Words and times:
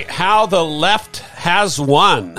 Right, 0.00 0.10
how 0.10 0.46
the 0.46 0.64
left 0.64 1.18
has 1.18 1.80
won. 1.80 2.38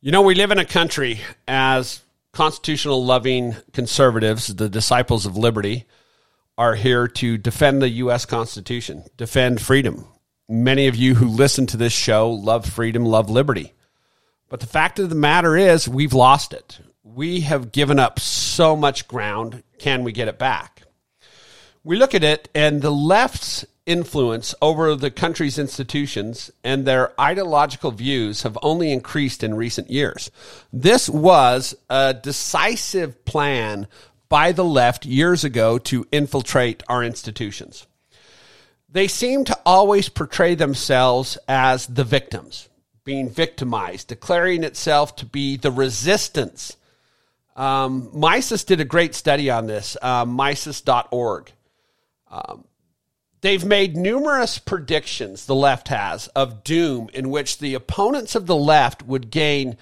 You 0.00 0.10
know, 0.10 0.22
we 0.22 0.34
live 0.34 0.50
in 0.50 0.58
a 0.58 0.64
country 0.64 1.20
as 1.46 2.00
constitutional 2.32 3.04
loving 3.04 3.54
conservatives, 3.72 4.48
the 4.48 4.68
disciples 4.68 5.26
of 5.26 5.36
liberty, 5.36 5.84
are 6.56 6.74
here 6.74 7.08
to 7.08 7.38
defend 7.38 7.82
the 7.82 7.88
U.S. 7.88 8.24
Constitution, 8.26 9.04
defend 9.16 9.60
freedom. 9.60 10.06
Many 10.48 10.86
of 10.86 10.96
you 10.96 11.14
who 11.14 11.28
listen 11.28 11.66
to 11.68 11.76
this 11.76 11.92
show 11.92 12.30
love 12.30 12.66
freedom, 12.66 13.04
love 13.04 13.30
liberty. 13.30 13.74
But 14.48 14.60
the 14.60 14.66
fact 14.66 14.98
of 14.98 15.08
the 15.08 15.14
matter 15.14 15.56
is, 15.56 15.88
we've 15.88 16.12
lost 16.12 16.52
it. 16.52 16.78
We 17.02 17.40
have 17.40 17.72
given 17.72 17.98
up 17.98 18.18
so 18.20 18.76
much 18.76 19.08
ground. 19.08 19.62
Can 19.78 20.04
we 20.04 20.12
get 20.12 20.28
it 20.28 20.38
back? 20.38 20.81
We 21.84 21.96
look 21.96 22.14
at 22.14 22.22
it, 22.22 22.48
and 22.54 22.80
the 22.80 22.92
left's 22.92 23.64
influence 23.86 24.54
over 24.62 24.94
the 24.94 25.10
country's 25.10 25.58
institutions 25.58 26.52
and 26.62 26.86
their 26.86 27.20
ideological 27.20 27.90
views 27.90 28.42
have 28.42 28.56
only 28.62 28.92
increased 28.92 29.42
in 29.42 29.54
recent 29.54 29.90
years. 29.90 30.30
This 30.72 31.08
was 31.08 31.74
a 31.90 32.14
decisive 32.14 33.24
plan 33.24 33.88
by 34.28 34.52
the 34.52 34.64
left 34.64 35.04
years 35.04 35.42
ago 35.42 35.78
to 35.78 36.06
infiltrate 36.12 36.84
our 36.88 37.02
institutions. 37.02 37.86
They 38.88 39.08
seem 39.08 39.44
to 39.46 39.58
always 39.66 40.08
portray 40.08 40.54
themselves 40.54 41.36
as 41.48 41.86
the 41.86 42.04
victims, 42.04 42.68
being 43.04 43.28
victimized, 43.28 44.08
declaring 44.08 44.62
itself 44.62 45.16
to 45.16 45.26
be 45.26 45.56
the 45.56 45.72
resistance. 45.72 46.76
Um, 47.56 48.10
Mises 48.12 48.64
did 48.64 48.80
a 48.80 48.84
great 48.84 49.14
study 49.16 49.50
on 49.50 49.66
this, 49.66 49.96
uh, 50.00 50.24
Mises.org. 50.24 51.52
Um, 52.32 52.64
They've 53.42 53.64
made 53.64 53.96
numerous 53.96 54.58
predictions, 54.58 55.46
the 55.46 55.54
left 55.54 55.88
has, 55.88 56.28
of 56.28 56.62
doom 56.62 57.10
in 57.12 57.28
which 57.28 57.58
the 57.58 57.74
opponents 57.74 58.36
of 58.36 58.46
the 58.46 58.56
left 58.56 59.02
would 59.04 59.30
gain 59.30 59.76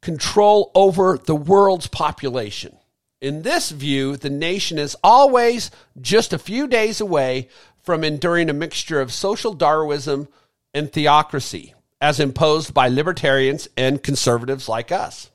control 0.00 0.70
over 0.76 1.18
the 1.18 1.34
world's 1.34 1.88
population. 1.88 2.76
In 3.20 3.42
this 3.42 3.70
view, 3.70 4.16
the 4.16 4.30
nation 4.30 4.78
is 4.78 4.96
always 5.02 5.72
just 6.00 6.32
a 6.32 6.38
few 6.38 6.68
days 6.68 7.00
away 7.00 7.48
from 7.82 8.04
enduring 8.04 8.48
a 8.48 8.54
mixture 8.54 9.00
of 9.00 9.12
social 9.12 9.54
Darwinism 9.54 10.28
and 10.72 10.92
theocracy, 10.92 11.74
as 12.00 12.20
imposed 12.20 12.72
by 12.72 12.86
libertarians 12.86 13.66
and 13.76 14.04
conservatives 14.04 14.68
like 14.68 14.92
us. 14.92 15.30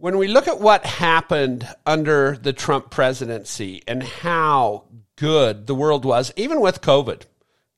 When 0.00 0.16
we 0.16 0.28
look 0.28 0.48
at 0.48 0.60
what 0.60 0.86
happened 0.86 1.68
under 1.84 2.34
the 2.34 2.54
Trump 2.54 2.88
presidency 2.90 3.82
and 3.86 4.02
how 4.02 4.84
good 5.16 5.66
the 5.66 5.74
world 5.74 6.06
was, 6.06 6.32
even 6.36 6.62
with 6.62 6.80
COVID. 6.80 7.24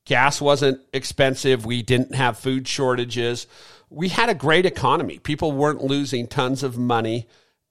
Gas 0.05 0.39
wasn't 0.39 0.79
expensive. 0.93 1.65
We 1.65 1.81
didn't 1.81 2.15
have 2.15 2.39
food 2.39 2.65
shortages. 2.65 3.45
We 3.89 4.07
had 4.07 4.29
a 4.29 4.35
great 4.35 4.65
economy. 4.65 5.19
People 5.19 5.51
weren't 5.51 5.83
losing 5.83 6.27
tons 6.27 6.63
of 6.63 6.77
money 6.77 7.27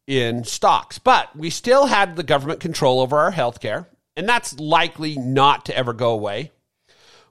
in 0.06 0.44
stocks, 0.44 0.98
but 0.98 1.34
we 1.34 1.48
still 1.48 1.86
had 1.86 2.16
the 2.16 2.22
government 2.22 2.60
control 2.60 3.00
over 3.00 3.18
our 3.18 3.30
health 3.30 3.58
care, 3.58 3.88
and 4.18 4.28
that's 4.28 4.60
likely 4.60 5.16
not 5.16 5.64
to 5.64 5.74
ever 5.74 5.94
go 5.94 6.10
away. 6.10 6.52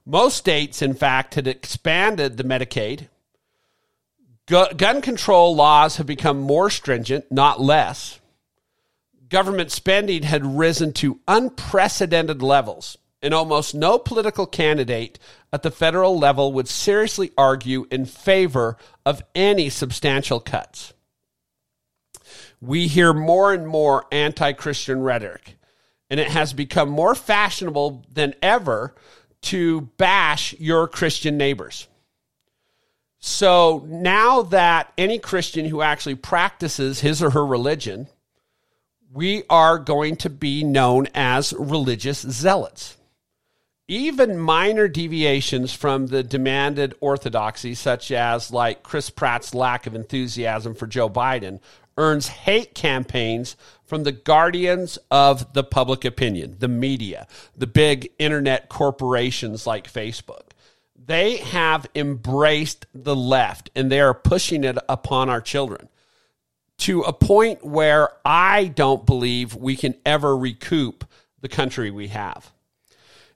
Most 0.08 0.38
states, 0.38 0.82
in 0.82 0.96
fact, 0.96 1.36
had 1.36 1.46
expanded 1.46 2.38
the 2.38 2.44
Medicaid. 2.44 3.10
Gun 4.48 5.02
control 5.02 5.56
laws 5.56 5.98
have 5.98 6.08
become 6.08 6.40
more 6.40 6.70
stringent, 6.70 7.32
not 7.32 7.62
less 7.62 8.20
government 9.32 9.72
spending 9.72 10.22
had 10.22 10.46
risen 10.46 10.94
to 10.94 11.20
unprecedented 11.28 12.44
levels, 12.44 12.98
and 13.24 13.34
almost 13.34 13.74
no 13.74 13.98
political 13.98 14.46
candidate 14.46 15.18
at 15.52 15.64
the 15.64 15.72
federal 15.72 16.20
level 16.20 16.54
would 16.54 16.68
seriously 16.68 17.32
argue 17.38 17.88
in 17.90 18.06
favor 18.06 18.78
of 19.06 19.24
any 19.34 19.70
substantial 19.70 20.40
cuts. 20.40 20.94
We 22.60 22.88
hear 22.88 23.14
more 23.14 23.54
and 23.54 23.66
more 23.66 24.06
anti 24.12 24.52
Christian 24.52 25.02
rhetoric, 25.02 25.56
and 26.10 26.20
it 26.20 26.28
has 26.28 26.54
become 26.54 26.90
more 26.90 27.16
fashionable 27.16 28.06
than 28.14 28.36
ever 28.42 28.94
to 29.44 29.82
bash 29.98 30.54
your 30.60 30.88
Christian 30.88 31.38
neighbors. 31.38 31.88
So 33.22 33.86
now 33.88 34.42
that 34.44 34.92
any 34.98 35.20
Christian 35.20 35.66
who 35.66 35.82
actually 35.82 36.16
practices 36.16 37.00
his 37.00 37.24
or 37.24 37.30
her 37.30 37.46
religion 37.46 38.08
we 39.14 39.44
are 39.50 39.78
going 39.78 40.16
to 40.18 40.30
be 40.30 40.64
known 40.64 41.08
as 41.14 41.54
religious 41.54 42.22
zealots. 42.22 42.98
Even 43.88 44.40
minor 44.40 44.88
deviations 44.88 45.74
from 45.74 46.08
the 46.08 46.24
demanded 46.24 46.96
orthodoxy, 47.02 47.74
such 47.74 48.12
as 48.12 48.52
like 48.52 48.84
Chris 48.84 49.10
Pratt's 49.10 49.54
lack 49.54 49.86
of 49.86 49.96
enthusiasm 49.96 50.74
for 50.74 50.88
Joe 50.88 51.10
Biden, 51.10 51.60
earns 51.98 52.30
hate 52.30 52.74
campaigns 52.74 53.58
from 53.84 54.04
the 54.04 54.14
guardians 54.14 54.98
of 55.10 55.52
the 55.52 55.64
public 55.64 56.06
opinion, 56.06 56.56
the 56.60 56.70
media, 56.70 57.28
the 57.58 57.68
big 57.68 58.10
internet 58.18 58.70
corporations 58.70 59.68
like 59.68 59.92
Facebook. 59.92 60.51
They 61.12 61.38
have 61.38 61.88
embraced 61.94 62.86
the 62.94 63.18
left 63.18 63.70
and 63.76 63.92
they 63.92 64.00
are 64.00 64.14
pushing 64.14 64.64
it 64.64 64.78
upon 64.88 65.30
our 65.30 65.42
children 65.42 65.90
to 66.78 67.02
a 67.02 67.12
point 67.12 67.66
where 67.66 68.12
I 68.24 68.68
don't 68.68 69.06
believe 69.06 69.54
we 69.54 69.76
can 69.76 69.96
ever 70.06 70.38
recoup 70.38 71.04
the 71.42 71.50
country 71.50 71.92
we 71.92 72.08
have. 72.08 72.54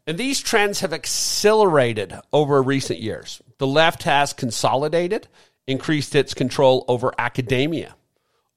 And 0.07 0.17
these 0.17 0.39
trends 0.39 0.79
have 0.79 0.93
accelerated 0.93 2.17
over 2.31 2.63
recent 2.63 3.01
years. 3.01 3.41
The 3.57 3.67
left 3.67 4.03
has 4.03 4.31
consolidated, 4.31 5.27
increased 5.67 6.15
its 6.15 6.33
control 6.33 6.85
over 6.87 7.13
academia, 7.17 7.97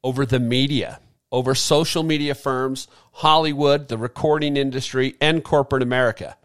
over 0.05 0.25
the 0.27 0.39
media, 0.39 1.01
over 1.33 1.57
social 1.57 2.05
media 2.05 2.37
firms, 2.37 2.87
Hollywood, 3.15 3.89
the 3.89 3.99
recording 3.99 4.57
industry, 4.57 5.17
and 5.21 5.43
corporate 5.43 5.83
America. 5.83 6.37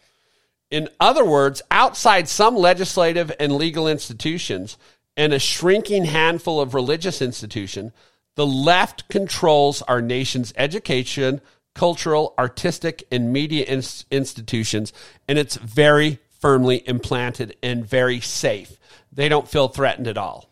In 0.73 0.89
other 0.99 1.23
words, 1.23 1.61
outside 1.69 2.27
some 2.27 2.55
legislative 2.55 3.31
and 3.39 3.51
legal 3.51 3.87
institutions 3.87 4.75
and 5.15 5.31
a 5.31 5.37
shrinking 5.37 6.05
handful 6.05 6.59
of 6.59 6.73
religious 6.73 7.21
institutions, 7.21 7.91
the 8.33 8.47
left 8.47 9.07
controls 9.07 9.83
our 9.83 10.01
nation's 10.01 10.51
education, 10.57 11.41
cultural, 11.75 12.33
artistic, 12.39 13.03
and 13.11 13.31
media 13.31 13.65
ins- 13.65 14.07
institutions, 14.09 14.91
and 15.27 15.37
it's 15.37 15.57
very 15.57 16.17
firmly 16.39 16.81
implanted 16.87 17.55
and 17.61 17.85
very 17.85 18.19
safe. 18.19 18.79
They 19.11 19.29
don't 19.29 19.47
feel 19.47 19.67
threatened 19.67 20.07
at 20.07 20.17
all. 20.17 20.49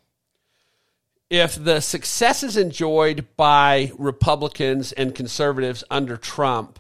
If 1.32 1.56
the 1.56 1.80
successes 1.80 2.58
enjoyed 2.58 3.26
by 3.38 3.92
Republicans 3.98 4.92
and 4.92 5.16
conservatives 5.16 5.84
under 5.90 6.16
Trump 6.16 6.78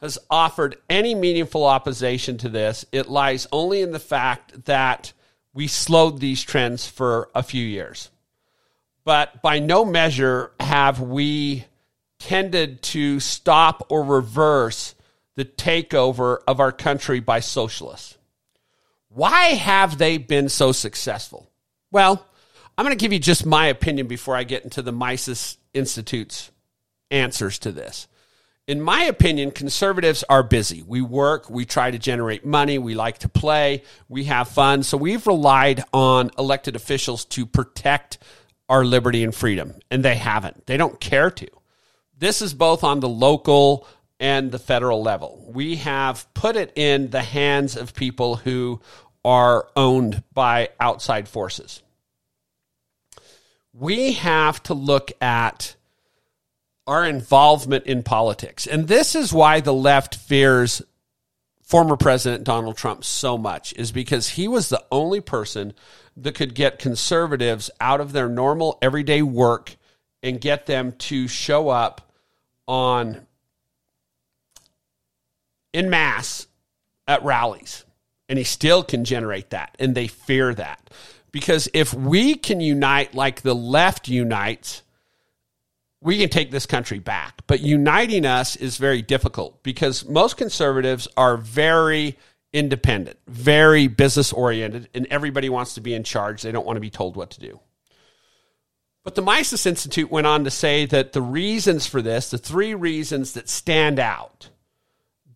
has 0.00 0.18
offered 0.30 0.76
any 0.88 1.14
meaningful 1.14 1.64
opposition 1.64 2.38
to 2.38 2.48
this, 2.48 2.84
it 2.92 3.08
lies 3.08 3.46
only 3.52 3.82
in 3.82 3.92
the 3.92 3.98
fact 3.98 4.64
that 4.64 5.12
we 5.52 5.66
slowed 5.66 6.20
these 6.20 6.42
trends 6.42 6.86
for 6.86 7.28
a 7.34 7.42
few 7.42 7.64
years. 7.64 8.10
But 9.04 9.42
by 9.42 9.58
no 9.58 9.84
measure 9.84 10.52
have 10.60 11.00
we 11.00 11.64
tended 12.18 12.82
to 12.82 13.18
stop 13.20 13.86
or 13.90 14.04
reverse 14.04 14.94
the 15.36 15.44
takeover 15.44 16.38
of 16.46 16.60
our 16.60 16.72
country 16.72 17.20
by 17.20 17.40
socialists. 17.40 18.16
Why 19.08 19.48
have 19.48 19.98
they 19.98 20.18
been 20.18 20.48
so 20.48 20.72
successful? 20.72 21.50
Well, 21.90 22.24
I'm 22.76 22.84
going 22.84 22.96
to 22.96 23.02
give 23.02 23.12
you 23.12 23.18
just 23.18 23.44
my 23.44 23.66
opinion 23.66 24.06
before 24.06 24.36
I 24.36 24.44
get 24.44 24.64
into 24.64 24.82
the 24.82 24.92
Mises 24.92 25.58
Institute's 25.74 26.50
answers 27.10 27.58
to 27.60 27.72
this. 27.72 28.06
In 28.70 28.80
my 28.80 29.02
opinion, 29.02 29.50
conservatives 29.50 30.22
are 30.28 30.44
busy. 30.44 30.84
We 30.86 31.02
work, 31.02 31.50
we 31.50 31.64
try 31.64 31.90
to 31.90 31.98
generate 31.98 32.46
money, 32.46 32.78
we 32.78 32.94
like 32.94 33.18
to 33.18 33.28
play, 33.28 33.82
we 34.08 34.26
have 34.26 34.46
fun. 34.46 34.84
So 34.84 34.96
we've 34.96 35.26
relied 35.26 35.82
on 35.92 36.30
elected 36.38 36.76
officials 36.76 37.24
to 37.24 37.46
protect 37.46 38.18
our 38.68 38.84
liberty 38.84 39.24
and 39.24 39.34
freedom, 39.34 39.74
and 39.90 40.04
they 40.04 40.14
haven't. 40.14 40.66
They 40.66 40.76
don't 40.76 41.00
care 41.00 41.32
to. 41.32 41.48
This 42.16 42.40
is 42.40 42.54
both 42.54 42.84
on 42.84 43.00
the 43.00 43.08
local 43.08 43.88
and 44.20 44.52
the 44.52 44.58
federal 44.60 45.02
level. 45.02 45.44
We 45.52 45.74
have 45.78 46.32
put 46.32 46.54
it 46.54 46.70
in 46.76 47.10
the 47.10 47.22
hands 47.22 47.76
of 47.76 47.92
people 47.92 48.36
who 48.36 48.80
are 49.24 49.66
owned 49.74 50.22
by 50.32 50.68
outside 50.78 51.26
forces. 51.28 51.82
We 53.72 54.12
have 54.12 54.62
to 54.62 54.74
look 54.74 55.10
at 55.20 55.74
our 56.86 57.04
involvement 57.04 57.86
in 57.86 58.02
politics. 58.02 58.66
And 58.66 58.88
this 58.88 59.14
is 59.14 59.32
why 59.32 59.60
the 59.60 59.74
left 59.74 60.14
fears 60.14 60.82
former 61.70 61.96
President 61.96 62.42
Donald 62.42 62.76
Trump 62.76 63.04
so 63.04 63.38
much, 63.38 63.72
is 63.74 63.92
because 63.92 64.30
he 64.30 64.48
was 64.48 64.68
the 64.68 64.84
only 64.90 65.20
person 65.20 65.72
that 66.16 66.34
could 66.34 66.52
get 66.52 66.80
conservatives 66.80 67.70
out 67.80 68.00
of 68.00 68.12
their 68.12 68.28
normal 68.28 68.76
everyday 68.82 69.22
work 69.22 69.76
and 70.20 70.40
get 70.40 70.66
them 70.66 70.90
to 70.98 71.28
show 71.28 71.68
up 71.68 72.12
on 72.66 73.24
in 75.72 75.88
mass 75.88 76.48
at 77.06 77.22
rallies. 77.22 77.84
And 78.28 78.36
he 78.36 78.44
still 78.44 78.82
can 78.82 79.04
generate 79.04 79.50
that. 79.50 79.76
And 79.78 79.94
they 79.94 80.08
fear 80.08 80.52
that. 80.54 80.90
Because 81.30 81.68
if 81.72 81.94
we 81.94 82.34
can 82.34 82.60
unite 82.60 83.14
like 83.14 83.42
the 83.42 83.54
left 83.54 84.08
unites, 84.08 84.82
we 86.00 86.18
can 86.18 86.28
take 86.28 86.50
this 86.50 86.66
country 86.66 86.98
back. 86.98 87.42
But 87.46 87.60
uniting 87.60 88.24
us 88.24 88.56
is 88.56 88.78
very 88.78 89.02
difficult 89.02 89.62
because 89.62 90.08
most 90.08 90.36
conservatives 90.36 91.06
are 91.16 91.36
very 91.36 92.16
independent, 92.52 93.18
very 93.28 93.86
business 93.86 94.32
oriented, 94.32 94.88
and 94.94 95.06
everybody 95.10 95.48
wants 95.48 95.74
to 95.74 95.80
be 95.80 95.94
in 95.94 96.02
charge. 96.02 96.42
They 96.42 96.52
don't 96.52 96.66
want 96.66 96.76
to 96.76 96.80
be 96.80 96.90
told 96.90 97.16
what 97.16 97.30
to 97.32 97.40
do. 97.40 97.60
But 99.02 99.14
the 99.14 99.22
Mises 99.22 99.66
Institute 99.66 100.10
went 100.10 100.26
on 100.26 100.44
to 100.44 100.50
say 100.50 100.84
that 100.86 101.12
the 101.12 101.22
reasons 101.22 101.86
for 101.86 102.02
this, 102.02 102.30
the 102.30 102.38
three 102.38 102.74
reasons 102.74 103.32
that 103.32 103.48
stand 103.48 103.98
out, 103.98 104.50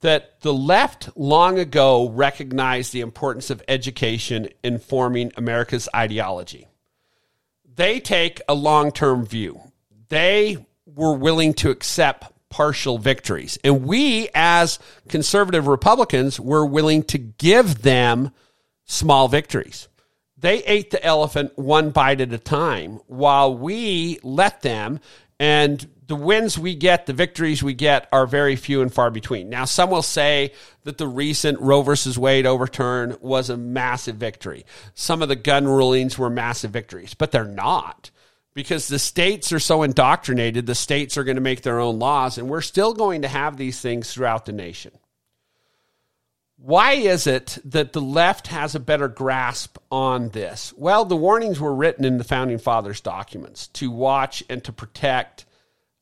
that 0.00 0.40
the 0.40 0.52
left 0.52 1.17
long 1.17 1.58
ago 1.58 2.10
recognized 2.10 2.93
the 2.93 3.00
importance 3.00 3.49
of 3.49 3.62
education 3.69 4.49
in 4.62 4.78
forming 4.78 5.32
America's 5.37 5.88
ideology. 5.94 6.69
They 7.75 8.00
take 8.00 8.40
a 8.46 8.55
long 8.55 8.93
term 8.93 9.25
view 9.25 9.72
they 10.08 10.64
were 10.86 11.14
willing 11.14 11.54
to 11.54 11.70
accept 11.70 12.30
partial 12.50 12.98
victories. 12.98 13.58
And 13.64 13.84
we, 13.84 14.28
as 14.34 14.78
conservative 15.08 15.66
Republicans, 15.66 16.38
were 16.38 16.64
willing 16.64 17.02
to 17.04 17.18
give 17.18 17.82
them 17.82 18.30
small 18.84 19.28
victories. 19.28 19.88
They 20.36 20.62
ate 20.64 20.90
the 20.90 21.04
elephant 21.04 21.52
one 21.56 21.90
bite 21.90 22.20
at 22.20 22.32
a 22.32 22.38
time 22.38 23.00
while 23.06 23.56
we 23.56 24.20
let 24.22 24.62
them. 24.62 25.00
And 25.40 25.84
the 26.06 26.14
wins 26.14 26.58
we 26.58 26.74
get, 26.74 27.06
the 27.06 27.12
victories 27.12 27.62
we 27.62 27.74
get, 27.74 28.08
are 28.12 28.26
very 28.26 28.56
few 28.56 28.82
and 28.82 28.92
far 28.92 29.10
between. 29.10 29.48
Now, 29.48 29.64
some 29.64 29.90
will 29.90 30.02
say 30.02 30.52
that 30.84 30.98
the 30.98 31.08
recent 31.08 31.58
Roe 31.60 31.82
versus 31.82 32.18
Wade 32.18 32.46
overturn 32.46 33.16
was 33.20 33.50
a 33.50 33.56
massive 33.56 34.16
victory. 34.16 34.64
Some 34.94 35.22
of 35.22 35.28
the 35.28 35.34
gun 35.34 35.66
rulings 35.66 36.18
were 36.18 36.30
massive 36.30 36.70
victories, 36.70 37.14
but 37.14 37.32
they're 37.32 37.44
not 37.44 38.10
because 38.54 38.86
the 38.86 38.98
states 38.98 39.52
are 39.52 39.58
so 39.58 39.82
indoctrinated, 39.82 40.66
the 40.66 40.74
states 40.74 41.18
are 41.18 41.24
going 41.24 41.36
to 41.36 41.42
make 41.42 41.62
their 41.62 41.80
own 41.80 41.98
laws, 41.98 42.38
and 42.38 42.48
we're 42.48 42.60
still 42.60 42.94
going 42.94 43.22
to 43.22 43.28
have 43.28 43.56
these 43.56 43.80
things 43.80 44.12
throughout 44.12 44.46
the 44.46 44.52
nation. 44.52 44.92
Why 46.56 46.92
is 46.92 47.26
it 47.26 47.58
that 47.64 47.92
the 47.92 48.00
left 48.00 48.46
has 48.46 48.74
a 48.74 48.80
better 48.80 49.08
grasp 49.08 49.76
on 49.90 50.30
this? 50.30 50.72
Well, 50.76 51.04
the 51.04 51.16
warnings 51.16 51.60
were 51.60 51.74
written 51.74 52.04
in 52.04 52.16
the 52.16 52.24
Founding 52.24 52.58
Fathers' 52.58 53.00
documents 53.00 53.66
to 53.68 53.90
watch 53.90 54.42
and 54.48 54.62
to 54.64 54.72
protect 54.72 55.44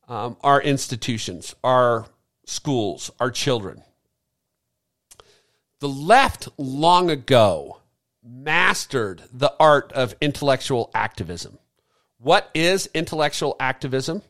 um, 0.09 0.37
our 0.43 0.61
institutions, 0.61 1.55
our 1.65 2.07
schools, 2.45 3.11
our 3.19 3.31
children. 3.31 3.83
The 5.81 5.89
left 5.89 6.49
long 6.59 7.11
ago 7.11 7.79
mastered 8.23 9.23
the 9.33 9.53
art 9.59 9.91
of 9.93 10.15
intellectual 10.21 10.91
activism. 10.95 11.59
What 12.23 12.49
is 12.55 12.89
intellectual 12.95 13.57
activism? 13.59 14.23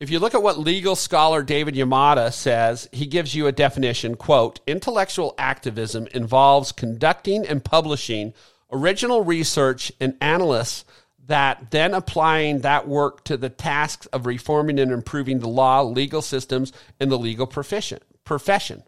If 0.00 0.10
you 0.10 0.18
look 0.18 0.34
at 0.34 0.42
what 0.42 0.58
legal 0.58 0.96
scholar 0.96 1.44
David 1.44 1.76
Yamada 1.76 2.32
says, 2.32 2.88
he 2.90 3.06
gives 3.06 3.32
you 3.32 3.46
a 3.46 3.52
definition, 3.52 4.16
quote, 4.16 4.58
intellectual 4.66 5.36
activism 5.38 6.08
involves 6.08 6.72
conducting 6.72 7.46
and 7.46 7.64
publishing 7.64 8.34
original 8.72 9.22
research 9.22 9.92
and 10.00 10.16
analysis 10.20 10.84
that 11.28 11.70
then 11.70 11.94
applying 11.94 12.62
that 12.62 12.88
work 12.88 13.22
to 13.22 13.36
the 13.36 13.50
tasks 13.50 14.06
of 14.06 14.26
reforming 14.26 14.80
and 14.80 14.90
improving 14.90 15.38
the 15.38 15.48
law, 15.48 15.82
legal 15.82 16.22
systems, 16.22 16.72
and 16.98 17.08
the 17.08 17.18
legal 17.18 17.46
profession. 17.46 18.00
profession. 18.24 18.82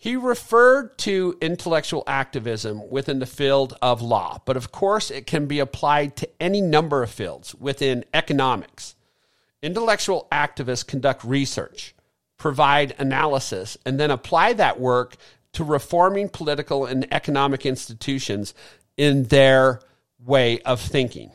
He 0.00 0.14
referred 0.14 0.96
to 0.98 1.36
intellectual 1.40 2.04
activism 2.06 2.88
within 2.88 3.18
the 3.18 3.26
field 3.26 3.76
of 3.82 4.00
law, 4.00 4.40
but 4.44 4.56
of 4.56 4.70
course, 4.70 5.10
it 5.10 5.26
can 5.26 5.46
be 5.46 5.58
applied 5.58 6.14
to 6.16 6.28
any 6.40 6.60
number 6.60 7.02
of 7.02 7.10
fields 7.10 7.52
within 7.56 8.04
economics. 8.14 8.94
Intellectual 9.60 10.28
activists 10.30 10.86
conduct 10.86 11.24
research, 11.24 11.96
provide 12.36 12.94
analysis, 12.98 13.76
and 13.84 13.98
then 13.98 14.12
apply 14.12 14.52
that 14.52 14.78
work 14.78 15.16
to 15.54 15.64
reforming 15.64 16.28
political 16.28 16.86
and 16.86 17.12
economic 17.12 17.66
institutions 17.66 18.54
in 18.96 19.24
their 19.24 19.80
way 20.24 20.60
of 20.60 20.80
thinking. 20.80 21.32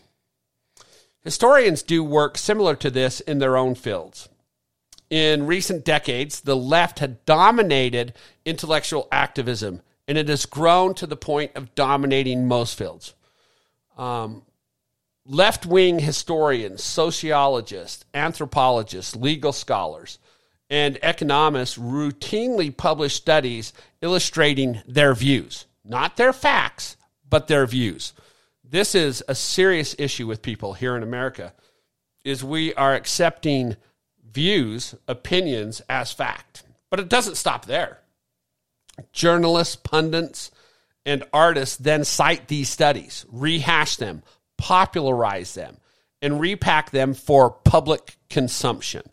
Historians 1.19 1.81
do 1.81 2.01
work 2.01 2.37
similar 2.37 2.77
to 2.77 2.89
this 2.89 3.19
in 3.19 3.39
their 3.39 3.57
own 3.57 3.75
fields 3.75 4.29
in 5.09 5.45
recent 5.45 5.85
decades, 5.85 6.41
the 6.41 6.55
left 6.55 6.99
had 6.99 7.23
dominated 7.25 8.13
intellectual 8.45 9.07
activism, 9.11 9.81
and 10.07 10.17
it 10.17 10.27
has 10.27 10.45
grown 10.45 10.93
to 10.95 11.07
the 11.07 11.15
point 11.15 11.51
of 11.55 11.73
dominating 11.75 12.47
most 12.47 12.77
fields. 12.77 13.13
Um, 13.97 14.43
left 15.25 15.65
wing 15.65 15.99
historians, 15.99 16.83
sociologists, 16.83 18.05
anthropologists, 18.13 19.15
legal 19.15 19.53
scholars, 19.53 20.19
and 20.69 20.97
economists 21.03 21.77
routinely 21.77 22.75
publish 22.75 23.13
studies 23.13 23.73
illustrating 24.01 24.81
their 24.87 25.13
views, 25.13 25.65
not 25.85 26.17
their 26.17 26.33
facts, 26.33 26.97
but 27.29 27.47
their 27.47 27.65
views. 27.67 28.13
This 28.63 28.95
is 28.95 29.23
a 29.27 29.35
serious 29.35 29.95
issue 29.99 30.25
with 30.25 30.41
people 30.41 30.73
here 30.73 30.95
in 30.95 31.03
America 31.03 31.53
is 32.23 32.43
we 32.43 32.73
are 32.73 32.95
accepting 32.95 33.75
views, 34.33 34.95
opinions 35.07 35.81
as 35.89 36.11
fact. 36.11 36.63
But 36.89 36.99
it 36.99 37.09
doesn't 37.09 37.37
stop 37.37 37.65
there. 37.65 37.99
Journalists, 39.11 39.75
pundits, 39.75 40.51
and 41.05 41.23
artists 41.33 41.77
then 41.77 42.03
cite 42.03 42.47
these 42.47 42.69
studies, 42.69 43.25
rehash 43.31 43.97
them, 43.97 44.23
popularize 44.57 45.53
them, 45.53 45.77
and 46.21 46.39
repack 46.39 46.91
them 46.91 47.13
for 47.13 47.51
public 47.51 48.17
consumption. 48.29 49.03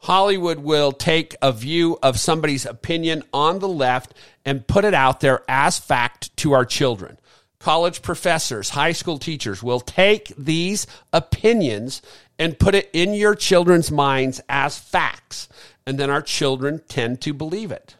Hollywood 0.00 0.58
will 0.58 0.92
take 0.92 1.34
a 1.40 1.50
view 1.50 1.98
of 2.02 2.20
somebody's 2.20 2.66
opinion 2.66 3.22
on 3.32 3.58
the 3.58 3.68
left 3.68 4.14
and 4.44 4.66
put 4.66 4.84
it 4.84 4.94
out 4.94 5.20
there 5.20 5.42
as 5.48 5.78
fact 5.78 6.36
to 6.38 6.52
our 6.52 6.64
children. 6.64 7.18
College 7.58 8.02
professors, 8.02 8.68
high 8.70 8.92
school 8.92 9.18
teachers 9.18 9.62
will 9.62 9.80
take 9.80 10.30
these 10.36 10.86
opinions 11.14 12.02
and 12.38 12.58
put 12.58 12.74
it 12.74 12.90
in 12.92 13.14
your 13.14 13.34
children's 13.34 13.90
minds 13.90 14.40
as 14.48 14.78
facts. 14.78 15.48
And 15.86 15.98
then 15.98 16.10
our 16.10 16.22
children 16.22 16.82
tend 16.88 17.20
to 17.22 17.32
believe 17.32 17.70
it. 17.70 17.96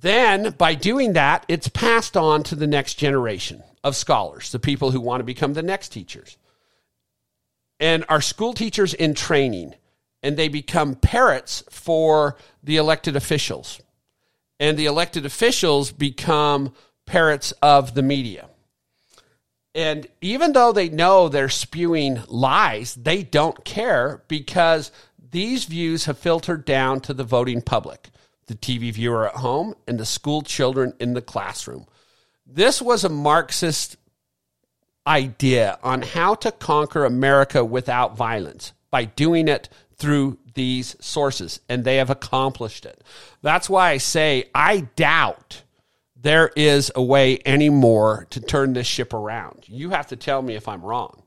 Then, 0.00 0.54
by 0.58 0.74
doing 0.74 1.14
that, 1.14 1.44
it's 1.48 1.68
passed 1.68 2.16
on 2.16 2.42
to 2.44 2.54
the 2.54 2.66
next 2.66 2.94
generation 2.94 3.62
of 3.82 3.96
scholars, 3.96 4.52
the 4.52 4.58
people 4.58 4.90
who 4.92 5.00
want 5.00 5.20
to 5.20 5.24
become 5.24 5.54
the 5.54 5.62
next 5.62 5.88
teachers. 5.88 6.36
And 7.80 8.04
our 8.08 8.20
school 8.20 8.52
teachers 8.52 8.94
in 8.94 9.14
training, 9.14 9.74
and 10.22 10.36
they 10.36 10.48
become 10.48 10.94
parrots 10.94 11.64
for 11.70 12.36
the 12.62 12.76
elected 12.76 13.16
officials. 13.16 13.80
And 14.60 14.76
the 14.76 14.86
elected 14.86 15.24
officials 15.24 15.92
become 15.92 16.72
parrots 17.06 17.52
of 17.62 17.94
the 17.94 18.02
media. 18.02 18.48
And 19.78 20.08
even 20.20 20.54
though 20.54 20.72
they 20.72 20.88
know 20.88 21.28
they're 21.28 21.48
spewing 21.48 22.20
lies, 22.26 22.96
they 22.96 23.22
don't 23.22 23.64
care 23.64 24.24
because 24.26 24.90
these 25.30 25.66
views 25.66 26.06
have 26.06 26.18
filtered 26.18 26.64
down 26.64 26.98
to 27.02 27.14
the 27.14 27.22
voting 27.22 27.62
public, 27.62 28.08
the 28.46 28.56
TV 28.56 28.92
viewer 28.92 29.28
at 29.28 29.36
home, 29.36 29.76
and 29.86 29.96
the 29.96 30.04
school 30.04 30.42
children 30.42 30.94
in 30.98 31.14
the 31.14 31.22
classroom. 31.22 31.86
This 32.44 32.82
was 32.82 33.04
a 33.04 33.08
Marxist 33.08 33.96
idea 35.06 35.78
on 35.84 36.02
how 36.02 36.34
to 36.34 36.50
conquer 36.50 37.04
America 37.04 37.64
without 37.64 38.16
violence 38.16 38.72
by 38.90 39.04
doing 39.04 39.46
it 39.46 39.68
through 39.94 40.38
these 40.54 40.96
sources, 40.98 41.60
and 41.68 41.84
they 41.84 41.98
have 41.98 42.10
accomplished 42.10 42.84
it. 42.84 43.04
That's 43.42 43.70
why 43.70 43.90
I 43.90 43.98
say 43.98 44.50
I 44.52 44.88
doubt 44.96 45.62
there 46.28 46.50
is 46.54 46.92
a 46.94 47.02
way 47.02 47.40
anymore 47.46 48.26
to 48.30 48.40
turn 48.40 48.74
this 48.74 48.86
ship 48.86 49.14
around. 49.14 49.64
You 49.66 49.90
have 49.90 50.08
to 50.08 50.16
tell 50.16 50.42
me 50.42 50.54
if 50.54 50.68
I'm 50.68 50.82
wrong. 50.82 51.22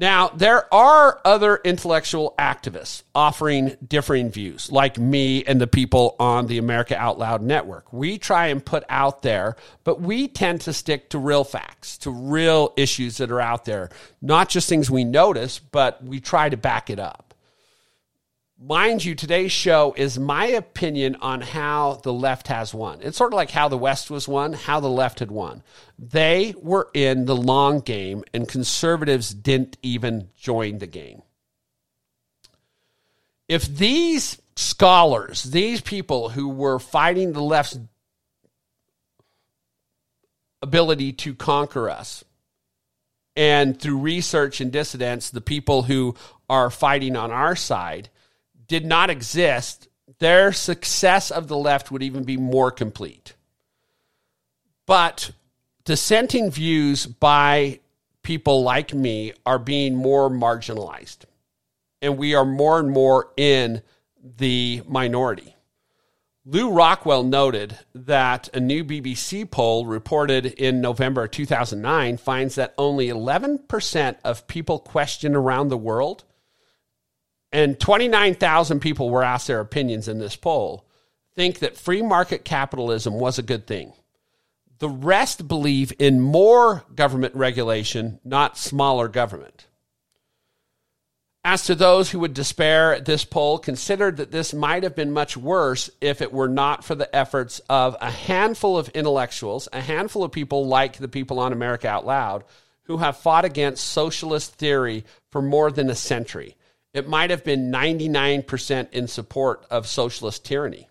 Now, 0.00 0.28
there 0.28 0.72
are 0.72 1.20
other 1.24 1.56
intellectual 1.64 2.34
activists 2.38 3.02
offering 3.16 3.76
differing 3.84 4.30
views, 4.30 4.70
like 4.70 4.96
me 4.96 5.44
and 5.44 5.60
the 5.60 5.66
people 5.66 6.14
on 6.20 6.46
the 6.46 6.58
America 6.58 6.96
Out 6.96 7.18
Loud 7.18 7.42
network. 7.42 7.92
We 7.92 8.16
try 8.16 8.46
and 8.46 8.64
put 8.64 8.84
out 8.88 9.22
there, 9.22 9.56
but 9.82 10.00
we 10.00 10.28
tend 10.28 10.60
to 10.62 10.72
stick 10.72 11.10
to 11.10 11.18
real 11.18 11.42
facts, 11.42 11.98
to 11.98 12.12
real 12.12 12.72
issues 12.76 13.16
that 13.16 13.32
are 13.32 13.40
out 13.40 13.64
there, 13.64 13.90
not 14.22 14.48
just 14.48 14.68
things 14.68 14.88
we 14.88 15.02
notice, 15.02 15.58
but 15.58 16.02
we 16.04 16.20
try 16.20 16.48
to 16.48 16.56
back 16.56 16.90
it 16.90 17.00
up. 17.00 17.27
Mind 18.60 19.04
you, 19.04 19.14
today's 19.14 19.52
show 19.52 19.94
is 19.96 20.18
my 20.18 20.46
opinion 20.46 21.14
on 21.20 21.40
how 21.40 22.00
the 22.02 22.12
left 22.12 22.48
has 22.48 22.74
won. 22.74 22.98
It's 23.02 23.16
sort 23.16 23.32
of 23.32 23.36
like 23.36 23.52
how 23.52 23.68
the 23.68 23.78
West 23.78 24.10
was 24.10 24.26
won, 24.26 24.52
how 24.52 24.80
the 24.80 24.88
left 24.88 25.20
had 25.20 25.30
won. 25.30 25.62
They 25.96 26.56
were 26.60 26.88
in 26.92 27.26
the 27.26 27.36
long 27.36 27.78
game, 27.78 28.24
and 28.34 28.48
conservatives 28.48 29.32
didn't 29.32 29.78
even 29.80 30.30
join 30.36 30.78
the 30.78 30.88
game. 30.88 31.22
If 33.46 33.64
these 33.66 34.42
scholars, 34.56 35.44
these 35.44 35.80
people 35.80 36.30
who 36.30 36.48
were 36.48 36.80
fighting 36.80 37.34
the 37.34 37.42
left's 37.42 37.78
ability 40.62 41.12
to 41.12 41.32
conquer 41.36 41.88
us, 41.88 42.24
and 43.36 43.80
through 43.80 43.98
research 43.98 44.60
and 44.60 44.72
dissidents, 44.72 45.30
the 45.30 45.40
people 45.40 45.84
who 45.84 46.16
are 46.50 46.70
fighting 46.70 47.14
on 47.14 47.30
our 47.30 47.54
side, 47.54 48.08
did 48.68 48.84
not 48.84 49.10
exist, 49.10 49.88
their 50.18 50.52
success 50.52 51.30
of 51.30 51.48
the 51.48 51.56
left 51.56 51.90
would 51.90 52.02
even 52.02 52.24
be 52.24 52.36
more 52.36 52.70
complete. 52.70 53.34
But 54.86 55.32
dissenting 55.84 56.50
views 56.50 57.06
by 57.06 57.80
people 58.22 58.62
like 58.62 58.92
me 58.92 59.32
are 59.46 59.58
being 59.58 59.94
more 59.94 60.30
marginalized. 60.30 61.24
And 62.00 62.16
we 62.18 62.34
are 62.34 62.44
more 62.44 62.78
and 62.78 62.90
more 62.90 63.32
in 63.36 63.82
the 64.22 64.82
minority. 64.86 65.56
Lew 66.44 66.70
Rockwell 66.70 67.24
noted 67.24 67.78
that 67.94 68.48
a 68.54 68.60
new 68.60 68.82
BBC 68.82 69.50
poll 69.50 69.84
reported 69.84 70.46
in 70.46 70.80
November 70.80 71.28
2009 71.28 72.16
finds 72.16 72.54
that 72.54 72.72
only 72.78 73.08
11% 73.08 74.16
of 74.24 74.46
people 74.46 74.78
questioned 74.78 75.36
around 75.36 75.68
the 75.68 75.76
world 75.76 76.24
and 77.52 77.78
29,000 77.78 78.80
people 78.80 79.10
were 79.10 79.22
asked 79.22 79.46
their 79.46 79.60
opinions 79.60 80.08
in 80.08 80.18
this 80.18 80.36
poll, 80.36 80.84
think 81.34 81.60
that 81.60 81.76
free 81.76 82.02
market 82.02 82.44
capitalism 82.44 83.14
was 83.14 83.38
a 83.38 83.42
good 83.42 83.66
thing. 83.66 83.92
The 84.80 84.88
rest 84.88 85.48
believe 85.48 85.92
in 85.98 86.20
more 86.20 86.84
government 86.94 87.34
regulation, 87.34 88.20
not 88.24 88.58
smaller 88.58 89.08
government. 89.08 89.66
As 91.44 91.64
to 91.64 91.74
those 91.74 92.10
who 92.10 92.18
would 92.18 92.34
despair 92.34 92.92
at 92.92 93.06
this 93.06 93.24
poll, 93.24 93.58
considered 93.58 94.18
that 94.18 94.30
this 94.30 94.52
might 94.52 94.82
have 94.82 94.94
been 94.94 95.10
much 95.10 95.36
worse 95.36 95.88
if 96.00 96.20
it 96.20 96.32
were 96.32 96.48
not 96.48 96.84
for 96.84 96.94
the 96.94 97.14
efforts 97.16 97.60
of 97.70 97.96
a 98.00 98.10
handful 98.10 98.76
of 98.76 98.88
intellectuals, 98.90 99.68
a 99.72 99.80
handful 99.80 100.24
of 100.24 100.32
people 100.32 100.66
like 100.66 100.98
the 100.98 101.08
people 101.08 101.38
on 101.38 101.52
America 101.52 101.88
Out 101.88 102.04
Loud, 102.04 102.44
who 102.82 102.98
have 102.98 103.16
fought 103.16 103.44
against 103.44 103.88
socialist 103.88 104.56
theory 104.56 105.04
for 105.30 105.40
more 105.40 105.70
than 105.70 105.88
a 105.88 105.94
century 105.94 106.56
it 106.94 107.08
might 107.08 107.30
have 107.30 107.44
been 107.44 107.70
99% 107.70 108.90
in 108.92 109.08
support 109.08 109.66
of 109.70 109.86
socialist 109.86 110.44
tyranny. 110.44 110.88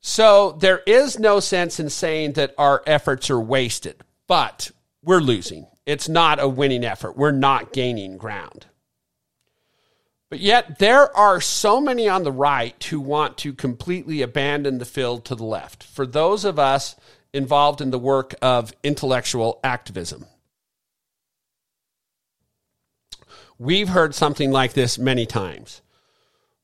So 0.00 0.52
there 0.52 0.82
is 0.86 1.18
no 1.18 1.40
sense 1.40 1.80
in 1.80 1.90
saying 1.90 2.34
that 2.34 2.54
our 2.56 2.82
efforts 2.86 3.30
are 3.30 3.40
wasted, 3.40 3.96
but 4.26 4.70
we're 5.02 5.20
losing. 5.20 5.66
It's 5.86 6.08
not 6.08 6.40
a 6.40 6.48
winning 6.48 6.84
effort. 6.84 7.16
We're 7.16 7.32
not 7.32 7.72
gaining 7.72 8.18
ground. 8.18 8.66
But 10.30 10.40
yet, 10.40 10.78
there 10.78 11.16
are 11.16 11.40
so 11.40 11.80
many 11.80 12.06
on 12.06 12.22
the 12.22 12.32
right 12.32 12.82
who 12.84 13.00
want 13.00 13.38
to 13.38 13.54
completely 13.54 14.20
abandon 14.20 14.78
the 14.78 14.84
field 14.84 15.24
to 15.26 15.34
the 15.34 15.44
left. 15.44 15.82
For 15.82 16.06
those 16.06 16.44
of 16.44 16.58
us 16.58 16.96
involved 17.32 17.80
in 17.80 17.90
the 17.90 17.98
work 17.98 18.34
of 18.42 18.72
intellectual 18.82 19.58
activism, 19.64 20.26
We've 23.58 23.88
heard 23.88 24.14
something 24.14 24.52
like 24.52 24.72
this 24.72 24.98
many 24.98 25.26
times. 25.26 25.82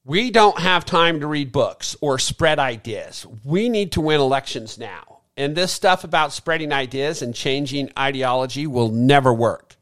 We 0.04 0.30
don't 0.30 0.60
have 0.60 0.84
time 0.84 1.20
to 1.20 1.26
read 1.26 1.50
books 1.50 1.96
or 2.00 2.20
spread 2.20 2.58
ideas. 2.60 3.26
We 3.42 3.68
need 3.68 3.92
to 3.92 4.00
win 4.00 4.20
elections 4.20 4.78
now. 4.78 5.22
And 5.36 5.56
this 5.56 5.72
stuff 5.72 6.04
about 6.04 6.32
spreading 6.32 6.72
ideas 6.72 7.20
and 7.20 7.34
changing 7.34 7.90
ideology 7.98 8.68
will 8.68 8.90
never 8.90 9.34
work. 9.34 9.74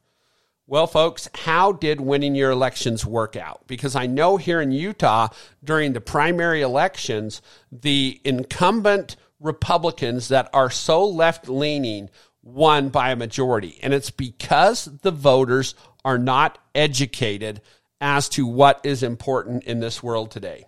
Well, 0.67 0.87
folks, 0.87 1.29
how 1.35 1.73
did 1.73 2.01
winning 2.01 2.35
your 2.35 2.51
elections 2.51 3.05
work 3.05 3.37
out? 3.37 3.67
Because 3.67 3.95
I 3.95 4.07
know 4.07 4.39
here 4.39 4.63
in 4.63 4.73
Utah, 4.73 5.29
during 5.63 5.93
the 5.93 6.01
primary 6.01 6.63
elections, 6.63 7.43
the 7.71 8.19
incumbent 8.25 9.17
Republicans 9.39 10.29
that 10.29 10.49
are 10.55 10.71
so 10.71 11.05
left 11.05 11.47
leaning 11.47 12.09
won 12.43 12.89
by 12.89 13.11
a 13.11 13.17
majority. 13.17 13.79
And 13.83 13.93
it's 13.93 14.11
because 14.11 14.87
the 14.87 15.11
voters 15.11 15.75
are 16.05 16.19
not 16.19 16.59
educated 16.75 17.61
as 18.01 18.29
to 18.31 18.47
what 18.47 18.81
is 18.85 19.03
important 19.03 19.65
in 19.65 19.81
this 19.81 20.03
world 20.03 20.31
today. 20.31 20.67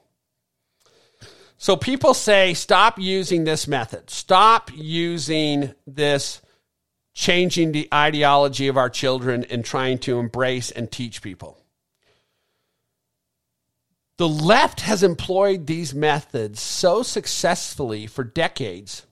So 1.59 1.76
people 1.76 2.14
say, 2.14 2.55
stop 2.55 2.99
using 2.99 3.45
this 3.45 3.67
method. 3.67 4.11
Stop 4.11 4.71
using 4.75 5.75
this 5.87 6.41
changing 7.14 7.73
the 7.73 7.88
ideology 7.95 8.69
of 8.69 8.76
our 8.76 8.91
children 8.91 9.45
and 9.49 9.64
trying 9.64 9.99
to 9.99 10.19
embrace 10.19 10.71
and 10.71 10.91
teach 10.91 11.23
people. 11.23 11.59
The 14.17 14.29
left 14.29 14.81
has 14.81 15.03
employed 15.03 15.67
these 15.67 15.95
methods 15.95 16.61
so 16.61 17.03
successfully 17.03 18.07
for 18.07 18.23
decades. 18.23 19.07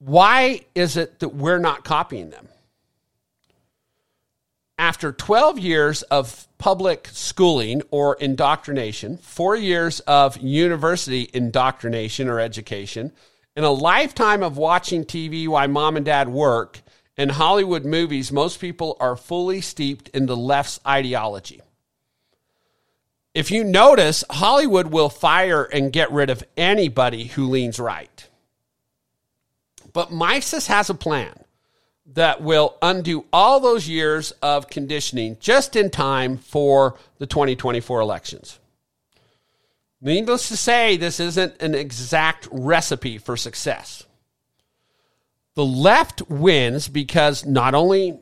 Why 0.00 0.62
is 0.74 0.96
it 0.96 1.20
that 1.20 1.30
we're 1.30 1.58
not 1.58 1.84
copying 1.84 2.30
them? 2.30 2.48
After 4.78 5.12
12 5.12 5.58
years 5.58 6.02
of 6.04 6.46
public 6.56 7.08
schooling 7.12 7.82
or 7.90 8.14
indoctrination, 8.14 9.18
four 9.18 9.56
years 9.56 10.00
of 10.00 10.36
university 10.38 11.28
indoctrination 11.34 12.28
or 12.28 12.38
education, 12.38 13.12
and 13.56 13.64
a 13.64 13.70
lifetime 13.70 14.42
of 14.42 14.56
watching 14.56 15.04
TV 15.04 15.48
while 15.48 15.66
mom 15.66 15.96
and 15.96 16.06
dad 16.06 16.28
work, 16.28 16.80
and 17.16 17.32
Hollywood 17.32 17.84
movies, 17.84 18.30
most 18.30 18.60
people 18.60 18.96
are 19.00 19.16
fully 19.16 19.60
steeped 19.60 20.08
in 20.10 20.26
the 20.26 20.36
left's 20.36 20.78
ideology. 20.86 21.60
If 23.34 23.50
you 23.50 23.64
notice, 23.64 24.22
Hollywood 24.30 24.88
will 24.88 25.08
fire 25.08 25.64
and 25.64 25.92
get 25.92 26.12
rid 26.12 26.30
of 26.30 26.44
anybody 26.56 27.24
who 27.24 27.48
leans 27.48 27.80
right. 27.80 28.28
But 29.92 30.12
Mises 30.12 30.68
has 30.68 30.88
a 30.88 30.94
plan 30.94 31.44
that 32.14 32.40
will 32.40 32.76
undo 32.80 33.26
all 33.32 33.60
those 33.60 33.88
years 33.88 34.32
of 34.42 34.68
conditioning 34.68 35.36
just 35.40 35.76
in 35.76 35.90
time 35.90 36.38
for 36.38 36.96
the 37.18 37.26
2024 37.26 38.00
elections. 38.00 38.58
Needless 40.00 40.48
to 40.48 40.56
say, 40.56 40.96
this 40.96 41.20
isn't 41.20 41.60
an 41.60 41.74
exact 41.74 42.48
recipe 42.50 43.18
for 43.18 43.36
success. 43.36 44.04
The 45.54 45.64
left 45.64 46.22
wins 46.30 46.88
because 46.88 47.44
not 47.44 47.74
only 47.74 48.20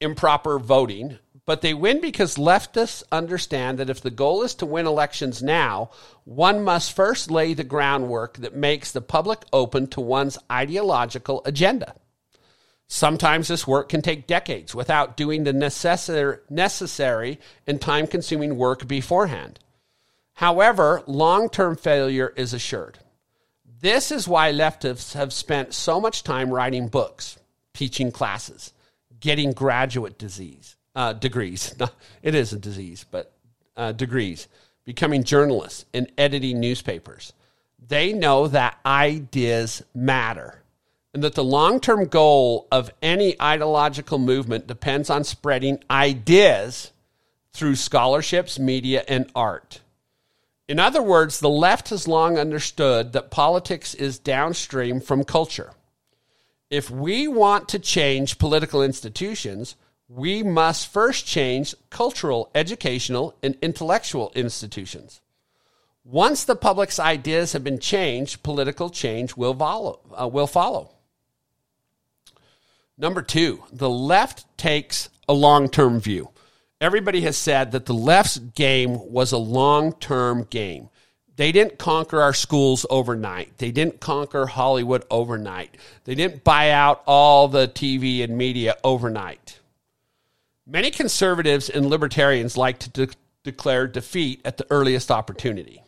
improper 0.00 0.58
voting, 0.58 1.18
but 1.44 1.60
they 1.60 1.74
win 1.74 2.00
because 2.00 2.36
leftists 2.36 3.02
understand 3.12 3.78
that 3.78 3.90
if 3.90 4.00
the 4.00 4.10
goal 4.10 4.42
is 4.42 4.54
to 4.56 4.66
win 4.66 4.86
elections 4.86 5.42
now, 5.42 5.90
one 6.24 6.64
must 6.64 6.94
first 6.94 7.30
lay 7.30 7.54
the 7.54 7.64
groundwork 7.64 8.38
that 8.38 8.56
makes 8.56 8.92
the 8.92 9.00
public 9.00 9.44
open 9.52 9.88
to 9.88 10.00
one's 10.00 10.38
ideological 10.50 11.42
agenda. 11.44 11.94
Sometimes 12.92 13.46
this 13.46 13.68
work 13.68 13.88
can 13.88 14.02
take 14.02 14.26
decades 14.26 14.74
without 14.74 15.16
doing 15.16 15.44
the 15.44 15.52
necessary 15.52 17.38
and 17.64 17.80
time 17.80 18.08
consuming 18.08 18.56
work 18.56 18.88
beforehand. 18.88 19.60
However, 20.32 21.04
long 21.06 21.48
term 21.48 21.76
failure 21.76 22.32
is 22.34 22.52
assured. 22.52 22.98
This 23.80 24.10
is 24.10 24.26
why 24.26 24.52
leftists 24.52 25.14
have 25.14 25.32
spent 25.32 25.72
so 25.72 26.00
much 26.00 26.24
time 26.24 26.50
writing 26.50 26.88
books, 26.88 27.38
teaching 27.74 28.10
classes, 28.10 28.72
getting 29.20 29.52
graduate 29.52 30.18
disease, 30.18 30.74
uh, 30.96 31.12
degrees. 31.12 31.72
It 32.24 32.34
is 32.34 32.52
a 32.52 32.58
disease, 32.58 33.06
but 33.08 33.32
uh, 33.76 33.92
degrees, 33.92 34.48
becoming 34.84 35.22
journalists 35.22 35.84
and 35.94 36.10
editing 36.18 36.58
newspapers. 36.58 37.34
They 37.86 38.12
know 38.12 38.48
that 38.48 38.78
ideas 38.84 39.84
matter 39.94 40.59
and 41.12 41.24
that 41.24 41.34
the 41.34 41.44
long 41.44 41.80
term 41.80 42.06
goal 42.06 42.68
of 42.70 42.90
any 43.02 43.40
ideological 43.40 44.18
movement 44.18 44.66
depends 44.66 45.10
on 45.10 45.24
spreading 45.24 45.82
ideas 45.90 46.92
through 47.52 47.74
scholarships, 47.74 48.58
media, 48.58 49.04
and 49.08 49.30
art. 49.34 49.80
In 50.68 50.78
other 50.78 51.02
words, 51.02 51.40
the 51.40 51.48
left 51.48 51.88
has 51.88 52.06
long 52.06 52.38
understood 52.38 53.12
that 53.12 53.32
politics 53.32 53.92
is 53.94 54.20
downstream 54.20 55.00
from 55.00 55.24
culture. 55.24 55.72
If 56.70 56.88
we 56.88 57.26
want 57.26 57.68
to 57.70 57.80
change 57.80 58.38
political 58.38 58.80
institutions, 58.80 59.74
we 60.08 60.44
must 60.44 60.92
first 60.92 61.26
change 61.26 61.74
cultural, 61.90 62.50
educational, 62.54 63.34
and 63.42 63.56
intellectual 63.60 64.30
institutions. 64.36 65.20
Once 66.04 66.44
the 66.44 66.56
public's 66.56 67.00
ideas 67.00 67.52
have 67.52 67.64
been 67.64 67.78
changed, 67.80 68.42
political 68.44 68.90
change 68.90 69.36
will 69.36 69.54
follow. 69.54 69.98
Uh, 70.20 70.28
will 70.28 70.46
follow. 70.46 70.90
Number 73.00 73.22
two, 73.22 73.64
the 73.72 73.88
left 73.88 74.44
takes 74.58 75.08
a 75.26 75.32
long 75.32 75.70
term 75.70 76.00
view. 76.00 76.28
Everybody 76.82 77.22
has 77.22 77.36
said 77.38 77.72
that 77.72 77.86
the 77.86 77.94
left's 77.94 78.36
game 78.36 79.10
was 79.10 79.32
a 79.32 79.38
long 79.38 79.94
term 79.94 80.46
game. 80.50 80.90
They 81.36 81.50
didn't 81.50 81.78
conquer 81.78 82.20
our 82.20 82.34
schools 82.34 82.84
overnight. 82.90 83.56
They 83.56 83.70
didn't 83.70 84.00
conquer 84.00 84.44
Hollywood 84.44 85.04
overnight. 85.10 85.78
They 86.04 86.14
didn't 86.14 86.44
buy 86.44 86.72
out 86.72 87.02
all 87.06 87.48
the 87.48 87.68
TV 87.68 88.22
and 88.22 88.36
media 88.36 88.76
overnight. 88.84 89.58
Many 90.66 90.90
conservatives 90.90 91.70
and 91.70 91.86
libertarians 91.86 92.58
like 92.58 92.80
to 92.80 92.90
de- 92.90 93.14
declare 93.44 93.86
defeat 93.86 94.42
at 94.44 94.58
the 94.58 94.66
earliest 94.68 95.10
opportunity. 95.10 95.82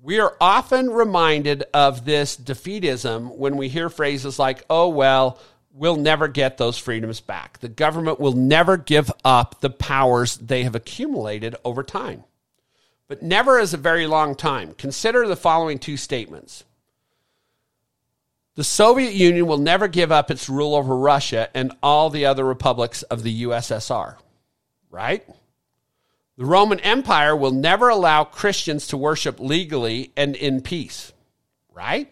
We 0.00 0.20
are 0.20 0.34
often 0.40 0.88
reminded 0.88 1.64
of 1.74 2.06
this 2.06 2.38
defeatism 2.38 3.36
when 3.36 3.58
we 3.58 3.68
hear 3.68 3.90
phrases 3.90 4.38
like, 4.38 4.64
oh, 4.70 4.88
well, 4.88 5.38
we'll 5.76 5.96
never 5.96 6.26
get 6.26 6.56
those 6.56 6.78
freedoms 6.78 7.20
back. 7.20 7.58
The 7.58 7.68
government 7.68 8.18
will 8.18 8.32
never 8.32 8.76
give 8.76 9.12
up 9.24 9.60
the 9.60 9.70
powers 9.70 10.38
they 10.38 10.62
have 10.62 10.74
accumulated 10.74 11.54
over 11.64 11.82
time. 11.82 12.24
But 13.08 13.22
never 13.22 13.58
is 13.58 13.74
a 13.74 13.78
very 13.78 14.06
long 14.06 14.34
time. 14.34 14.74
Consider 14.74 15.28
the 15.28 15.36
following 15.36 15.78
two 15.78 15.96
statements 15.96 16.64
the 18.56 18.64
Soviet 18.64 19.12
Union 19.12 19.46
will 19.46 19.58
never 19.58 19.86
give 19.86 20.10
up 20.10 20.30
its 20.30 20.48
rule 20.48 20.74
over 20.74 20.96
Russia 20.96 21.50
and 21.54 21.72
all 21.82 22.08
the 22.08 22.24
other 22.24 22.42
republics 22.42 23.02
of 23.02 23.22
the 23.22 23.42
USSR, 23.42 24.16
right? 24.90 25.28
The 26.38 26.46
Roman 26.46 26.80
Empire 26.80 27.36
will 27.36 27.50
never 27.50 27.90
allow 27.90 28.24
Christians 28.24 28.86
to 28.88 28.96
worship 28.96 29.38
legally 29.40 30.10
and 30.16 30.34
in 30.34 30.62
peace, 30.62 31.12
right? 31.70 32.10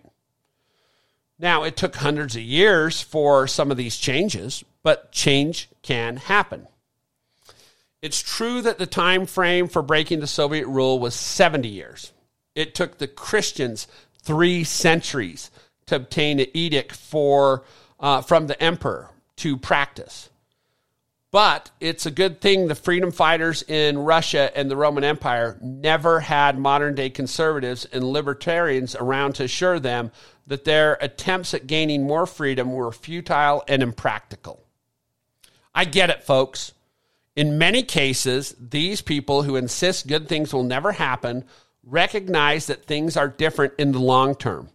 Now, 1.39 1.65
it 1.65 1.77
took 1.77 1.97
hundreds 1.97 2.37
of 2.37 2.43
years 2.43 3.03
for 3.03 3.47
some 3.47 3.71
of 3.71 3.77
these 3.77 3.97
changes, 3.97 4.65
but 4.83 5.11
change 5.11 5.69
can 5.83 6.17
happen. 6.17 6.69
It's 8.03 8.23
true 8.23 8.63
that 8.63 8.79
the 8.79 8.87
time 8.87 9.27
frame 9.27 9.67
for 9.67 9.83
breaking 9.83 10.21
the 10.21 10.27
Soviet 10.27 10.67
rule 10.67 10.99
was 10.99 11.15
70 11.15 11.69
years. 11.69 12.13
It 12.55 12.75
took 12.75 12.99
the 12.99 13.09
Christians 13.09 13.89
3 14.23 14.63
centuries 14.63 15.51
to 15.87 15.97
obtain 15.97 16.39
an 16.39 16.47
edict 16.55 16.93
for, 16.95 17.65
uh, 17.99 18.21
from 18.21 18.47
the 18.47 18.63
emperor 18.63 19.11
to 19.37 19.57
practice. 19.57 20.29
But 21.35 21.73
it's 21.81 22.07
a 22.07 22.13
good 22.13 22.41
thing 22.41 22.69
the 22.69 22.77
freedom 22.77 23.11
fighters 23.11 23.65
in 23.65 23.99
Russia 23.99 24.57
and 24.57 24.71
the 24.71 24.77
Roman 24.77 25.03
Empire 25.03 25.59
never 25.61 26.21
had 26.21 26.57
modern 26.57 26.95
day 26.95 27.11
conservatives 27.11 27.85
and 27.87 28.05
libertarians 28.05 28.95
around 28.95 29.35
to 29.35 29.43
assure 29.43 29.81
them 29.81 30.13
that 30.47 30.65
their 30.65 30.97
attempts 31.01 31.53
at 31.53 31.67
gaining 31.67 32.07
more 32.07 32.27
freedom 32.27 32.73
were 32.73 32.93
futile 32.93 33.65
and 33.67 33.83
impractical. 33.83 34.63
I 35.75 35.87
get 35.87 36.09
it, 36.09 36.23
folks. 36.23 36.71
In 37.35 37.59
many 37.59 37.83
cases, 37.83 38.55
these 38.57 39.03
people 39.03 39.43
who 39.43 39.57
insist 39.57 40.07
good 40.07 40.29
things 40.29 40.55
will 40.55 40.63
never 40.63 40.93
happen 40.93 41.47
recognize 41.83 42.69
that 42.69 42.85
things 42.85 43.17
are 43.17 43.27
different 43.27 43.75
in 43.77 43.91
the 43.91 43.99
long 43.99 44.37
term. 44.37 44.69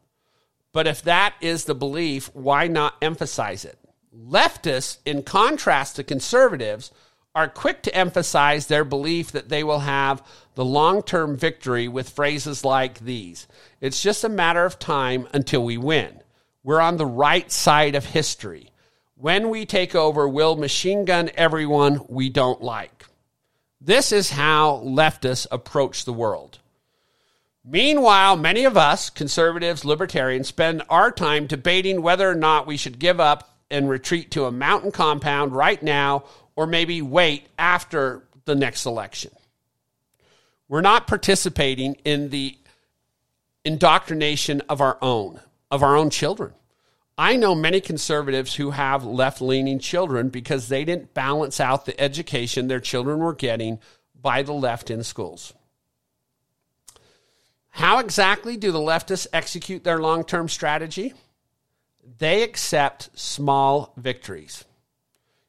But 0.74 0.88
if 0.88 1.04
that 1.04 1.36
is 1.40 1.64
the 1.64 1.74
belief, 1.74 2.30
why 2.36 2.68
not 2.68 2.96
emphasize 3.02 3.64
it? 3.64 3.79
Leftists, 4.16 4.98
in 5.06 5.24
contrast 5.24 5.96
to 5.96 6.04
conservatives, 6.04 6.92
are 7.36 7.48
quick 7.48 7.84
to 7.84 7.96
emphasize 7.96 8.68
their 8.68 8.84
belief 8.84 9.32
that 9.32 9.50
they 9.50 9.64
will 9.64 9.80
have 9.80 10.24
the 10.56 10.66
long 10.66 11.04
term 11.04 11.38
victory 11.38 11.88
with 11.88 12.10
phrases 12.10 12.66
like 12.66 13.00
these 13.00 13.48
It's 13.80 14.02
just 14.02 14.24
a 14.24 14.30
matter 14.30 14.66
of 14.66 14.80
time 14.80 15.28
until 15.32 15.64
we 15.64 15.78
win. 15.78 16.22
We're 16.64 16.82
on 16.82 16.98
the 16.98 17.06
right 17.06 17.50
side 17.52 17.96
of 17.96 18.06
history. 18.06 18.72
When 19.16 19.50
we 19.50 19.66
take 19.66 19.96
over, 19.96 20.28
we'll 20.28 20.56
machine 20.56 21.06
gun 21.06 21.30
everyone 21.36 22.06
we 22.10 22.30
don't 22.30 22.62
like. 22.62 23.06
This 23.80 24.12
is 24.12 24.32
how 24.32 24.82
leftists 24.84 25.48
approach 25.52 26.04
the 26.04 26.14
world. 26.14 26.60
Meanwhile, 27.64 28.38
many 28.38 28.66
of 28.66 28.76
us, 28.76 29.10
conservatives, 29.10 29.86
libertarians, 29.86 30.48
spend 30.48 30.84
our 30.90 31.12
time 31.12 31.48
debating 31.48 32.02
whether 32.02 32.30
or 32.30 32.36
not 32.36 32.66
we 32.66 32.78
should 32.78 33.00
give 33.00 33.20
up 33.20 33.49
and 33.72 33.90
retreat 33.90 34.32
to 34.32 34.46
a 34.46 34.52
mountain 34.52 34.92
compound 34.92 35.54
right 35.54 35.82
now 35.82 36.24
or 36.56 36.66
maybe 36.68 37.02
wait 37.02 37.48
after 37.58 38.24
the 38.46 38.56
next 38.56 38.86
election. 38.86 39.32
We're 40.68 40.82
not 40.82 41.08
participating 41.08 41.96
in 42.06 42.30
the 42.30 42.58
indoctrination 43.66 44.62
of 44.70 44.82
our 44.82 44.98
own, 45.02 45.40
of 45.72 45.84
our 45.84 45.96
own 45.96 46.10
children. 46.10 46.54
I 47.18 47.36
know 47.36 47.54
many 47.54 47.82
conservatives 47.82 48.56
who 48.56 48.72
have 48.72 49.04
left 49.04 49.42
leaning 49.42 49.80
children 49.80 50.30
because 50.30 50.70
they 50.70 50.86
didn't 50.86 51.14
balance 51.14 51.60
out 51.60 51.86
the 51.86 52.00
education 52.00 52.68
their 52.68 52.80
children 52.80 53.20
were 53.20 53.34
getting 53.34 53.80
by 54.20 54.42
the 54.42 54.54
left 54.54 54.90
in 54.90 55.04
schools. 55.04 55.54
How 57.72 58.00
exactly 58.00 58.58
do 58.58 58.72
the 58.72 58.80
leftists 58.80 59.28
execute 59.34 59.84
their 59.84 60.00
long 60.00 60.24
term 60.24 60.50
strategy? 60.50 61.14
They 62.18 62.44
accept 62.44 63.10
small 63.18 63.94
victories. 63.96 64.66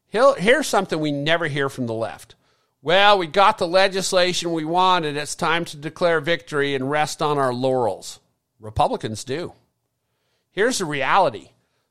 Here's 0.09 0.67
something 0.67 0.99
we 0.99 1.13
never 1.13 1.47
hear 1.47 1.69
from 1.69 1.87
the 1.87 1.95
left. 1.95 2.35
Well, 2.83 3.19
we 3.19 3.27
got 3.27 3.59
the 3.59 3.69
legislation 3.69 4.53
we 4.53 4.65
wanted. 4.65 5.17
It's 5.17 5.35
time 5.35 5.65
to 5.67 5.77
declare 5.77 6.21
victory 6.21 6.75
and 6.75 6.91
rest 6.91 7.23
on 7.23 7.39
our 7.39 7.53
laurels. 7.53 8.21
Republicans 8.59 9.23
do. 9.25 9.53
Here's 10.51 10.79
the 10.79 10.85
reality 10.85 11.51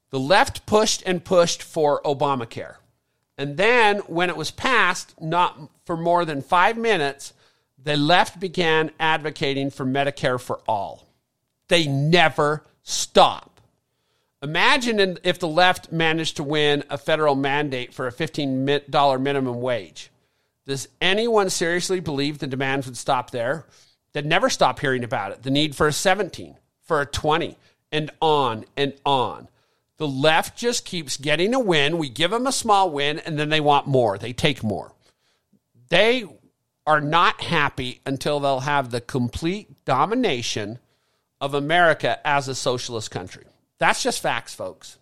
the 0.09 0.19
left 0.19 0.65
pushed 0.65 1.03
and 1.05 1.23
pushed 1.23 1.61
for 1.61 2.01
Obamacare. 2.03 2.75
And 3.37 3.55
then, 3.55 3.99
when 3.99 4.29
it 4.29 4.35
was 4.35 4.51
passed, 4.51 5.19
not 5.21 5.57
for 5.85 5.95
more 5.95 6.25
than 6.25 6.41
five 6.41 6.77
minutes, 6.77 7.33
the 7.81 7.95
left 7.95 8.39
began 8.39 8.91
advocating 8.99 9.69
for 9.69 9.85
Medicare 9.85 10.39
for 10.39 10.59
all. 10.67 11.07
They 11.69 11.87
never 11.87 12.65
stop. 12.83 13.48
Imagine 14.41 15.17
if 15.23 15.39
the 15.39 15.47
left 15.47 15.91
managed 15.91 16.37
to 16.37 16.43
win 16.43 16.83
a 16.89 16.97
federal 16.97 17.35
mandate 17.35 17.93
for 17.93 18.07
a 18.07 18.11
$15 18.11 19.21
minimum 19.21 19.59
wage. 19.59 20.11
Does 20.65 20.87
anyone 21.01 21.49
seriously 21.49 21.99
believe 21.99 22.39
the 22.39 22.47
demands 22.47 22.85
would 22.85 22.95
stop 22.95 23.31
there? 23.31 23.65
They'd 24.13 24.25
never 24.25 24.49
stop 24.49 24.79
hearing 24.79 25.03
about 25.03 25.31
it. 25.31 25.43
The 25.43 25.51
need 25.51 25.75
for 25.75 25.87
a 25.87 25.93
17, 25.93 26.55
for 26.83 27.01
a 27.01 27.05
20, 27.05 27.57
and 27.91 28.11
on 28.21 28.65
and 28.77 28.93
on. 29.05 29.49
The 29.97 30.07
left 30.07 30.57
just 30.57 30.85
keeps 30.85 31.17
getting 31.17 31.53
a 31.53 31.59
win. 31.59 31.97
We 31.97 32.07
give 32.07 32.31
them 32.31 32.47
a 32.47 32.53
small 32.53 32.89
win, 32.91 33.19
and 33.19 33.37
then 33.37 33.49
they 33.49 33.59
want 33.59 33.87
more. 33.87 34.17
They 34.17 34.31
take 34.31 34.63
more. 34.63 34.93
They 35.89 36.23
are 36.87 37.01
not 37.01 37.41
happy 37.41 37.99
until 38.05 38.39
they'll 38.39 38.61
have 38.61 38.89
the 38.89 39.01
complete 39.01 39.83
domination 39.83 40.79
of 41.41 41.53
America 41.53 42.25
as 42.25 42.47
a 42.47 42.55
socialist 42.55 43.11
country. 43.11 43.43
That's 43.79 44.03
just 44.03 44.21
facts, 44.21 44.53
folks. 44.53 44.97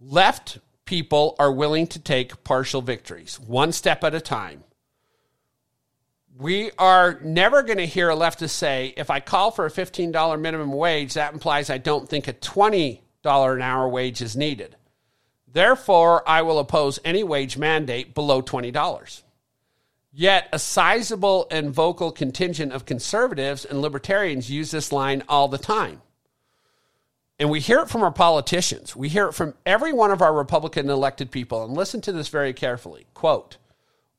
Left 0.00 0.58
people 0.84 1.36
are 1.38 1.52
willing 1.52 1.86
to 1.88 1.98
take 1.98 2.44
partial 2.44 2.82
victories, 2.82 3.38
one 3.40 3.72
step 3.72 4.04
at 4.04 4.14
a 4.14 4.20
time. 4.20 4.64
We 6.36 6.70
are 6.78 7.18
never 7.22 7.62
going 7.62 7.78
to 7.78 7.86
hear 7.86 8.10
a 8.10 8.16
leftist 8.16 8.50
say, 8.50 8.94
if 8.96 9.10
I 9.10 9.18
call 9.18 9.50
for 9.50 9.66
a 9.66 9.70
$15 9.70 10.40
minimum 10.40 10.72
wage, 10.72 11.14
that 11.14 11.32
implies 11.32 11.68
I 11.68 11.78
don't 11.78 12.08
think 12.08 12.28
a 12.28 12.32
$20 12.32 13.00
an 13.24 13.62
hour 13.62 13.88
wage 13.88 14.22
is 14.22 14.36
needed. 14.36 14.76
Therefore, 15.50 16.28
I 16.28 16.42
will 16.42 16.58
oppose 16.58 17.00
any 17.04 17.24
wage 17.24 17.56
mandate 17.56 18.14
below 18.14 18.40
$20. 18.40 19.22
Yet, 20.12 20.48
a 20.52 20.58
sizable 20.58 21.46
and 21.50 21.72
vocal 21.72 22.12
contingent 22.12 22.72
of 22.72 22.86
conservatives 22.86 23.64
and 23.64 23.82
libertarians 23.82 24.50
use 24.50 24.70
this 24.70 24.92
line 24.92 25.22
all 25.28 25.48
the 25.48 25.58
time. 25.58 26.02
And 27.38 27.50
we 27.50 27.60
hear 27.60 27.80
it 27.80 27.88
from 27.88 28.02
our 28.02 28.10
politicians. 28.10 28.96
We 28.96 29.08
hear 29.08 29.28
it 29.28 29.32
from 29.32 29.54
every 29.64 29.92
one 29.92 30.10
of 30.10 30.22
our 30.22 30.34
Republican 30.34 30.90
elected 30.90 31.30
people. 31.30 31.64
And 31.64 31.76
listen 31.76 32.00
to 32.02 32.12
this 32.12 32.28
very 32.28 32.52
carefully. 32.52 33.06
Quote, 33.14 33.58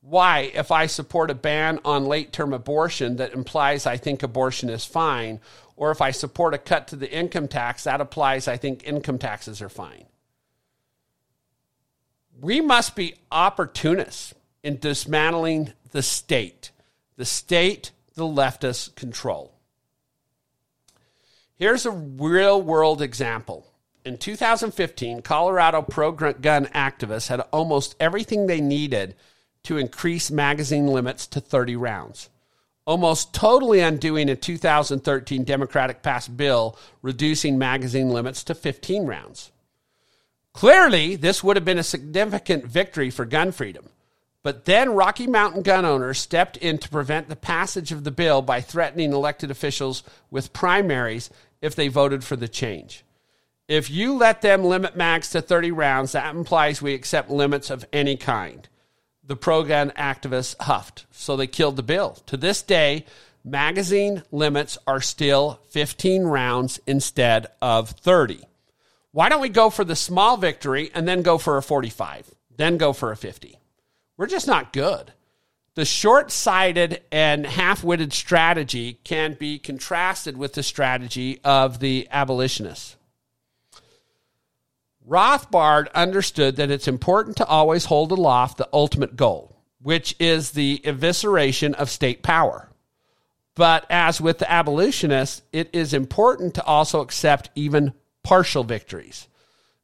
why, 0.00 0.50
if 0.54 0.70
I 0.70 0.86
support 0.86 1.30
a 1.30 1.34
ban 1.34 1.78
on 1.84 2.06
late 2.06 2.32
term 2.32 2.54
abortion 2.54 3.16
that 3.16 3.34
implies 3.34 3.84
I 3.84 3.98
think 3.98 4.22
abortion 4.22 4.70
is 4.70 4.86
fine, 4.86 5.40
or 5.76 5.90
if 5.90 6.00
I 6.00 6.10
support 6.10 6.54
a 6.54 6.58
cut 6.58 6.88
to 6.88 6.96
the 6.96 7.10
income 7.10 7.48
tax 7.48 7.84
that 7.84 8.00
applies 8.00 8.48
I 8.48 8.56
think 8.56 8.82
income 8.84 9.18
taxes 9.18 9.60
are 9.60 9.68
fine? 9.68 10.06
We 12.40 12.62
must 12.62 12.96
be 12.96 13.16
opportunists 13.30 14.32
in 14.62 14.78
dismantling 14.78 15.74
the 15.90 16.02
state, 16.02 16.70
the 17.16 17.26
state 17.26 17.90
the 18.14 18.24
leftists 18.24 18.94
control. 18.94 19.59
Here's 21.60 21.84
a 21.84 21.90
real 21.90 22.62
world 22.62 23.02
example. 23.02 23.66
In 24.06 24.16
2015, 24.16 25.20
Colorado 25.20 25.82
pro 25.82 26.10
gun 26.10 26.64
activists 26.68 27.28
had 27.28 27.42
almost 27.52 27.96
everything 28.00 28.46
they 28.46 28.62
needed 28.62 29.14
to 29.64 29.76
increase 29.76 30.30
magazine 30.30 30.86
limits 30.86 31.26
to 31.26 31.38
30 31.38 31.76
rounds, 31.76 32.30
almost 32.86 33.34
totally 33.34 33.80
undoing 33.80 34.30
a 34.30 34.36
2013 34.36 35.44
Democratic 35.44 36.02
passed 36.02 36.34
bill 36.34 36.78
reducing 37.02 37.58
magazine 37.58 38.08
limits 38.08 38.42
to 38.44 38.54
15 38.54 39.04
rounds. 39.04 39.52
Clearly, 40.54 41.14
this 41.14 41.44
would 41.44 41.56
have 41.56 41.64
been 41.66 41.78
a 41.78 41.82
significant 41.82 42.64
victory 42.64 43.10
for 43.10 43.26
gun 43.26 43.52
freedom. 43.52 43.90
But 44.42 44.64
then 44.64 44.94
Rocky 44.94 45.26
Mountain 45.26 45.60
gun 45.60 45.84
owners 45.84 46.18
stepped 46.18 46.56
in 46.56 46.78
to 46.78 46.88
prevent 46.88 47.28
the 47.28 47.36
passage 47.36 47.92
of 47.92 48.04
the 48.04 48.10
bill 48.10 48.40
by 48.40 48.62
threatening 48.62 49.12
elected 49.12 49.50
officials 49.50 50.02
with 50.30 50.54
primaries 50.54 51.28
if 51.60 51.74
they 51.74 51.88
voted 51.88 52.24
for 52.24 52.36
the 52.36 52.48
change. 52.48 53.04
If 53.68 53.88
you 53.88 54.14
let 54.16 54.42
them 54.42 54.64
limit 54.64 54.96
max 54.96 55.30
to 55.30 55.40
30 55.40 55.70
rounds, 55.70 56.12
that 56.12 56.34
implies 56.34 56.82
we 56.82 56.94
accept 56.94 57.30
limits 57.30 57.70
of 57.70 57.84
any 57.92 58.16
kind. 58.16 58.68
The 59.24 59.36
pro 59.36 59.62
gun 59.62 59.90
activists 59.92 60.56
huffed, 60.60 61.06
so 61.12 61.36
they 61.36 61.46
killed 61.46 61.76
the 61.76 61.84
bill. 61.84 62.18
To 62.26 62.36
this 62.36 62.62
day, 62.62 63.04
magazine 63.44 64.24
limits 64.32 64.76
are 64.88 65.00
still 65.00 65.60
15 65.68 66.24
rounds 66.24 66.80
instead 66.86 67.46
of 67.62 67.90
30. 67.90 68.40
Why 69.12 69.28
don't 69.28 69.40
we 69.40 69.48
go 69.48 69.70
for 69.70 69.84
the 69.84 69.96
small 69.96 70.36
victory 70.36 70.90
and 70.94 71.06
then 71.06 71.22
go 71.22 71.38
for 71.38 71.56
a 71.56 71.62
45, 71.62 72.34
then 72.56 72.76
go 72.76 72.92
for 72.92 73.12
a 73.12 73.16
50? 73.16 73.56
We're 74.16 74.26
just 74.26 74.48
not 74.48 74.72
good. 74.72 75.12
The 75.76 75.84
short 75.84 76.32
sighted 76.32 77.02
and 77.12 77.46
half 77.46 77.84
witted 77.84 78.12
strategy 78.12 78.98
can 79.04 79.34
be 79.34 79.58
contrasted 79.58 80.36
with 80.36 80.54
the 80.54 80.64
strategy 80.64 81.40
of 81.44 81.78
the 81.78 82.08
abolitionists. 82.10 82.96
Rothbard 85.08 85.90
understood 85.92 86.56
that 86.56 86.70
it's 86.70 86.88
important 86.88 87.36
to 87.36 87.46
always 87.46 87.86
hold 87.86 88.12
aloft 88.12 88.58
the 88.58 88.68
ultimate 88.72 89.16
goal, 89.16 89.56
which 89.80 90.14
is 90.18 90.50
the 90.50 90.80
evisceration 90.84 91.74
of 91.74 91.88
state 91.88 92.22
power. 92.22 92.68
But 93.54 93.86
as 93.90 94.20
with 94.20 94.38
the 94.38 94.50
abolitionists, 94.50 95.42
it 95.52 95.70
is 95.72 95.94
important 95.94 96.54
to 96.54 96.64
also 96.64 97.00
accept 97.00 97.50
even 97.54 97.92
partial 98.22 98.64
victories, 98.64 99.28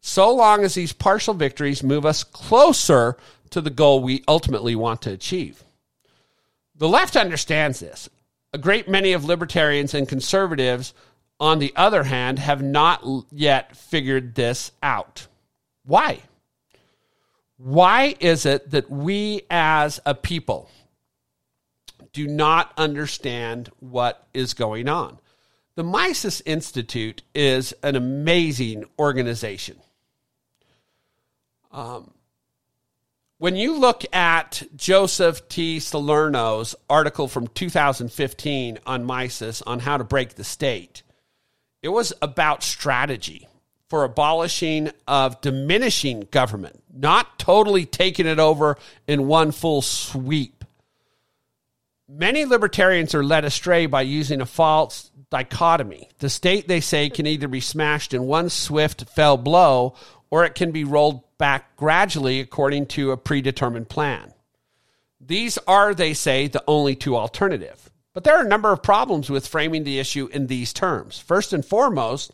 so 0.01 0.35
long 0.35 0.65
as 0.65 0.75
these 0.75 0.93
partial 0.93 1.35
victories 1.35 1.83
move 1.83 2.05
us 2.05 2.23
closer 2.23 3.17
to 3.51 3.61
the 3.61 3.71
goal 3.71 4.03
we 4.03 4.25
ultimately 4.29 4.77
want 4.77 5.03
to 5.03 5.13
achieve. 5.13 5.63
The 6.79 6.89
left 6.89 7.17
understands 7.17 7.81
this. 7.81 8.09
A 8.53 8.59
great 8.59 8.89
many 8.89 9.13
of 9.13 9.25
libertarians 9.25 9.95
and 9.95 10.09
conservatives, 10.09 10.95
on 11.41 11.59
the 11.59 11.73
other 11.77 12.05
hand, 12.05 12.39
have 12.39 12.63
not 12.63 13.03
yet 13.31 13.77
figured 13.77 14.35
this 14.35 14.73
out. 14.83 15.27
Why? 15.85 16.21
Why 17.57 18.15
is 18.21 18.45
it 18.45 18.71
that 18.71 18.91
we 18.91 19.43
as 19.51 20.01
a 20.05 20.15
people 20.15 20.71
do 22.13 22.27
not 22.27 22.73
understand 22.77 23.71
what 23.81 24.27
is 24.35 24.55
going 24.55 24.89
on? 24.89 25.19
The 25.75 25.85
Mises 25.85 26.43
Institute 26.45 27.23
is 27.35 27.75
an 27.83 27.97
amazing 27.97 28.85
organization. 28.99 29.77
Um, 31.71 32.13
when 33.39 33.57
you 33.57 33.79
look 33.79 34.05
at 34.15 34.63
Joseph 34.77 35.49
T. 35.49 35.79
Salerno's 35.79 36.75
article 36.89 37.29
from 37.29 37.49
2015 37.49 38.79
on 38.87 39.05
Mises 39.05 39.63
on 39.63 39.81
how 39.81 39.99
to 39.99 40.05
break 40.05 40.35
the 40.35 40.45
state, 40.45 41.03
it 41.83 41.89
was 41.89 42.13
about 42.23 42.63
strategy 42.63 43.47
for 43.89 44.05
abolishing 44.05 44.91
of 45.07 45.41
diminishing 45.41 46.27
government, 46.31 46.83
not 46.93 47.39
totally 47.39 47.85
taking 47.85 48.27
it 48.27 48.39
over 48.39 48.79
in 49.07 49.27
one 49.29 49.53
full 49.53 49.83
sweep. 49.83 50.65
Many 52.09 52.45
libertarians 52.45 53.15
are 53.15 53.25
led 53.25 53.45
astray 53.45 53.87
by 53.87 54.03
using 54.03 54.41
a 54.41 54.47
false 54.47 55.11
dichotomy. 55.31 56.09
The 56.19 56.31
state, 56.31 56.69
they 56.69 56.81
say, 56.81 57.11
can 57.11 57.27
either 57.27 57.49
be 57.49 57.61
smashed 57.61 58.15
in 58.15 58.23
one 58.23 58.49
swift, 58.49 59.09
fell 59.11 59.37
blow 59.37 59.95
or 60.31 60.45
it 60.45 60.55
can 60.55 60.73
be 60.73 60.85
rolled 60.85 61.23
back 61.39 61.77
gradually 61.77 62.41
according 62.41 62.87
to 62.87 63.13
a 63.13 63.17
predetermined 63.17 63.89
plan. 63.89 64.33
These 65.21 65.59
are, 65.67 65.95
they 65.95 66.15
say, 66.15 66.47
the 66.47 66.65
only 66.67 66.95
two 66.95 67.17
alternative. 67.17 67.91
But 68.13 68.25
there 68.25 68.37
are 68.37 68.45
a 68.45 68.49
number 68.49 68.73
of 68.73 68.83
problems 68.83 69.29
with 69.29 69.47
framing 69.47 69.85
the 69.85 69.99
issue 69.99 70.29
in 70.33 70.47
these 70.47 70.73
terms. 70.73 71.19
First 71.19 71.53
and 71.53 71.65
foremost, 71.65 72.33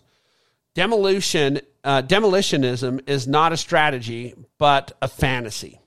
demolition, 0.74 1.61
uh, 1.83 2.02
demolitionism 2.02 3.09
is 3.09 3.26
not 3.26 3.52
a 3.52 3.57
strategy, 3.57 4.35
but 4.59 4.92
a 5.02 5.09
fantasy. 5.09 5.81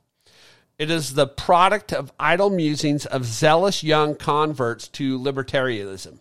It 0.77 0.91
is 0.91 1.13
the 1.13 1.27
product 1.27 1.93
of 1.93 2.11
idle 2.19 2.49
musings 2.49 3.05
of 3.05 3.23
zealous 3.23 3.83
young 3.83 4.15
converts 4.15 4.89
to 4.89 5.17
libertarianism. 5.17 6.19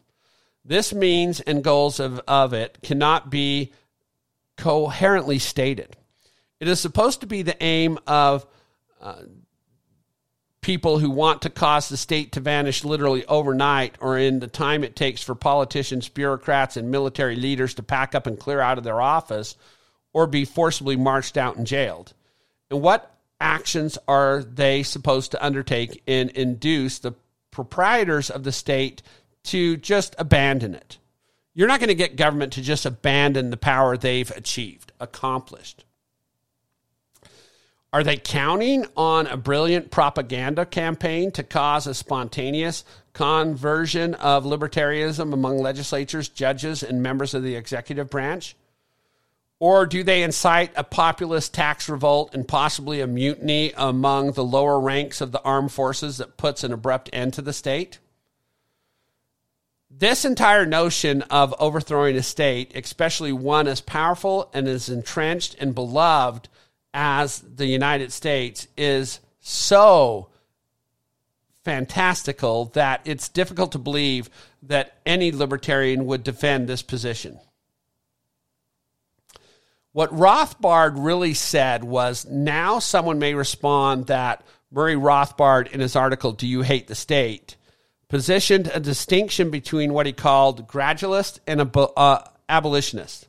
This 0.65 0.95
means 0.95 1.41
and 1.41 1.65
goals 1.65 1.99
of, 1.99 2.21
of 2.29 2.53
it 2.53 2.79
cannot 2.83 3.29
be 3.29 3.73
coherently 4.57 5.39
stated. 5.39 5.97
It 6.61 6.69
is 6.69 6.81
supposed 6.81 7.21
to 7.21 7.27
be 7.27 7.43
the 7.43 7.63
aim 7.63 7.99
of 8.07 8.47
uh, 9.01 9.23
people 10.65 10.99
who 10.99 11.11
want 11.11 11.43
to 11.43 11.51
cause 11.51 11.91
the 11.91 11.97
state 11.97 12.33
to 12.33 12.41
vanish 12.41 12.85
literally 12.85 13.27
overnight 13.27 13.97
or 14.01 14.17
in 14.17 14.41
the 14.41 14.47
time 14.47 14.83
it 14.83 14.97
takes 14.97 15.23
for 15.23 15.35
politicians, 15.35 16.09
bureaucrats, 16.09 16.79
and 16.79 16.91
military 16.91 17.37
leaders 17.37 17.75
to 17.75 17.83
pack 17.83 18.15
up 18.15 18.27
and 18.27 18.41
clear 18.41 18.61
out 18.61 18.79
of 18.79 18.85
their 18.85 19.01
office 19.01 19.57
or 20.15 20.27
be 20.27 20.47
forcibly 20.47 20.97
marched 20.97 21.37
out 21.37 21.57
and 21.57 21.67
jailed. 21.67 22.15
And 22.71 22.81
what 22.81 23.15
actions 23.39 23.99
are 24.09 24.43
they 24.43 24.83
supposed 24.83 25.33
to 25.33 25.45
undertake 25.45 26.03
and 26.07 26.31
induce 26.31 26.99
the 26.99 27.13
proprietors 27.51 28.31
of 28.31 28.43
the 28.43 28.53
state 28.53 29.03
to 29.43 29.77
just 29.77 30.15
abandon 30.19 30.75
it? 30.75 30.99
You're 31.55 31.69
not 31.69 31.79
going 31.79 31.89
to 31.89 31.95
get 31.95 32.17
government 32.17 32.53
to 32.55 32.63
just 32.63 32.85
abandon 32.85 33.51
the 33.51 33.57
power 33.57 33.97
they've 33.97 34.31
achieved, 34.33 34.93
accomplished. 34.99 35.85
Are 37.93 38.03
they 38.03 38.17
counting 38.17 38.87
on 38.97 39.29
a 39.29 39.37
brilliant 39.37 39.93
propaganda 39.93 40.67
campaign 40.67 41.31
to 41.31 41.45
cause 41.45 41.87
a 41.87 41.95
spontaneous 41.95 42.85
conversion 43.13 44.15
of 44.17 44.43
libertarianism 44.43 45.33
among 45.33 45.59
legislatures, 45.59 46.29
judges, 46.29 46.83
and 46.83 47.05
members 47.05 47.35
of 47.35 47.45
the 47.45 47.55
executive 47.55 48.11
branch? 48.11 48.57
Or 49.61 49.87
do 49.87 50.03
they 50.03 50.25
incite 50.25 50.73
a 50.75 50.83
populist 50.83 51.55
tax 51.55 51.89
revolt 51.89 52.35
and 52.35 52.49
possibly 52.49 53.01
a 53.01 53.07
mutiny 53.07 53.73
among 53.77 54.33
the 54.33 54.45
lower 54.45 54.81
ranks 54.81 55.21
of 55.21 55.31
the 55.31 55.41
armed 55.43 55.71
forces 55.71 56.19
that 56.19 56.37
puts 56.37 56.65
an 56.65 56.73
abrupt 56.73 57.09
end 57.13 57.33
to 57.35 57.43
the 57.43 57.53
state? 57.53 58.01
This 59.97 60.25
entire 60.25 60.67
notion 60.67 61.23
of 61.23 61.55
overthrowing 61.59 62.17
a 62.17 62.23
state, 62.23 62.73
especially 62.75 63.33
one 63.33 63.69
as 63.69 63.81
powerful 63.81 64.51
and 64.53 64.67
as 64.67 64.89
entrenched 64.89 65.55
and 65.61 65.75
beloved 65.75 66.49
as 66.93 67.39
the 67.41 67.67
United 67.67 68.13
States, 68.13 68.67
is 68.77 69.21
so 69.41 70.29
fantastical 71.65 72.67
that 72.67 73.01
it's 73.05 73.29
difficult 73.29 73.73
to 73.73 73.79
believe 73.79 74.29
that 74.63 74.97
any 75.07 75.31
libertarian 75.31 76.07
would 76.07 76.25
defend 76.25 76.67
this 76.67 76.83
position. 76.83 77.39
What 79.93 80.11
Rothbard 80.11 80.95
really 80.97 81.35
said 81.35 81.85
was 81.85 82.27
now 82.27 82.81
someone 82.81 83.21
may 83.21 83.35
respond 83.35 84.09
that 84.09 84.45
Murray 84.73 84.97
Rothbard, 84.97 85.71
in 85.71 85.79
his 85.79 85.95
article, 85.95 86.33
Do 86.33 86.49
You 86.49 86.63
Hate 86.63 86.89
the 86.89 86.97
State? 86.97 87.57
Positioned 88.09 88.71
a 88.73 88.81
distinction 88.81 89.51
between 89.51 89.93
what 89.93 90.07
he 90.07 90.13
called 90.13 90.69
gradualist 90.69 91.41
and 91.47 91.71
uh, 91.97 92.19
abolitionist. 92.49 93.29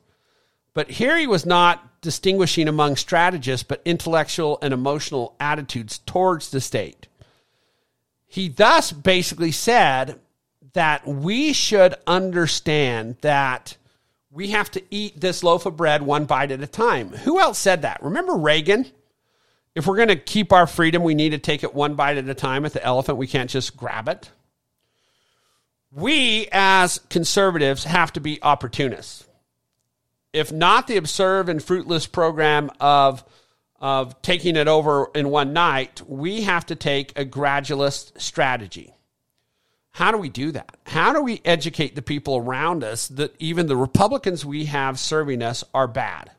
But 0.74 0.92
here 0.92 1.18
he 1.18 1.28
was 1.28 1.46
not 1.46 2.02
distinguishing 2.02 2.68
among 2.68 2.98
strategists, 2.98 3.64
but 3.64 3.82
intellectual 3.86 4.60
and 4.62 4.74
emotional 4.74 5.36
attitudes 5.40 6.00
towards 6.00 6.52
the 6.52 6.62
state. 6.62 7.08
He 8.28 8.50
thus 8.50 8.92
basically 8.92 9.52
said 9.52 10.20
that 10.74 11.08
we 11.08 11.54
should 11.54 11.96
understand 12.06 13.16
that 13.22 13.78
We 14.36 14.50
have 14.50 14.70
to 14.72 14.84
eat 14.92 15.22
this 15.22 15.44
loaf 15.44 15.66
of 15.66 15.78
bread 15.78 16.02
one 16.02 16.26
bite 16.26 16.52
at 16.52 16.62
a 16.62 16.68
time. 16.68 17.10
Who 17.10 17.40
else 17.40 17.58
said 17.58 17.84
that? 17.84 18.04
Remember 18.04 18.36
Reagan? 18.36 18.86
If 19.74 19.88
we're 19.88 19.96
going 19.96 20.10
to 20.10 20.18
keep 20.18 20.52
our 20.52 20.68
freedom, 20.68 21.04
we 21.04 21.16
need 21.16 21.30
to 21.30 21.38
take 21.38 21.64
it 21.64 21.74
one 21.74 21.96
bite 21.96 22.18
at 22.18 22.28
a 22.28 22.34
time 22.34 22.66
at 22.66 22.74
the 22.74 22.84
elephant. 22.84 23.18
We 23.18 23.28
can't 23.28 23.50
just 23.50 23.78
grab 23.78 24.10
it. 24.10 24.30
We, 25.96 26.50
as 26.52 27.00
conservatives, 27.10 27.86
have 27.86 28.12
to 28.14 28.20
be 28.20 28.44
opportunists. 28.44 29.26
If 30.34 30.52
not 30.52 30.88
the 30.88 30.98
absurd 30.98 31.48
and 31.48 31.64
fruitless 31.64 32.06
program 32.06 32.70
of, 32.82 33.24
of 33.80 34.22
taking 34.22 34.58
it 34.58 34.68
over 34.68 35.10
in 35.16 35.30
one 35.30 35.54
night, 35.54 36.02
we 36.06 36.42
have 36.42 36.66
to 36.66 36.76
take 36.76 37.18
a 37.18 37.24
gradualist 37.24 38.20
strategy. 38.20 38.94
How 39.92 40.12
do 40.12 40.18
we 40.18 40.28
do 40.28 40.52
that? 40.52 40.76
How 40.86 41.14
do 41.14 41.22
we 41.24 41.42
educate 41.46 41.96
the 41.96 42.02
people 42.02 42.36
around 42.36 42.84
us 42.84 43.08
that 43.08 43.34
even 43.40 43.68
the 43.68 43.78
Republicans 43.78 44.46
we 44.46 44.66
have 44.66 45.00
serving 45.00 45.42
us 45.42 45.64
are 45.74 45.88
bad? 45.88 46.30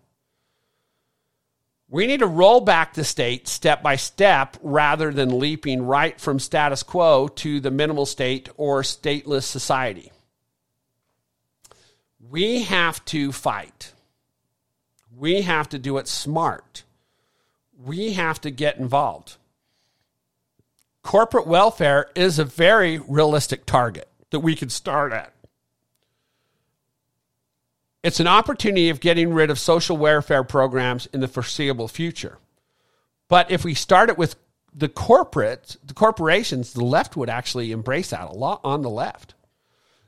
We 1.88 2.09
need 2.09 2.20
to 2.20 2.27
roll 2.27 2.61
back 2.61 2.94
the 2.94 3.05
state 3.05 3.46
step 3.46 3.83
by 3.83 3.96
step 3.96 4.57
rather 4.61 5.12
than 5.12 5.38
leaping 5.38 5.83
right 5.87 6.20
from 6.20 6.40
status 6.40 6.83
quo 6.83 7.29
to 7.29 7.61
the 7.61 7.70
minimal 7.70 8.07
state 8.07 8.49
or 8.57 8.83
stateless 8.83 9.44
society. 9.44 10.11
We 12.18 12.62
have 12.62 13.05
to 13.07 13.31
fight. 13.31 13.92
We 15.16 15.42
have 15.42 15.68
to 15.68 15.79
do 15.79 15.99
it 15.99 16.09
smart. 16.09 16.83
We 17.79 18.14
have 18.14 18.40
to 18.40 18.51
get 18.51 18.79
involved. 18.79 19.37
Corporate 21.03 21.46
welfare 21.46 22.11
is 22.16 22.40
a 22.40 22.44
very 22.44 22.99
realistic 22.99 23.64
target 23.64 24.09
that 24.31 24.40
we 24.40 24.57
can 24.57 24.70
start 24.70 25.12
at. 25.12 25.33
It's 28.06 28.20
an 28.20 28.28
opportunity 28.28 28.88
of 28.90 29.00
getting 29.00 29.34
rid 29.34 29.50
of 29.50 29.58
social 29.58 29.96
welfare 29.96 30.44
programs 30.44 31.06
in 31.06 31.18
the 31.18 31.26
foreseeable 31.26 31.88
future. 31.88 32.38
But 33.28 33.50
if 33.50 33.64
we 33.64 33.74
start 33.74 34.10
it 34.10 34.16
with 34.16 34.36
the 34.72 34.88
corporate, 34.88 35.76
the 35.84 35.92
corporations, 35.92 36.72
the 36.72 36.84
left 36.84 37.16
would 37.16 37.28
actually 37.28 37.72
embrace 37.72 38.10
that 38.10 38.30
a 38.30 38.32
lot 38.32 38.60
on 38.62 38.82
the 38.82 38.90
left. 38.90 39.34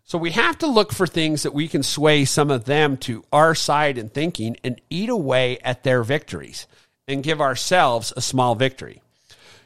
So 0.04 0.16
we 0.16 0.30
have 0.30 0.56
to 0.58 0.68
look 0.68 0.92
for 0.92 1.08
things 1.08 1.42
that 1.42 1.52
we 1.52 1.66
can 1.66 1.82
sway 1.82 2.24
some 2.24 2.52
of 2.52 2.66
them 2.66 2.98
to 2.98 3.24
our 3.32 3.56
side 3.56 3.98
in 3.98 4.10
thinking 4.10 4.56
and 4.62 4.80
eat 4.88 5.08
away 5.08 5.58
at 5.64 5.82
their 5.82 6.04
victories 6.04 6.68
and 7.08 7.24
give 7.24 7.40
ourselves 7.40 8.12
a 8.16 8.20
small 8.20 8.54
victory. 8.54 9.02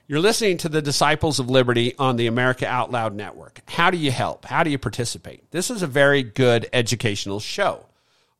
You're 0.06 0.20
listening 0.20 0.56
to 0.56 0.70
the 0.70 0.80
Disciples 0.80 1.38
of 1.38 1.50
Liberty 1.50 1.94
on 1.98 2.16
the 2.16 2.28
America 2.28 2.66
Out 2.66 2.90
Loud 2.90 3.14
Network. 3.14 3.60
How 3.68 3.90
do 3.90 3.98
you 3.98 4.10
help? 4.10 4.46
How 4.46 4.62
do 4.62 4.70
you 4.70 4.78
participate? 4.78 5.50
This 5.50 5.70
is 5.70 5.82
a 5.82 5.86
very 5.86 6.22
good 6.22 6.70
educational 6.72 7.38
show. 7.38 7.84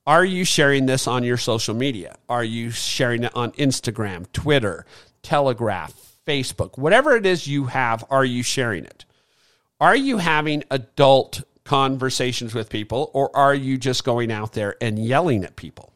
Are 0.07 0.25
you 0.25 0.45
sharing 0.45 0.87
this 0.87 1.07
on 1.07 1.23
your 1.23 1.37
social 1.37 1.75
media? 1.75 2.17
Are 2.29 2.43
you 2.43 2.71
sharing 2.71 3.23
it 3.23 3.37
on 3.37 3.53
Instagram, 3.53 4.31
Twitter, 4.33 4.85
Telegraph, 5.23 5.95
Facebook? 6.27 6.77
Whatever 6.77 7.15
it 7.15 7.25
is 7.25 7.47
you 7.47 7.67
have, 7.67 8.05
are 8.11 8.25
you 8.25 8.43
sharing 8.43 8.85
it? 8.85 9.05
Are 9.81 9.95
you 9.95 10.19
having 10.19 10.65
adult 10.73 11.43
conversations 11.65 12.53
with 12.53 12.69
people 12.69 13.13
or 13.15 13.35
are 13.37 13.55
you 13.55 13.79
just 13.79 14.03
going 14.03 14.33
out 14.33 14.55
there 14.55 14.75
and 14.81 14.99
yelling 14.99 15.45
at 15.45 15.55
people? 15.55 15.93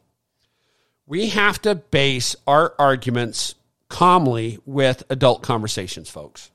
We 1.05 1.27
have 1.29 1.61
to 1.63 1.75
base 1.75 2.35
our 2.45 2.75
arguments 2.79 3.55
calmly 3.89 4.59
with 4.65 5.03
adult 5.09 5.43
conversations, 5.43 6.09
folks 6.09 6.49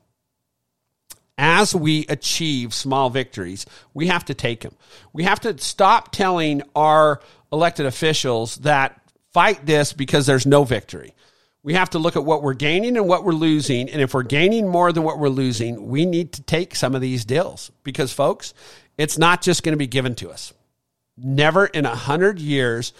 as 1.37 1.73
we 1.73 2.05
achieve 2.09 2.73
small 2.73 3.09
victories, 3.09 3.65
we 3.93 4.07
have 4.07 4.25
to 4.25 4.33
take 4.33 4.61
them. 4.61 4.75
We 5.13 5.23
have 5.23 5.39
to 5.41 5.57
stop 5.57 6.11
telling 6.11 6.61
our 6.75 7.21
elected 7.53 7.85
officials 7.85 8.57
that 8.57 8.99
fight 9.31 9.65
this 9.65 9.93
because 9.93 10.25
there's 10.25 10.45
no 10.45 10.63
victory. 10.63 11.13
We 11.61 11.75
have 11.75 11.91
to 11.91 11.99
look 11.99 12.17
at 12.17 12.25
what 12.25 12.43
we're 12.43 12.55
gaining 12.55 12.97
and 12.97 13.07
what 13.07 13.23
we're 13.23 13.31
losing. 13.31 13.89
And 13.89 14.01
if 14.01 14.13
we're 14.13 14.23
gaining 14.23 14.67
more 14.67 14.91
than 14.91 15.03
what 15.03 15.19
we're 15.19 15.29
losing, 15.29 15.87
we 15.87 16.05
need 16.05 16.33
to 16.33 16.41
take 16.41 16.75
some 16.75 16.93
of 16.93 17.01
these 17.01 17.23
deals 17.23 17.71
because, 17.83 18.11
folks, 18.11 18.53
it's 18.97 19.17
not 19.17 19.41
just 19.41 19.63
going 19.63 19.73
to 19.73 19.77
be 19.77 19.87
given 19.87 20.15
to 20.15 20.29
us. 20.29 20.53
Never 21.15 21.65
in 21.65 21.85
a 21.85 21.95
hundred 21.95 22.39
years 22.39 22.91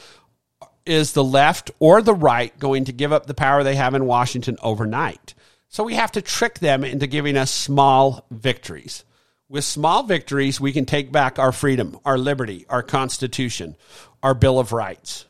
is 0.86 1.14
the 1.14 1.24
left 1.24 1.72
or 1.80 2.02
the 2.02 2.14
right 2.14 2.58
going 2.60 2.86
to 2.86 2.94
give 2.94 3.12
up 3.12 3.26
the 3.26 3.34
power 3.34 3.64
they 3.64 3.76
have 3.76 3.96
in 3.96 4.06
Washington 4.06 4.58
overnight. 4.62 5.34
So 5.68 5.84
we 5.84 5.96
have 5.96 6.12
to 6.14 6.22
trick 6.22 6.60
them 6.60 6.84
into 6.84 7.08
giving 7.08 7.36
us 7.36 7.52
small 7.52 8.26
victories. 8.30 9.04
With 9.50 9.64
small 9.64 10.04
victories, 10.04 10.62
we 10.62 10.72
can 10.72 10.86
take 10.86 11.12
back 11.12 11.38
our 11.38 11.52
freedom, 11.52 12.00
our 12.06 12.18
liberty, 12.18 12.66
our 12.70 12.84
Constitution, 12.84 13.76
our 14.24 14.34
Bill 14.34 14.58
of 14.58 14.72
Rights, 14.72 15.26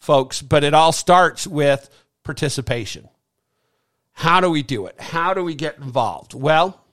folks. 0.00 0.42
But 0.42 0.64
it 0.64 0.74
all 0.74 0.90
starts 0.90 1.46
with 1.46 1.88
participation. 2.24 3.08
How 4.12 4.40
do 4.40 4.50
we 4.50 4.64
do 4.64 4.86
it? 4.86 5.00
How 5.00 5.34
do 5.34 5.44
we 5.44 5.54
get 5.54 5.76
involved? 5.76 6.34
Well, 6.34 6.84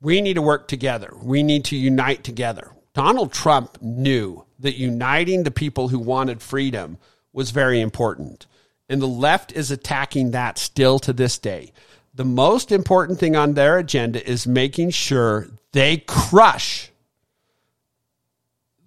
we 0.00 0.22
need 0.22 0.34
to 0.34 0.42
work 0.42 0.68
together. 0.68 1.12
We 1.22 1.42
need 1.42 1.66
to 1.66 1.76
unite 1.76 2.24
together. 2.24 2.70
Donald 2.94 3.32
Trump 3.32 3.82
knew 3.82 4.46
that 4.60 4.78
uniting 4.78 5.42
the 5.42 5.50
people 5.50 5.88
who 5.88 5.98
wanted 5.98 6.40
freedom 6.40 6.96
was 7.34 7.50
very 7.50 7.82
important. 7.82 8.46
And 8.88 9.02
the 9.02 9.06
left 9.06 9.52
is 9.52 9.70
attacking 9.70 10.30
that 10.30 10.56
still 10.56 10.98
to 11.00 11.12
this 11.12 11.36
day 11.38 11.72
the 12.14 12.24
most 12.24 12.72
important 12.72 13.18
thing 13.18 13.36
on 13.36 13.54
their 13.54 13.78
agenda 13.78 14.26
is 14.28 14.46
making 14.46 14.90
sure 14.90 15.48
they 15.72 15.98
crush 15.98 16.90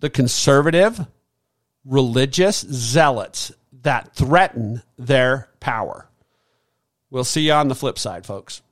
the 0.02 0.10
conservative, 0.10 1.08
religious 1.86 2.62
zealots 2.62 3.52
that 3.84 4.15
threaten 4.15 4.82
their 4.98 5.50
power. 5.60 6.08
We'll 7.10 7.24
see 7.24 7.41
you 7.41 7.54
on 7.54 7.67
the 7.67 7.76
flip 7.76 8.00
side, 8.00 8.26
folks. 8.26 8.62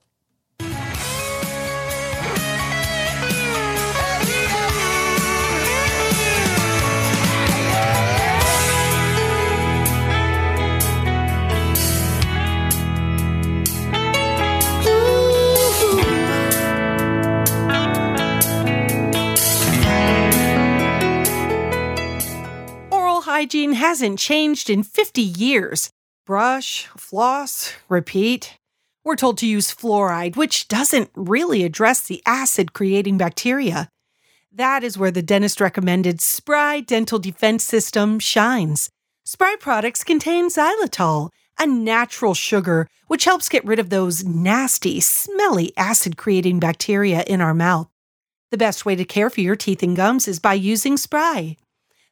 Hygiene 23.42 23.74
hasn't 23.74 24.20
changed 24.20 24.70
in 24.70 24.84
50 24.84 25.20
years. 25.20 25.90
Brush, 26.28 26.86
floss, 26.96 27.74
repeat. 27.90 28.56
We're 29.04 29.16
told 29.16 29.40
to 29.40 29.48
use 29.48 29.74
fluoride, 29.74 30.36
which 30.36 30.68
doesn't 30.68 31.10
really 31.16 31.64
address 31.64 32.02
the 32.02 32.22
acid 32.24 32.74
creating 32.74 33.18
bacteria. 33.18 33.90
That 34.52 34.84
is 34.84 34.96
where 34.96 35.10
the 35.10 35.24
dentist 35.24 35.60
recommended 35.60 36.22
Spry 36.22 36.82
Dental 36.82 37.18
Defense 37.18 37.64
System 37.64 38.20
shines. 38.20 38.92
Spry 39.26 39.56
products 39.60 40.04
contain 40.04 40.52
xylitol, 40.52 41.32
a 41.58 41.66
natural 41.66 42.36
sugar 42.36 42.88
which 43.08 43.26
helps 43.26 43.50
get 43.50 43.66
rid 43.66 43.80
of 43.80 43.90
those 43.90 44.24
nasty, 44.24 45.00
smelly 45.00 45.74
acid 45.76 46.16
creating 46.16 46.60
bacteria 46.60 47.24
in 47.24 47.42
our 47.42 47.56
mouth. 47.56 47.90
The 48.52 48.60
best 48.60 48.86
way 48.86 48.96
to 48.96 49.04
care 49.04 49.32
for 49.32 49.42
your 49.42 49.56
teeth 49.56 49.82
and 49.82 49.96
gums 49.96 50.28
is 50.28 50.38
by 50.38 50.54
using 50.54 50.96
Spry. 50.96 51.58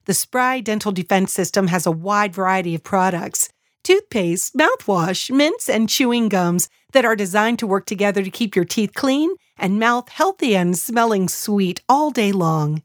The 0.10 0.15
Spry 0.15 0.60
Dental 0.60 0.91
Defense 0.91 1.32
System 1.32 1.67
has 1.67 1.86
a 1.86 1.91
wide 1.91 2.34
variety 2.34 2.74
of 2.74 2.82
products 2.82 3.48
toothpaste, 3.84 4.56
mouthwash, 4.56 5.30
mints, 5.30 5.69
and 5.69 5.88
chewing 5.88 6.30
gums 6.30 6.67
that 6.93 7.06
are 7.06 7.15
designed 7.15 7.60
to 7.60 7.67
work 7.67 7.86
together 7.86 8.24
to 8.24 8.32
keep 8.32 8.56
your 8.56 8.65
teeth 8.65 8.95
clean 8.95 9.36
and 9.56 9.78
mouth 9.78 10.10
healthy 10.10 10.56
and 10.56 10.76
smelling 10.76 11.30
sweet 11.30 11.84
all 11.88 12.10
day 12.10 12.32
long. 12.32 12.82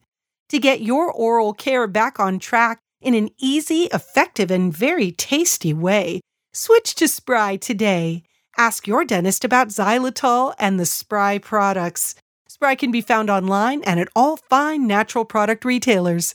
To 0.51 0.59
get 0.59 0.83
your 0.83 1.11
oral 1.11 1.55
care 1.55 1.87
back 1.87 2.21
on 2.21 2.39
track 2.39 2.81
in 3.01 3.15
an 3.15 3.31
easy, 3.39 3.85
effective, 3.85 4.51
and 4.51 4.71
very 4.71 5.11
tasty 5.11 5.73
way, 5.73 6.21
switch 6.53 6.95
to 6.97 7.09
Spry 7.09 7.57
today. 7.57 8.23
Ask 8.59 8.87
your 8.87 9.03
dentist 9.03 9.47
about 9.47 9.69
xylitol 9.69 10.53
and 10.59 10.79
the 10.79 10.85
Spry 10.85 11.39
products. 11.39 12.17
Spry 12.49 12.75
can 12.75 12.91
be 12.91 13.01
found 13.01 13.31
online 13.31 13.83
and 13.85 13.99
at 13.99 14.09
all 14.15 14.37
fine 14.37 14.87
natural 14.87 15.25
product 15.25 15.65
retailers. 15.65 16.35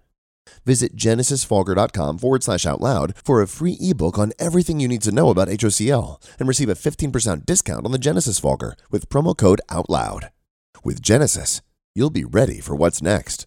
Visit 0.65 0.95
genesisfogger.com 0.95 2.17
forward 2.17 2.43
slash 2.43 2.65
out 2.65 2.81
loud 2.81 3.13
for 3.23 3.41
a 3.41 3.47
free 3.47 3.77
ebook 3.79 4.17
on 4.17 4.33
everything 4.39 4.79
you 4.79 4.87
need 4.87 5.01
to 5.03 5.11
know 5.11 5.29
about 5.29 5.47
HOCL 5.49 6.21
and 6.39 6.47
receive 6.47 6.69
a 6.69 6.75
15% 6.75 7.45
discount 7.45 7.85
on 7.85 7.91
the 7.91 7.97
Genesis 7.97 8.39
Fogger 8.39 8.75
with 8.89 9.09
promo 9.09 9.37
code 9.37 9.61
OUTLOUD. 9.69 10.29
With 10.83 11.01
Genesis, 11.01 11.61
you'll 11.93 12.09
be 12.09 12.25
ready 12.25 12.59
for 12.59 12.75
what's 12.75 13.01
next. 13.01 13.45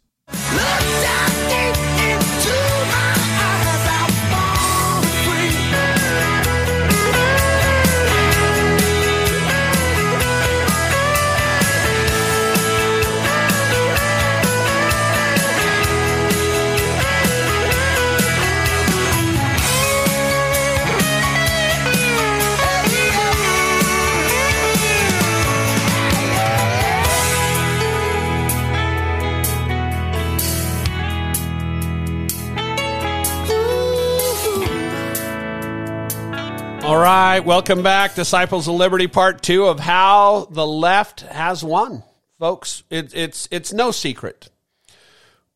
Right, 37.34 37.44
welcome 37.44 37.82
back, 37.82 38.14
Disciples 38.14 38.68
of 38.68 38.76
Liberty, 38.76 39.08
part 39.08 39.42
two 39.42 39.64
of 39.64 39.80
how 39.80 40.46
the 40.52 40.64
left 40.64 41.22
has 41.22 41.64
won, 41.64 42.04
folks. 42.38 42.84
It, 42.90 43.12
it's 43.12 43.48
it's 43.50 43.72
no 43.72 43.90
secret. 43.90 44.50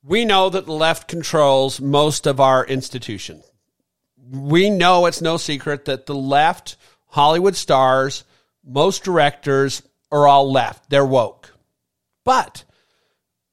We 0.02 0.24
know 0.24 0.50
that 0.50 0.66
the 0.66 0.72
left 0.72 1.06
controls 1.06 1.80
most 1.80 2.26
of 2.26 2.40
our 2.40 2.66
institution. 2.66 3.44
We 4.28 4.70
know 4.70 5.06
it's 5.06 5.22
no 5.22 5.36
secret 5.36 5.84
that 5.84 6.06
the 6.06 6.16
left, 6.16 6.74
Hollywood 7.06 7.54
stars, 7.54 8.24
most 8.64 9.04
directors 9.04 9.84
are 10.10 10.26
all 10.26 10.50
left. 10.50 10.90
They're 10.90 11.06
woke. 11.06 11.54
But 12.24 12.64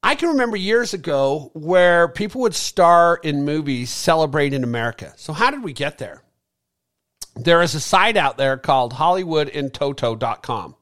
I 0.01 0.15
can 0.15 0.29
remember 0.29 0.57
years 0.57 0.95
ago 0.95 1.51
where 1.53 2.07
people 2.07 2.41
would 2.41 2.55
star 2.55 3.19
in 3.21 3.45
movies 3.45 3.91
celebrating 3.91 4.63
America. 4.63 5.13
So 5.15 5.31
how 5.31 5.51
did 5.51 5.63
we 5.63 5.73
get 5.73 5.99
there? 5.99 6.24
There 7.36 7.62
is 7.62 7.76
a 7.76 7.80
site 7.80 8.17
out 8.17 8.38
there 8.38 8.58
called 8.58 8.93
hollywoodintoto.com. 8.93 10.76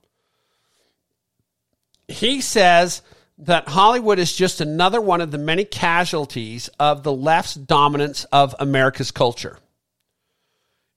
He 2.07 2.41
says 2.41 3.01
that 3.39 3.67
Hollywood 3.67 4.19
is 4.19 4.33
just 4.33 4.61
another 4.61 5.01
one 5.01 5.21
of 5.21 5.31
the 5.31 5.37
many 5.37 5.65
casualties 5.65 6.69
of 6.79 7.03
the 7.03 7.13
left's 7.13 7.55
dominance 7.55 8.25
of 8.25 8.55
America's 8.59 9.11
culture. 9.11 9.57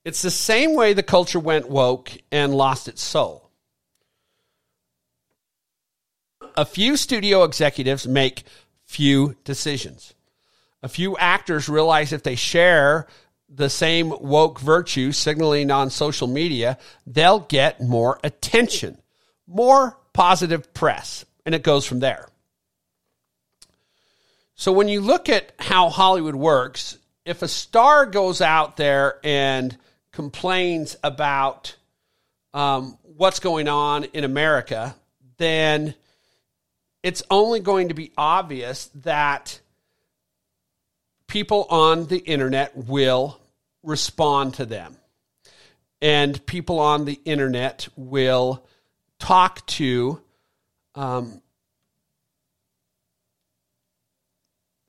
It's 0.05 0.21
the 0.21 0.31
same 0.31 0.75
way 0.75 0.93
the 0.93 1.03
culture 1.03 1.39
went 1.39 1.69
woke 1.69 2.11
and 2.31 2.55
lost 2.55 2.87
its 2.87 3.01
soul. 3.01 3.49
A 6.55 6.65
few 6.65 6.95
studio 6.95 7.43
executives 7.43 8.07
make 8.07 8.43
few 8.85 9.35
decisions. 9.43 10.13
A 10.81 10.87
few 10.87 11.17
actors 11.17 11.67
realize 11.67 12.13
if 12.13 12.23
they 12.23 12.35
share 12.35 13.07
the 13.57 13.69
same 13.69 14.13
woke 14.21 14.59
virtue 14.59 15.11
signaling 15.11 15.71
on 15.71 15.89
social 15.89 16.27
media, 16.27 16.77
they'll 17.07 17.39
get 17.39 17.81
more 17.81 18.19
attention, 18.23 18.97
more 19.47 19.97
positive 20.13 20.73
press, 20.75 21.25
and 21.43 21.55
it 21.55 21.63
goes 21.63 21.85
from 21.85 21.99
there. 21.99 22.29
So 24.53 24.71
when 24.71 24.87
you 24.87 25.01
look 25.01 25.27
at 25.27 25.53
how 25.57 25.89
Hollywood 25.89 26.35
works, 26.35 26.99
if 27.25 27.41
a 27.41 27.47
star 27.47 28.05
goes 28.05 28.41
out 28.41 28.77
there 28.77 29.19
and 29.23 29.75
complains 30.11 30.95
about 31.03 31.75
um, 32.53 32.97
what's 33.03 33.39
going 33.39 33.67
on 33.67 34.03
in 34.03 34.23
America, 34.23 34.95
then 35.37 35.95
it's 37.01 37.23
only 37.31 37.59
going 37.59 37.87
to 37.87 37.95
be 37.95 38.11
obvious 38.17 38.85
that 39.03 39.59
people 41.25 41.65
on 41.69 42.05
the 42.05 42.17
internet 42.17 42.77
will 42.77 43.39
respond 43.87 44.55
to 44.55 44.65
them. 44.65 44.97
And 46.01 46.45
people 46.45 46.79
on 46.79 47.05
the 47.05 47.19
internet 47.25 47.87
will 47.95 48.63
talk 49.17 49.65
to, 49.67 50.21
um, 50.93 51.41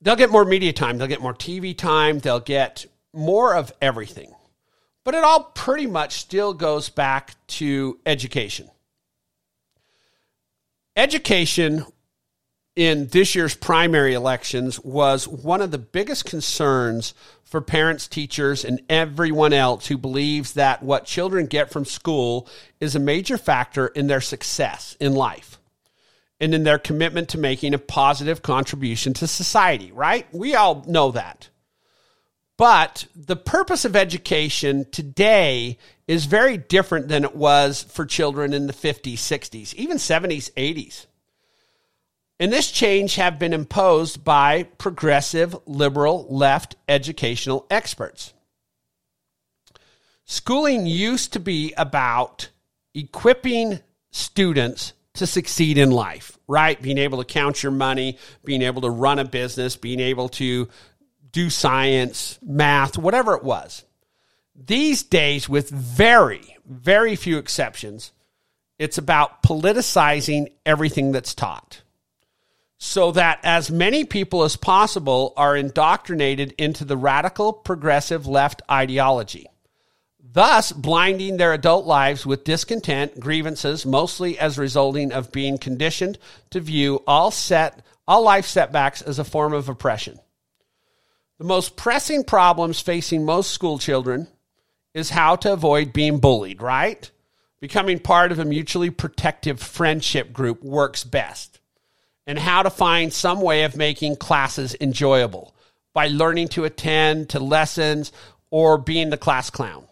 they'll 0.03 0.17
get 0.17 0.31
more 0.31 0.45
media 0.45 0.73
time, 0.75 0.99
they'll 0.99 1.07
get 1.07 1.23
more 1.23 1.33
TV 1.33 1.77
time, 1.77 2.19
they'll 2.19 2.41
get 2.41 2.85
more 3.15 3.55
of 3.55 3.73
everything. 3.81 4.35
But 5.05 5.15
it 5.15 5.25
all 5.25 5.45
pretty 5.45 5.87
much 5.87 6.21
still 6.21 6.53
goes 6.53 6.91
back 6.91 7.35
to 7.47 7.99
education. 8.05 8.69
Education 10.95 11.87
in 12.79 13.09
this 13.09 13.35
year's 13.35 13.57
primary 13.57 14.15
elections 14.15 14.79
was 14.79 15.27
one 15.27 15.61
of 15.61 15.73
the 15.73 15.79
biggest 15.79 16.25
concerns 16.25 17.13
for 17.43 17.61
parents, 17.61 18.07
teachers, 18.07 18.65
and 18.65 18.81
everyone 18.89 19.53
else 19.53 19.89
who 19.89 19.99
believes 19.99 20.53
that 20.53 20.81
what 20.81 21.05
children 21.05 21.47
get 21.47 21.73
from 21.73 21.85
school 21.85 22.49
is 22.79 22.95
a 22.95 23.01
major 23.01 23.37
factor 23.37 23.89
in 23.89 24.07
their 24.07 24.21
success 24.21 24.97
in 25.01 25.13
life 25.13 25.59
and 26.39 26.55
in 26.55 26.63
their 26.63 26.79
commitment 26.79 27.31
to 27.31 27.37
making 27.37 27.75
a 27.75 27.81
positive 27.81 28.43
contribution 28.43 29.13
to 29.13 29.27
society, 29.27 29.91
right? 29.91 30.33
We 30.33 30.55
all 30.55 30.85
know 30.87 31.11
that. 31.11 31.49
But 32.57 33.09
the 33.17 33.35
purpose 33.35 33.87
of 33.87 33.97
education 33.97 34.87
today 34.93 35.79
is 36.07 36.27
very 36.27 36.57
different 36.57 37.09
than 37.09 37.25
it 37.25 37.35
was 37.35 37.83
for 37.83 38.07
children 38.07 38.53
in 38.53 38.69
the 38.69 38.73
50s, 38.73 39.15
60s, 39.15 39.75
even 39.75 39.97
70s, 39.97 40.53
80s. 40.53 41.07
And 42.41 42.53
this 42.53 42.71
change 42.71 43.17
have 43.17 43.39
been 43.39 43.53
imposed 43.53 44.23
by 44.23 44.63
progressive, 44.63 45.57
liberal, 45.67 46.27
left 46.29 46.77
educational 46.89 47.67
experts. 47.69 48.33
Schooling 50.25 50.87
used 50.87 51.33
to 51.33 51.41
be 51.41 51.73
about 51.77 52.51
equipping 52.95 53.81
students 54.11 54.93
to 55.15 55.27
succeed 55.27 55.79
in 55.79 55.91
life, 55.91 56.39
right? 56.47 56.81
Being 56.81 56.99
able 56.99 57.19
to 57.19 57.25
count 57.25 57.63
your 57.63 57.73
money, 57.73 58.19
being 58.45 58.63
able 58.63 58.83
to 58.83 58.91
run 58.91 59.19
a 59.19 59.25
business, 59.25 59.75
being 59.75 60.01
able 60.01 60.29
to 60.31 60.69
do 61.33 61.51
science, 61.51 62.39
math, 62.41 62.97
whatever 62.97 63.35
it 63.35 63.43
was. 63.43 63.85
These 64.55 65.03
days, 65.03 65.49
with 65.49 65.71
very, 65.71 66.57
very 66.65 67.17
few 67.17 67.39
exceptions, 67.39 68.13
it's 68.79 68.99
about 68.99 69.43
politicizing 69.43 70.53
everything 70.65 71.11
that's 71.11 71.35
taught 71.35 71.83
so 72.79 73.11
that 73.11 73.41
as 73.43 73.73
many 73.73 74.05
people 74.05 74.45
as 74.45 74.55
possible 74.55 75.35
are 75.37 75.57
indoctrinated 75.57 76.55
into 76.57 76.85
the 76.85 76.97
radical 76.97 77.53
progressive 77.53 78.27
left 78.27 78.63
ideology, 78.71 79.49
thus 80.21 80.71
blinding 80.71 81.37
their 81.37 81.53
adult 81.53 81.87
lives 81.87 82.25
with 82.25 82.45
discontent, 82.45 83.19
grievances, 83.19 83.85
mostly 83.85 84.39
as 84.39 84.57
resulting 84.57 85.13
of 85.13 85.33
being 85.33 85.59
conditioned 85.59 86.19
to 86.51 86.61
view 86.61 87.03
all 87.07 87.33
set 87.33 87.85
all 88.07 88.23
life 88.23 88.47
setbacks 88.47 89.03
as 89.03 89.19
a 89.19 89.25
form 89.25 89.53
of 89.53 89.69
oppression. 89.69 90.19
The 91.37 91.45
most 91.45 91.77
pressing 91.77 92.25
problems 92.25 92.81
facing 92.81 93.25
most 93.25 93.51
school 93.51 93.79
children 93.79 94.29
is 94.95 95.11
how 95.11 95.37
to 95.37 95.53
avoid 95.53 95.93
being 95.93 96.19
bullied, 96.19 96.63
right? 96.63 97.11
Becoming 97.61 97.99
part 97.99 98.33
of 98.33 98.39
a 98.39 98.47
mutually 98.47 98.89
protective 98.89 99.61
friendship 99.61 100.33
group 100.33 100.63
works 100.63 101.05
best 101.05 101.58
and 102.29 102.39
how 102.39 102.63
to 102.63 102.71
find 102.71 103.13
some 103.13 103.41
way 103.41 103.65
of 103.65 103.75
making 103.75 104.15
classes 104.15 104.77
enjoyable 104.83 105.55
by 105.95 106.09
learning 106.09 106.47
to 106.47 106.65
attend 106.65 107.31
to 107.31 107.41
lessons 107.41 108.13
or 108.51 108.77
being 108.77 109.09
the 109.09 109.17
class 109.17 109.49
clown. 109.49 109.85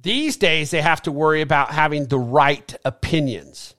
These 0.00 0.36
days, 0.36 0.70
they 0.70 0.82
have 0.82 1.00
to 1.02 1.12
worry 1.12 1.40
about 1.40 1.70
having 1.70 2.06
the 2.06 2.18
right 2.18 2.76
opinions 2.84 3.74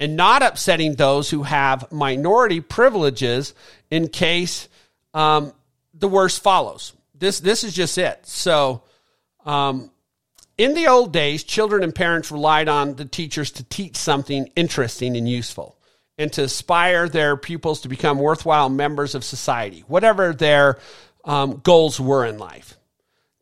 and 0.00 0.16
not 0.16 0.42
upsetting 0.42 0.96
those 0.96 1.30
who 1.30 1.44
have 1.44 1.90
minority 1.92 2.60
privileges 2.60 3.54
in 3.88 4.08
case 4.08 4.68
um, 5.14 5.52
the 5.94 6.08
worst 6.08 6.42
follows. 6.42 6.92
This, 7.14 7.38
this 7.38 7.62
is 7.62 7.72
just 7.72 7.96
it. 7.98 8.26
So, 8.26 8.82
um, 9.44 9.90
in 10.58 10.74
the 10.74 10.88
old 10.88 11.12
days, 11.12 11.44
children 11.44 11.84
and 11.84 11.94
parents 11.94 12.32
relied 12.32 12.68
on 12.68 12.96
the 12.96 13.04
teachers 13.04 13.52
to 13.52 13.64
teach 13.64 13.96
something 13.96 14.50
interesting 14.56 15.16
and 15.16 15.28
useful 15.28 15.75
and 16.18 16.32
to 16.32 16.44
aspire 16.44 17.08
their 17.08 17.36
pupils 17.36 17.82
to 17.82 17.88
become 17.88 18.18
worthwhile 18.18 18.68
members 18.68 19.14
of 19.14 19.24
society, 19.24 19.84
whatever 19.86 20.32
their 20.32 20.78
um, 21.24 21.60
goals 21.62 22.00
were 22.00 22.24
in 22.24 22.38
life. 22.38 22.76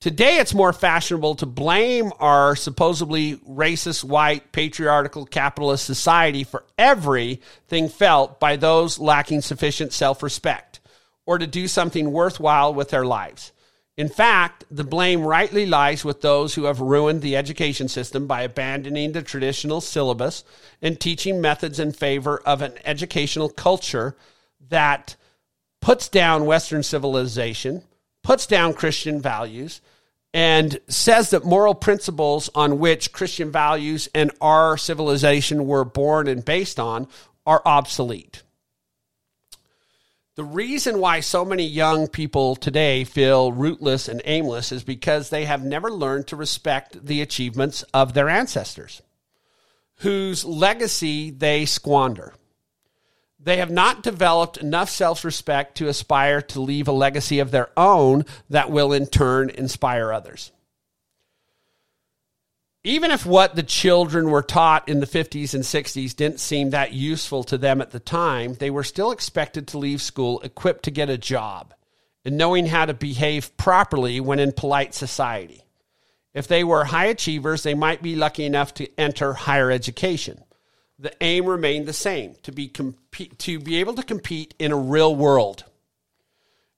Today, 0.01 0.37
it's 0.37 0.53
more 0.53 0.75
fashionable 0.75 1.37
to 1.37 1.47
blame 1.47 2.13
our 2.21 2.57
supposedly 2.57 3.37
racist, 3.37 4.05
white, 4.05 4.53
patriarchal, 4.53 5.25
capitalist 5.25 5.87
society 5.87 6.45
for 6.45 6.65
everything 6.77 7.89
felt 7.89 8.39
by 8.39 8.57
those 8.57 8.99
lacking 8.99 9.41
sufficient 9.41 9.95
self 9.95 10.23
respect, 10.23 10.81
or 11.25 11.39
to 11.39 11.47
do 11.47 11.67
something 11.67 12.13
worthwhile 12.13 12.75
with 12.75 12.91
their 12.91 13.07
lives. 13.07 13.53
In 13.97 14.09
fact, 14.09 14.65
the 14.71 14.83
blame 14.83 15.23
rightly 15.23 15.67
lies 15.67 16.05
with 16.05 16.21
those 16.21 16.55
who 16.55 16.65
have 16.65 16.81
ruined 16.81 17.23
the 17.23 17.37
education 17.37 17.87
system 17.87 18.27
by 18.27 18.43
abandoning 18.43 19.13
the 19.13 19.23
traditional 19.23 19.81
syllabus 19.81 20.43
and 20.83 20.99
teaching 20.99 21.41
methods 21.41 21.79
in 21.79 21.93
favor 21.93 22.39
of 22.39 22.61
an 22.61 22.73
educational 22.85 23.49
culture 23.49 24.17
that 24.69 25.15
puts 25.81 26.09
down 26.09 26.47
Western 26.47 26.83
civilization, 26.83 27.83
puts 28.25 28.47
down 28.47 28.75
Christian 28.75 29.21
values, 29.21 29.81
and 30.33 30.81
says 30.89 31.31
that 31.31 31.45
moral 31.45 31.75
principles 31.75 32.51
on 32.55 32.81
which 32.81 33.13
Christian 33.13 33.53
values 33.53 34.09
and 34.13 34.33
our 34.41 34.77
civilization 34.77 35.67
were 35.69 35.85
born 35.85 36.27
and 36.27 36.45
based 36.45 36.81
on 36.81 37.07
are 37.47 37.63
obsolete. 37.65 38.43
The 40.37 40.45
reason 40.45 40.99
why 40.99 41.21
so 41.21 41.45
many 41.45 41.65
young 41.65 42.09
people 42.09 42.57
today 42.57 43.05
feel 43.05 43.53
rootless 43.53 44.09
and 44.09 44.21
aimless 44.25 44.73
is 44.73 44.83
because 44.83 45.31
they 45.31 45.45
have 45.45 45.65
never 45.65 45.93
learned 45.93 46.27
to 46.29 46.37
respect 46.37 47.07
the 47.07 47.21
achievements 47.21 47.85
of 47.95 48.15
their 48.15 48.29
ancestors, 48.29 49.01
whose 49.99 50.45
legacy 50.45 51.31
they 51.31 51.67
squander. 51.67 52.35
They 53.39 53.59
have 53.59 53.71
not 53.71 54.03
developed 54.03 54.57
enough 54.57 54.91
self 54.91 55.25
respect 55.25 55.77
to 55.77 55.87
aspire 55.87 56.43
to 56.43 56.61
leave 56.61 56.89
a 56.89 56.93
legacy 56.93 57.39
of 57.39 57.53
their 57.53 57.71
own 57.77 58.25
that 58.51 58.73
will 58.73 58.93
in 58.93 59.07
turn 59.07 59.51
inspire 59.51 60.13
others 60.13 60.51
even 62.85 63.11
if 63.11 63.25
what 63.25 63.57
the 63.57 63.63
children 63.63 64.29
were 64.29 64.43
taught 64.43 64.89
in 64.91 65.01
the 65.01 65.07
50s 65.07 65.55
and 65.55 65.65
60s 65.65 66.15
didn't 66.15 66.39
seem 66.39 66.71
that 66.71 66.93
useful 66.93 67.43
to 67.45 67.57
them 67.57 67.81
at 67.81 67.93
the 67.93 67.99
time, 67.99 68.55
they 68.55 68.69
were 68.69 68.85
still 68.85 69.11
expected 69.11 69.67
to 69.69 69.79
leave 69.79 70.03
school 70.03 70.41
equipped 70.43 70.85
to 70.85 70.91
get 70.91 71.09
a 71.09 71.17
job 71.17 71.73
and 72.27 72.37
knowing 72.37 72.67
how 72.67 72.85
to 72.85 72.93
behave 72.93 73.57
properly 73.57 74.21
when 74.21 74.39
in 74.39 74.53
polite 74.53 74.95
society. 74.95 75.63
If 76.35 76.47
they 76.47 76.63
were 76.63 76.85
high 76.85 77.07
achievers, 77.07 77.63
they 77.63 77.75
might 77.75 78.03
be 78.03 78.17
lucky 78.17 78.45
enough 78.45 78.75
to 78.75 79.01
enter 79.01 79.33
higher 79.33 79.71
education. 79.71 80.43
The 80.99 81.13
aim 81.23 81.47
remained 81.47 81.87
the 81.87 81.93
same 81.93 82.37
to 82.43 82.53
be, 82.53 82.69
comp- 82.69 82.99
to 83.39 83.59
be 83.59 83.77
able 83.77 83.95
to 83.95 84.03
compete 84.03 84.55
in 84.59 84.73
a 84.73 84.77
real 84.77 85.15
world. 85.15 85.65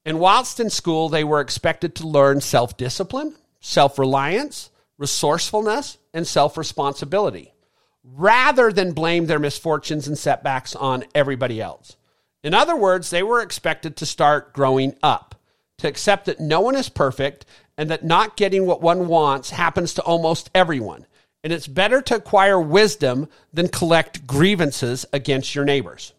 And 0.05 0.21
whilst 0.21 0.61
in 0.61 0.71
school, 0.71 1.09
they 1.09 1.25
were 1.25 1.41
expected 1.41 1.97
to 1.97 2.07
learn 2.07 2.41
self 2.41 2.77
discipline, 2.77 3.35
self 3.61 3.99
reliance, 3.99 4.71
resourcefulness, 4.99 5.99
and 6.15 6.27
self 6.27 6.57
responsibility, 6.57 7.53
rather 8.03 8.73
than 8.73 8.93
blame 8.93 9.27
their 9.27 9.39
misfortunes 9.39 10.09
and 10.09 10.17
setbacks 10.17 10.75
on 10.75 11.05
everybody 11.15 11.61
else. 11.61 11.97
In 12.43 12.55
other 12.55 12.77
words, 12.77 13.11
they 13.11 13.23
were 13.23 13.43
expected 13.43 13.97
to 13.97 14.07
start 14.07 14.53
growing 14.53 14.95
up, 15.03 15.35
to 15.79 15.89
accept 15.89 16.27
that 16.27 16.41
no 16.41 16.61
one 16.61 16.77
is 16.77 16.89
perfect 16.89 17.45
and 17.77 17.91
that 17.91 18.05
not 18.05 18.37
getting 18.37 18.67
what 18.67 18.81
one 18.81 19.09
wants 19.09 19.51
happens 19.51 19.95
to 19.95 20.03
almost 20.03 20.51
everyone. 20.55 21.07
And 21.45 21.53
it's 21.53 21.67
better 21.67 22.01
to 22.03 22.17
acquire 22.17 22.61
wisdom 22.61 23.29
than 23.53 23.69
collect 23.69 24.27
grievances 24.27 25.05
against 25.13 25.55
your 25.55 25.65
neighbors. 25.65 26.13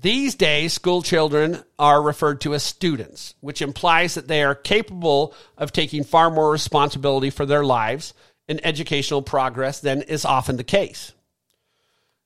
These 0.00 0.34
days, 0.36 0.72
school 0.72 1.02
children 1.02 1.62
are 1.78 2.00
referred 2.00 2.40
to 2.42 2.54
as 2.54 2.62
students, 2.62 3.34
which 3.40 3.60
implies 3.60 4.14
that 4.14 4.28
they 4.28 4.42
are 4.42 4.54
capable 4.54 5.34
of 5.58 5.72
taking 5.72 6.04
far 6.04 6.30
more 6.30 6.50
responsibility 6.50 7.28
for 7.28 7.44
their 7.44 7.64
lives 7.64 8.14
and 8.48 8.64
educational 8.64 9.20
progress 9.20 9.80
than 9.80 10.00
is 10.00 10.24
often 10.24 10.56
the 10.56 10.64
case. 10.64 11.12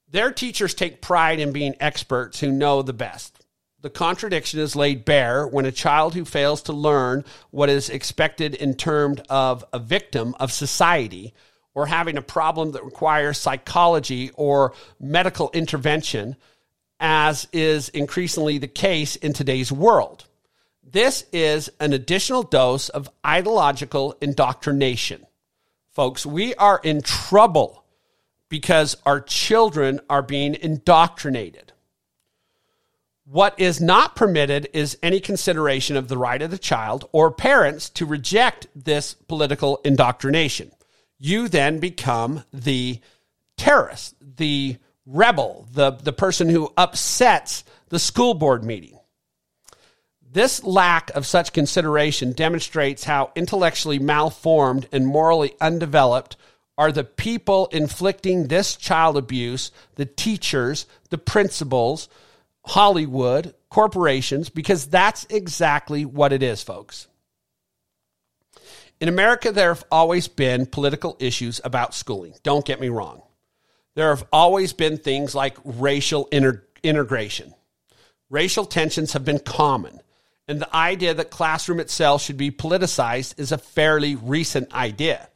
Their 0.09 0.31
teachers 0.31 0.75
take 0.75 1.03
pride 1.03 1.41
in 1.41 1.51
being 1.51 1.75
experts 1.81 2.39
who 2.39 2.53
know 2.53 2.83
the 2.83 2.93
best. 2.93 3.45
The 3.81 3.91
contradiction 3.91 4.61
is 4.61 4.77
laid 4.77 5.05
bare 5.05 5.45
when 5.45 5.67
a 5.67 5.73
child 5.73 6.15
who 6.15 6.25
fails 6.25 6.63
to 6.63 6.73
learn 6.73 7.25
what 7.51 7.71
is 7.71 7.91
expected 7.91 8.55
in 8.55 8.75
terms 8.75 9.21
of 9.29 9.65
a 9.73 9.81
victim 9.81 10.37
of 10.39 10.53
society 10.53 11.35
or 11.75 11.87
having 11.87 12.17
a 12.17 12.23
problem 12.23 12.73
that 12.73 12.85
requires 12.85 13.37
psychology 13.37 14.31
or 14.37 14.75
medical 15.01 15.51
intervention 15.53 16.37
as 17.05 17.47
is 17.53 17.91
increasingly 17.91 18.57
the 18.57 18.67
case 18.67 19.15
in 19.17 19.35
today's 19.35 19.71
world. 19.71 20.25
This 20.83 21.27
is 21.35 21.69
an 21.79 21.93
additional 21.93 22.43
dose 22.43 22.89
of 22.89 23.11
ideological 23.27 24.17
indoctrination. 24.23 25.27
Folks, 25.93 26.25
we 26.25 26.55
are 26.55 26.81
in 26.83 27.03
trouble 27.03 27.85
because 28.49 28.97
our 29.05 29.21
children 29.21 30.01
are 30.09 30.23
being 30.23 30.55
indoctrinated. 30.55 31.75
What 33.27 33.61
is 33.61 33.83
not 33.83 34.17
permitted 34.17 34.71
is 34.73 34.97
any 35.03 35.21
consideration 35.21 35.97
of 35.97 36.09
the 36.09 36.17
right 36.17 36.41
of 36.41 36.51
the 36.51 36.57
child 36.57 37.07
or 37.13 37.31
parents 37.31 37.91
to 37.91 38.07
reject 38.07 38.67
this 38.75 39.13
political 39.13 39.79
indoctrination. 39.85 40.73
You 41.19 41.49
then 41.49 41.81
become 41.81 42.45
the 42.51 43.01
terrorist, 43.59 44.15
the 44.21 44.79
rebel, 45.07 45.69
the, 45.73 45.93
the 45.93 46.13
person 46.13 46.49
who 46.49 46.73
upsets 46.77 47.65
the 47.89 47.99
school 47.99 48.35
board 48.35 48.65
meeting. 48.65 48.99
This 50.33 50.65
lack 50.65 51.11
of 51.11 51.27
such 51.27 51.53
consideration 51.53 52.33
demonstrates 52.33 53.05
how 53.05 53.31
intellectually 53.37 54.01
malformed 54.01 54.89
and 54.91 55.07
morally 55.07 55.55
undeveloped 55.61 56.37
are 56.77 56.91
the 56.91 57.05
people 57.05 57.69
inflicting 57.71 58.49
this 58.49 58.75
child 58.75 59.17
abuse, 59.17 59.71
the 59.95 60.07
teachers, 60.07 60.87
the 61.11 61.19
principals, 61.19 62.09
Hollywood, 62.67 63.55
corporations, 63.69 64.49
because 64.49 64.87
that's 64.87 65.25
exactly 65.31 66.05
what 66.05 66.33
it 66.33 66.43
is, 66.43 66.65
folks. 66.65 67.07
In 69.01 69.09
America, 69.09 69.53
there 69.53 69.73
have 69.73 69.85
always 69.91 70.27
been 70.27 70.67
political 70.67 71.17
issues 71.21 71.61
about 71.63 71.95
schooling. 71.95 72.35
Don't 72.43 72.65
get 72.65 72.81
me 72.81 72.89
wrong 72.89 73.24
there 73.95 74.11
have 74.11 74.27
always 74.33 74.73
been 74.73 74.99
things 74.99 75.35
like 75.35 75.57
racial 75.65 76.29
inter- 76.33 76.65
integration. 76.83 77.55
Racial 78.31 78.65
tensions 78.65 79.13
have 79.13 79.25
been 79.25 79.39
common, 79.39 80.01
and 80.49 80.61
the 80.61 80.75
idea 80.75 81.15
that 81.15 81.31
classroom 81.31 81.81
itself 81.81 82.23
should 82.23 82.37
be 82.37 82.51
politicized 82.51 83.39
is 83.39 83.53
a 83.53 83.59
fairly 83.59 84.17
recent 84.17 84.73
idea. 84.75 85.29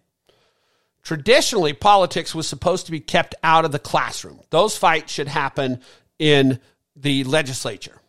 Traditionally, 1.03 1.73
politics 1.73 2.35
was 2.35 2.49
supposed 2.49 2.87
to 2.87 2.93
be 2.93 3.01
kept 3.01 3.35
out 3.43 3.65
of 3.65 3.73
the 3.73 3.79
classroom. 3.79 4.41
Those 4.51 4.77
fights 4.77 5.13
should 5.13 5.29
happen 5.29 5.81
in 6.19 6.59
the 6.97 7.25
legislature. 7.25 8.01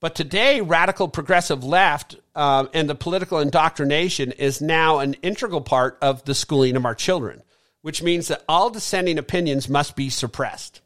But 0.00 0.14
today, 0.14 0.60
radical 0.60 1.08
progressive 1.08 1.62
left 1.62 2.16
uh, 2.34 2.66
and 2.72 2.88
the 2.88 2.94
political 2.94 3.38
indoctrination 3.38 4.32
is 4.32 4.60
now 4.60 4.98
an 4.98 5.14
integral 5.22 5.60
part 5.60 5.98
of 6.02 6.24
the 6.24 6.34
schooling 6.34 6.76
of 6.76 6.84
our 6.84 6.94
children 6.94 7.42
which 7.82 8.02
means 8.02 8.28
that 8.28 8.44
all 8.48 8.70
dissenting 8.70 9.18
opinions 9.18 9.68
must 9.68 9.96
be 9.96 10.10
suppressed. 10.10 10.80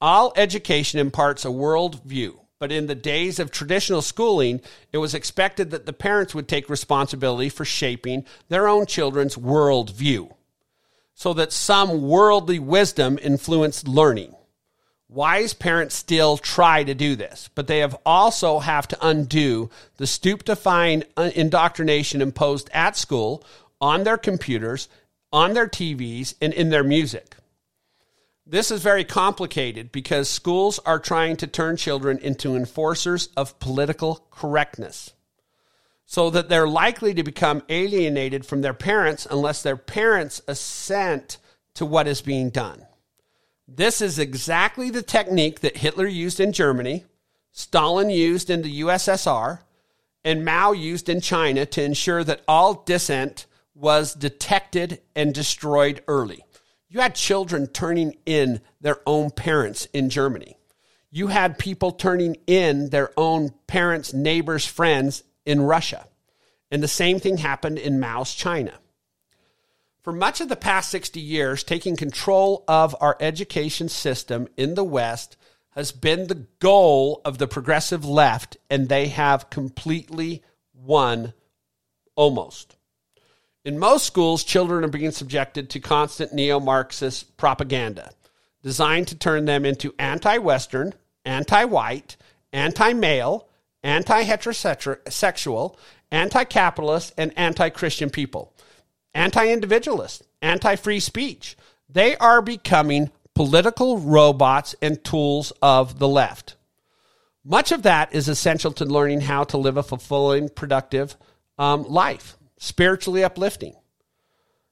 All 0.00 0.32
education 0.36 1.00
imparts 1.00 1.44
a 1.44 1.50
world 1.50 2.02
view, 2.04 2.40
but 2.58 2.72
in 2.72 2.86
the 2.86 2.94
days 2.94 3.38
of 3.38 3.50
traditional 3.50 4.02
schooling, 4.02 4.60
it 4.92 4.98
was 4.98 5.14
expected 5.14 5.70
that 5.70 5.86
the 5.86 5.92
parents 5.92 6.34
would 6.34 6.48
take 6.48 6.70
responsibility 6.70 7.48
for 7.48 7.64
shaping 7.64 8.24
their 8.48 8.68
own 8.68 8.86
children's 8.86 9.36
world 9.36 9.90
view, 9.90 10.34
so 11.14 11.32
that 11.34 11.52
some 11.52 12.02
worldly 12.02 12.58
wisdom 12.58 13.18
influenced 13.20 13.88
learning. 13.88 14.34
Wise 15.10 15.54
parents 15.54 15.94
still 15.94 16.36
try 16.36 16.84
to 16.84 16.94
do 16.94 17.16
this, 17.16 17.48
but 17.54 17.66
they 17.66 17.78
have 17.78 17.96
also 18.04 18.58
have 18.58 18.86
to 18.88 18.98
undo 19.00 19.70
the 19.96 20.06
stupefying 20.06 21.02
uh, 21.16 21.30
indoctrination 21.34 22.20
imposed 22.20 22.68
at 22.74 22.94
school 22.94 23.42
on 23.80 24.04
their 24.04 24.18
computers 24.18 24.88
on 25.32 25.54
their 25.54 25.68
TVs 25.68 26.34
and 26.40 26.52
in 26.52 26.70
their 26.70 26.84
music. 26.84 27.36
This 28.46 28.70
is 28.70 28.82
very 28.82 29.04
complicated 29.04 29.92
because 29.92 30.30
schools 30.30 30.78
are 30.86 30.98
trying 30.98 31.36
to 31.36 31.46
turn 31.46 31.76
children 31.76 32.18
into 32.18 32.56
enforcers 32.56 33.28
of 33.36 33.58
political 33.58 34.26
correctness 34.30 35.12
so 36.06 36.30
that 36.30 36.48
they're 36.48 36.66
likely 36.66 37.12
to 37.12 37.22
become 37.22 37.62
alienated 37.68 38.46
from 38.46 38.62
their 38.62 38.72
parents 38.72 39.26
unless 39.30 39.62
their 39.62 39.76
parents 39.76 40.40
assent 40.48 41.36
to 41.74 41.84
what 41.84 42.08
is 42.08 42.22
being 42.22 42.48
done. 42.48 42.86
This 43.68 44.00
is 44.00 44.18
exactly 44.18 44.88
the 44.88 45.02
technique 45.02 45.60
that 45.60 45.76
Hitler 45.76 46.06
used 46.06 46.40
in 46.40 46.54
Germany, 46.54 47.04
Stalin 47.52 48.08
used 48.08 48.48
in 48.48 48.62
the 48.62 48.80
USSR, 48.80 49.58
and 50.24 50.46
Mao 50.46 50.72
used 50.72 51.10
in 51.10 51.20
China 51.20 51.66
to 51.66 51.82
ensure 51.82 52.24
that 52.24 52.40
all 52.48 52.82
dissent 52.86 53.44
was 53.78 54.12
detected 54.14 55.00
and 55.14 55.32
destroyed 55.32 56.02
early. 56.08 56.44
You 56.88 57.00
had 57.00 57.14
children 57.14 57.68
turning 57.68 58.16
in 58.26 58.60
their 58.80 58.98
own 59.06 59.30
parents 59.30 59.86
in 59.92 60.10
Germany. 60.10 60.56
You 61.10 61.28
had 61.28 61.58
people 61.58 61.92
turning 61.92 62.36
in 62.46 62.90
their 62.90 63.10
own 63.16 63.54
parents, 63.66 64.12
neighbors, 64.12 64.66
friends 64.66 65.22
in 65.46 65.62
Russia. 65.62 66.06
And 66.70 66.82
the 66.82 66.88
same 66.88 67.20
thing 67.20 67.38
happened 67.38 67.78
in 67.78 68.00
Mao's 68.00 68.34
China. 68.34 68.74
For 70.02 70.12
much 70.12 70.40
of 70.40 70.48
the 70.48 70.56
past 70.56 70.90
60 70.90 71.20
years, 71.20 71.62
taking 71.62 71.96
control 71.96 72.64
of 72.66 72.96
our 73.00 73.16
education 73.20 73.88
system 73.88 74.48
in 74.56 74.74
the 74.74 74.84
West 74.84 75.36
has 75.70 75.92
been 75.92 76.26
the 76.26 76.46
goal 76.58 77.20
of 77.24 77.38
the 77.38 77.46
progressive 77.46 78.04
left, 78.04 78.56
and 78.68 78.88
they 78.88 79.08
have 79.08 79.50
completely 79.50 80.42
won 80.74 81.34
almost. 82.16 82.77
In 83.64 83.78
most 83.78 84.06
schools, 84.06 84.44
children 84.44 84.84
are 84.84 84.88
being 84.88 85.10
subjected 85.10 85.70
to 85.70 85.80
constant 85.80 86.32
neo 86.32 86.60
Marxist 86.60 87.36
propaganda 87.36 88.10
designed 88.62 89.08
to 89.08 89.16
turn 89.16 89.44
them 89.44 89.64
into 89.64 89.94
anti 89.98 90.38
Western, 90.38 90.94
anti 91.24 91.64
white, 91.64 92.16
anti 92.52 92.92
male, 92.92 93.48
anti 93.82 94.24
heterosexual, 94.24 95.76
anti 96.10 96.44
capitalist, 96.44 97.12
and 97.16 97.32
anti 97.36 97.68
Christian 97.70 98.10
people, 98.10 98.52
anti 99.14 99.50
individualist, 99.50 100.22
anti 100.42 100.76
free 100.76 101.00
speech. 101.00 101.56
They 101.88 102.16
are 102.16 102.42
becoming 102.42 103.10
political 103.34 103.98
robots 103.98 104.74
and 104.82 105.02
tools 105.04 105.52
of 105.62 105.98
the 105.98 106.08
left. 106.08 106.56
Much 107.44 107.72
of 107.72 107.82
that 107.82 108.12
is 108.12 108.28
essential 108.28 108.72
to 108.72 108.84
learning 108.84 109.22
how 109.22 109.44
to 109.44 109.56
live 109.56 109.76
a 109.76 109.82
fulfilling, 109.82 110.48
productive 110.48 111.16
um, 111.56 111.84
life, 111.84 112.36
spiritually 112.58 113.24
uplifting. 113.24 113.74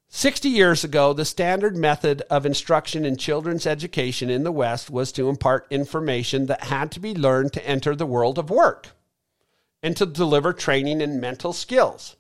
60 0.09 0.49
years 0.49 0.85
ago, 0.85 1.13
the 1.13 1.25
standard 1.25 1.77
method 1.77 2.23
of 2.31 2.47
instruction 2.47 3.05
in 3.05 3.17
children's 3.17 3.67
education 3.67 4.31
in 4.31 4.45
the 4.45 4.53
West 4.53 4.89
was 4.89 5.11
to 5.13 5.29
impart 5.29 5.67
information 5.71 6.47
that 6.47 6.65
had 6.65 6.93
to 6.93 7.01
be 7.01 7.15
learned 7.15 7.53
to 7.55 7.67
enter 7.67 7.95
the 7.95 8.07
world 8.07 8.39
of 8.39 8.51
work 8.51 8.91
and 9.83 9.97
to 9.97 10.07
deliver 10.07 10.53
training 10.53 11.01
in 11.01 11.21
mental 11.21 11.53
skills 11.53 12.17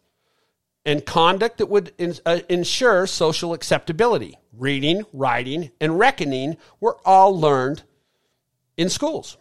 and 0.84 1.04
conduct 1.04 1.58
that 1.58 1.66
would 1.66 1.92
in, 1.98 2.14
uh, 2.24 2.40
ensure 2.48 3.06
social 3.06 3.52
acceptability. 3.52 4.38
Reading, 4.52 5.04
writing, 5.12 5.70
and 5.80 5.98
reckoning 5.98 6.56
were 6.80 6.96
all 7.04 7.38
learned 7.38 7.82
in 8.76 8.88
schools. 8.88 9.36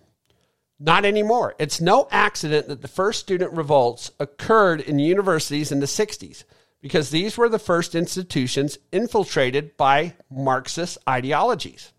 Not 0.80 1.05
anymore. 1.05 1.55
It's 1.57 1.80
no 1.80 2.07
accident 2.11 2.67
that 2.67 2.82
the 2.82 2.88
first 2.88 3.19
student 3.21 3.53
revolts 3.53 4.11
occurred 4.19 4.82
in 4.82 4.99
universities 4.99 5.71
in 5.71 5.80
the 5.80 5.86
60s 5.86 6.43
because 6.82 7.09
these 7.09 7.38
were 7.38 7.49
the 7.49 7.59
first 7.59 7.95
institutions 7.95 8.78
infiltrated 8.91 9.78
by 9.78 10.13
Marxist 10.30 10.97
ideologies. 11.07 11.93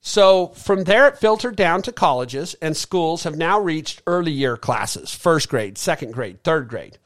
So 0.00 0.48
from 0.48 0.84
there, 0.84 1.08
it 1.08 1.18
filtered 1.18 1.56
down 1.56 1.82
to 1.82 1.90
colleges, 1.90 2.54
and 2.62 2.76
schools 2.76 3.24
have 3.24 3.36
now 3.36 3.58
reached 3.58 4.02
early 4.06 4.30
year 4.30 4.56
classes 4.56 5.12
first 5.12 5.48
grade, 5.48 5.78
second 5.78 6.12
grade, 6.12 6.44
third 6.44 6.68
grade. 6.68 6.98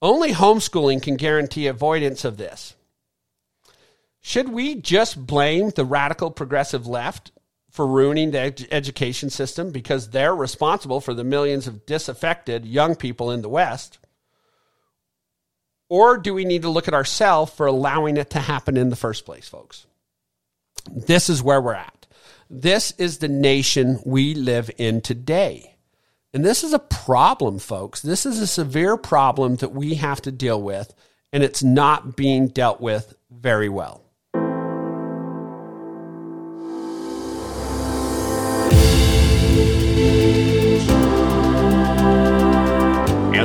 Only 0.00 0.32
homeschooling 0.32 1.02
can 1.02 1.16
guarantee 1.16 1.66
avoidance 1.66 2.24
of 2.24 2.38
this. 2.38 2.74
Should 4.22 4.48
we 4.48 4.74
just 4.74 5.26
blame 5.26 5.70
the 5.70 5.84
radical 5.84 6.30
progressive 6.30 6.86
left 6.86 7.30
for 7.76 7.86
ruining 7.86 8.30
the 8.30 8.40
ed- 8.40 8.68
education 8.70 9.28
system 9.28 9.70
because 9.70 10.10
they're 10.10 10.34
responsible 10.34 11.00
for 11.00 11.12
the 11.12 11.22
millions 11.22 11.66
of 11.66 11.84
disaffected 11.84 12.64
young 12.64 12.96
people 12.96 13.30
in 13.30 13.42
the 13.42 13.50
West? 13.50 13.98
Or 15.88 16.16
do 16.16 16.34
we 16.34 16.44
need 16.44 16.62
to 16.62 16.70
look 16.70 16.88
at 16.88 16.94
ourselves 16.94 17.52
for 17.52 17.66
allowing 17.66 18.16
it 18.16 18.30
to 18.30 18.40
happen 18.40 18.76
in 18.76 18.88
the 18.88 18.96
first 18.96 19.26
place, 19.26 19.46
folks? 19.46 19.86
This 20.90 21.28
is 21.28 21.42
where 21.42 21.60
we're 21.60 21.74
at. 21.74 22.06
This 22.48 22.92
is 22.92 23.18
the 23.18 23.28
nation 23.28 24.00
we 24.04 24.34
live 24.34 24.70
in 24.78 25.00
today. 25.00 25.76
And 26.32 26.44
this 26.44 26.64
is 26.64 26.72
a 26.72 26.78
problem, 26.78 27.58
folks. 27.58 28.00
This 28.00 28.24
is 28.24 28.40
a 28.40 28.46
severe 28.46 28.96
problem 28.96 29.56
that 29.56 29.72
we 29.72 29.94
have 29.94 30.20
to 30.22 30.32
deal 30.32 30.60
with, 30.60 30.94
and 31.32 31.42
it's 31.42 31.62
not 31.62 32.16
being 32.16 32.48
dealt 32.48 32.80
with 32.80 33.14
very 33.30 33.68
well. 33.68 34.05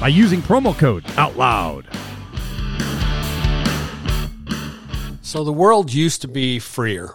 by 0.00 0.08
using 0.08 0.42
promo 0.42 0.76
code 0.76 1.04
OUTLOUD. 1.16 1.86
So 5.22 5.42
the 5.42 5.52
world 5.52 5.92
used 5.92 6.22
to 6.22 6.28
be 6.28 6.58
freer. 6.58 7.14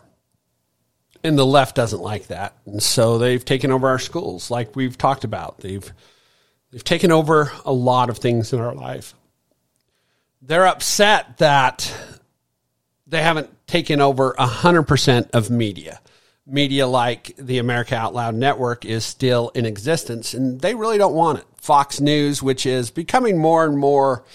And 1.23 1.37
the 1.37 1.45
left 1.45 1.75
doesn't 1.75 2.01
like 2.01 2.27
that. 2.27 2.55
And 2.65 2.81
so 2.81 3.17
they've 3.17 3.43
taken 3.45 3.71
over 3.71 3.87
our 3.87 3.99
schools 3.99 4.49
like 4.49 4.75
we've 4.75 4.97
talked 4.97 5.23
about. 5.23 5.59
They've 5.59 5.93
they've 6.71 6.83
taken 6.83 7.11
over 7.11 7.51
a 7.63 7.71
lot 7.71 8.09
of 8.09 8.17
things 8.17 8.53
in 8.53 8.59
our 8.59 8.73
life. 8.73 9.13
They're 10.41 10.65
upset 10.65 11.37
that 11.37 11.93
they 13.05 13.21
haven't 13.21 13.49
taken 13.67 14.01
over 14.01 14.33
100% 14.39 15.29
of 15.33 15.49
media. 15.49 16.01
Media 16.45 16.87
like 16.87 17.35
the 17.37 17.59
America 17.59 17.95
Out 17.95 18.13
Loud 18.13 18.35
network 18.35 18.83
is 18.83 19.05
still 19.05 19.49
in 19.49 19.65
existence 19.65 20.33
and 20.33 20.59
they 20.59 20.75
really 20.75 20.97
don't 20.97 21.13
want 21.13 21.39
it. 21.39 21.45
Fox 21.57 22.01
News, 22.01 22.41
which 22.41 22.65
is 22.65 22.89
becoming 22.89 23.37
more 23.37 23.65
and 23.65 23.77
more 23.77 24.25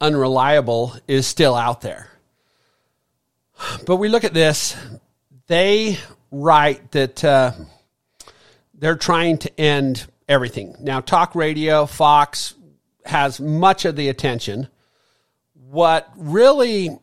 unreliable, 0.00 0.94
is 1.06 1.26
still 1.26 1.54
out 1.54 1.82
there. 1.82 2.10
But 3.86 3.96
we 3.96 4.08
look 4.08 4.24
at 4.24 4.32
this, 4.32 4.74
they 5.46 5.98
write 6.30 6.92
that 6.92 7.22
uh, 7.22 7.52
they're 8.74 8.96
trying 8.96 9.38
to 9.38 9.60
end 9.60 10.06
everything. 10.28 10.76
Now, 10.80 11.00
talk 11.00 11.34
radio, 11.34 11.84
Fox 11.84 12.54
has 13.04 13.40
much 13.40 13.84
of 13.84 13.96
the 13.96 14.08
attention. 14.08 14.68
What 15.52 16.10
really 16.16 16.98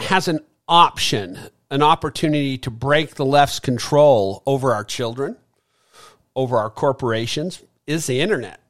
has 0.00 0.26
an 0.26 0.40
option, 0.66 1.38
an 1.70 1.82
opportunity 1.82 2.58
to 2.58 2.70
break 2.70 3.14
the 3.14 3.24
left's 3.24 3.60
control 3.60 4.42
over 4.46 4.74
our 4.74 4.84
children, 4.84 5.36
over 6.34 6.56
our 6.56 6.70
corporations, 6.70 7.62
is 7.86 8.06
the 8.06 8.20
internet. 8.20 8.60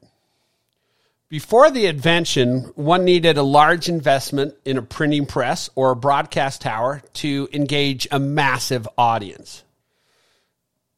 Before 1.29 1.71
the 1.71 1.85
invention, 1.85 2.73
one 2.75 3.05
needed 3.05 3.37
a 3.37 3.43
large 3.43 3.87
investment 3.87 4.53
in 4.65 4.77
a 4.77 4.81
printing 4.81 5.25
press 5.25 5.69
or 5.75 5.91
a 5.91 5.95
broadcast 5.95 6.61
tower 6.61 7.01
to 7.13 7.47
engage 7.53 8.05
a 8.11 8.19
massive 8.19 8.87
audience. 8.97 9.63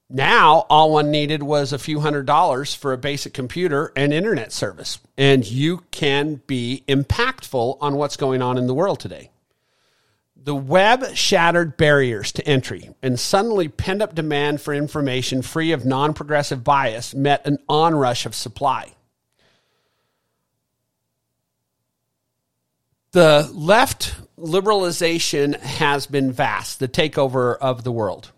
Now, 0.10 0.66
all 0.70 0.92
one 0.92 1.12
needed 1.12 1.44
was 1.44 1.72
a 1.72 1.80
few 1.80 2.00
hundred 2.00 2.26
dollars 2.26 2.74
for 2.74 2.94
a 2.94 2.98
basic 2.98 3.34
computer 3.34 3.92
and 3.96 4.12
internet 4.12 4.52
service, 4.52 5.00
and 5.18 5.46
you 5.46 5.84
can 5.92 6.42
be 6.48 6.84
impactful 6.88 7.78
on 7.80 7.96
what's 7.96 8.18
going 8.18 8.42
on 8.42 8.58
in 8.58 8.68
the 8.68 8.74
world 8.74 9.00
today. 9.00 9.30
The 10.44 10.56
web 10.56 11.16
shattered 11.16 11.78
barriers 11.78 12.34
to 12.34 12.46
entry, 12.46 12.90
and 13.02 13.18
suddenly 13.18 13.70
pent 13.70 14.02
up 14.02 14.14
demand 14.14 14.60
for 14.60 14.74
information 14.74 15.42
free 15.42 15.72
of 15.72 15.86
non 15.86 16.14
progressive 16.14 16.66
bias 16.66 17.16
met 17.16 17.48
an 17.48 17.60
onrush 17.70 18.26
of 18.26 18.36
supply. 18.36 18.94
The 23.14 23.50
left 23.54 24.16
liberalization 24.38 25.58
has 25.62 26.08
been 26.08 26.34
vast, 26.34 26.80
the 26.80 26.90
takeover 26.90 27.56
of 27.58 27.86
the 27.86 27.92
world. 27.92 28.32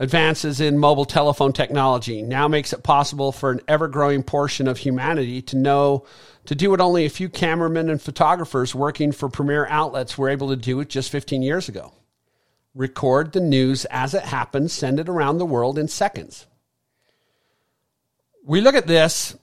Advances 0.00 0.60
in 0.60 0.78
mobile 0.78 1.04
telephone 1.04 1.52
technology 1.52 2.22
now 2.22 2.46
makes 2.46 2.72
it 2.72 2.84
possible 2.84 3.32
for 3.32 3.50
an 3.50 3.60
ever 3.66 3.88
growing 3.88 4.22
portion 4.22 4.68
of 4.68 4.78
humanity 4.78 5.42
to 5.42 5.56
know 5.56 6.04
to 6.44 6.54
do 6.54 6.70
what 6.70 6.80
only 6.80 7.04
a 7.04 7.10
few 7.10 7.28
cameramen 7.28 7.90
and 7.90 8.00
photographers 8.00 8.76
working 8.76 9.10
for 9.10 9.28
premier 9.28 9.66
outlets 9.66 10.16
were 10.16 10.28
able 10.28 10.50
to 10.50 10.56
do 10.56 10.78
it 10.78 10.88
just 10.88 11.10
15 11.10 11.42
years 11.42 11.68
ago. 11.68 11.92
Record 12.76 13.32
the 13.32 13.40
news 13.40 13.86
as 13.86 14.14
it 14.14 14.22
happens, 14.22 14.72
send 14.72 15.00
it 15.00 15.08
around 15.08 15.38
the 15.38 15.44
world 15.44 15.76
in 15.76 15.88
seconds. 15.88 16.46
We 18.44 18.60
look 18.60 18.76
at 18.76 18.86
this 18.86 19.36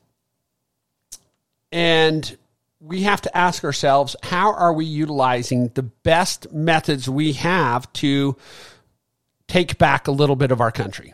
And 1.69 2.37
we 2.79 3.03
have 3.03 3.19
to 3.21 3.37
ask 3.37 3.65
ourselves 3.65 4.15
how 4.23 4.53
are 4.53 4.71
we 4.71 4.85
utilizing 4.85 5.69
the 5.69 5.83
best 5.83 6.53
methods 6.53 7.09
we 7.09 7.33
have 7.33 7.91
to 7.93 8.37
take 9.47 9.77
back 9.77 10.07
a 10.07 10.11
little 10.11 10.35
bit 10.35 10.51
of 10.51 10.61
our 10.61 10.71
country? 10.71 11.13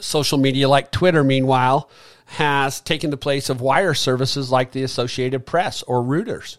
Social 0.00 0.38
media 0.38 0.68
like 0.68 0.90
Twitter, 0.90 1.22
meanwhile, 1.22 1.90
has 2.26 2.80
taken 2.80 3.10
the 3.10 3.16
place 3.16 3.50
of 3.50 3.60
wire 3.60 3.94
services 3.94 4.50
like 4.50 4.72
the 4.72 4.82
Associated 4.82 5.44
Press 5.46 5.82
or 5.82 6.02
Reuters, 6.02 6.58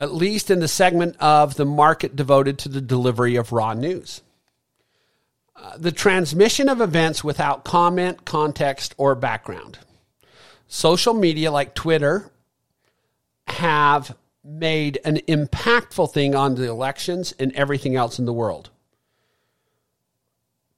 at 0.00 0.14
least 0.14 0.50
in 0.50 0.60
the 0.60 0.68
segment 0.68 1.16
of 1.20 1.56
the 1.56 1.64
market 1.64 2.16
devoted 2.16 2.58
to 2.58 2.68
the 2.68 2.80
delivery 2.80 3.36
of 3.36 3.52
raw 3.52 3.74
news. 3.74 4.22
Uh, 5.54 5.76
the 5.76 5.92
transmission 5.92 6.68
of 6.68 6.80
events 6.80 7.22
without 7.22 7.64
comment, 7.64 8.24
context, 8.24 8.94
or 8.96 9.14
background. 9.14 9.78
Social 10.66 11.12
media 11.12 11.52
like 11.52 11.74
Twitter 11.74 12.32
have 13.46 14.16
made 14.42 14.98
an 15.04 15.18
impactful 15.28 16.12
thing 16.12 16.34
on 16.34 16.54
the 16.54 16.68
elections 16.68 17.32
and 17.38 17.52
everything 17.52 17.94
else 17.94 18.18
in 18.18 18.24
the 18.24 18.32
world. 18.32 18.70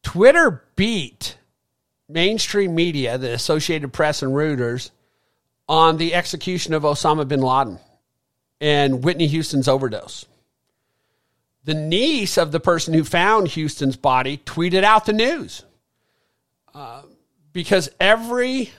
Twitter 0.05 0.63
beat 0.77 1.37
mainstream 2.09 2.75
media, 2.75 3.19
the 3.19 3.33
Associated 3.33 3.93
Press 3.93 4.23
and 4.23 4.33
Reuters, 4.33 4.91
on 5.69 5.97
the 5.97 6.15
execution 6.15 6.75
of 6.75 6.85
Osama 6.85 7.27
bin 7.27 7.41
Laden 7.41 7.81
and 8.61 9.03
Whitney 9.03 9.27
Houston's 9.27 9.67
overdose. 9.67 10.27
The 11.65 11.75
niece 11.75 12.37
of 12.37 12.53
the 12.53 12.61
person 12.61 12.95
who 12.95 13.03
found 13.03 13.49
Houston's 13.49 13.97
body 13.97 14.39
tweeted 14.39 14.85
out 14.85 15.07
the 15.07 15.15
news 15.15 15.65
uh, 16.75 17.03
because 17.53 17.89
every 17.99 18.71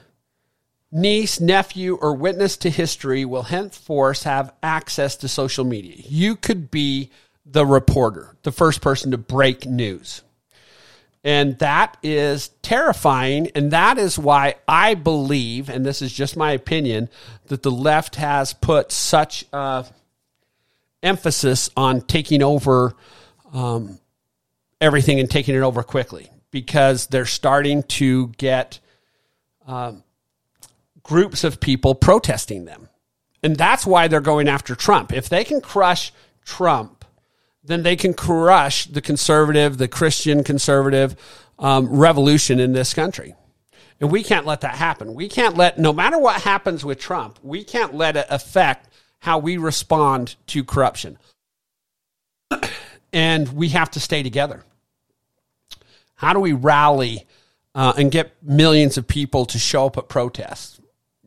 niece, 0.91 1.39
nephew, 1.39 1.95
or 1.95 2.13
witness 2.13 2.57
to 2.57 2.69
history 2.69 3.25
will 3.25 3.43
henceforth 3.43 4.23
have 4.23 4.53
access 4.61 5.15
to 5.17 5.27
social 5.27 5.65
media. 5.65 5.95
You 6.07 6.35
could 6.35 6.69
be 6.69 7.09
the 7.45 7.65
reporter, 7.65 8.35
the 8.43 8.51
first 8.51 8.81
person 8.81 9.11
to 9.11 9.17
break 9.17 9.65
news. 9.65 10.21
And 11.25 11.57
that 11.57 11.97
is 12.03 12.49
terrifying. 12.61 13.49
And 13.55 13.71
that 13.71 13.97
is 13.97 14.17
why 14.17 14.55
I 14.67 14.93
believe, 14.93 15.69
and 15.69 15.83
this 15.83 16.03
is 16.03 16.13
just 16.13 16.37
my 16.37 16.51
opinion, 16.51 17.09
that 17.47 17.63
the 17.63 17.71
left 17.71 18.15
has 18.17 18.53
put 18.53 18.91
such 18.91 19.43
uh, 19.51 19.83
emphasis 21.01 21.71
on 21.75 22.01
taking 22.01 22.43
over 22.43 22.95
um, 23.53 23.97
everything 24.79 25.19
and 25.19 25.29
taking 25.29 25.55
it 25.55 25.61
over 25.61 25.81
quickly 25.81 26.29
because 26.51 27.07
they're 27.07 27.25
starting 27.25 27.81
to 27.83 28.27
get 28.37 28.79
um, 29.65 30.03
groups 31.01 31.43
of 31.43 31.59
people 31.59 31.95
protesting 31.95 32.65
them. 32.65 32.87
And 33.41 33.55
that's 33.55 33.83
why 33.83 34.07
they're 34.07 34.21
going 34.21 34.47
after 34.47 34.75
Trump. 34.75 35.11
If 35.11 35.27
they 35.27 35.43
can 35.43 35.59
crush 35.59 36.13
Trump, 36.43 36.94
then 37.65 37.83
they 37.83 37.95
can 37.95 38.13
crush 38.13 38.85
the 38.85 39.01
conservative, 39.01 39.77
the 39.77 39.87
Christian 39.87 40.43
conservative 40.43 41.15
um, 41.57 41.87
revolution 41.87 42.59
in 42.59 42.73
this 42.73 42.93
country. 42.93 43.35
And 43.99 44.11
we 44.11 44.23
can't 44.23 44.45
let 44.45 44.61
that 44.61 44.75
happen. 44.75 45.13
We 45.13 45.29
can't 45.29 45.55
let, 45.55 45.79
no 45.79 45.93
matter 45.93 46.19
what 46.19 46.41
happens 46.41 46.83
with 46.83 46.99
Trump, 46.99 47.39
we 47.41 47.63
can't 47.63 47.95
let 47.95 48.17
it 48.17 48.27
affect 48.29 48.89
how 49.19 49.39
we 49.39 49.57
respond 49.57 50.35
to 50.47 50.63
corruption. 50.63 51.17
and 53.13 53.49
we 53.53 53.69
have 53.69 53.89
to 53.91 53.99
stay 53.99 54.21
together. 54.21 54.63
How 56.15 56.33
do 56.33 56.39
we 56.39 56.53
rally 56.53 57.25
uh, 57.73 57.93
and 57.97 58.11
get 58.11 58.31
millions 58.43 58.97
of 58.97 59.07
people 59.07 59.45
to 59.47 59.57
show 59.57 59.87
up 59.87 59.97
at 59.97 60.07
protests? 60.09 60.79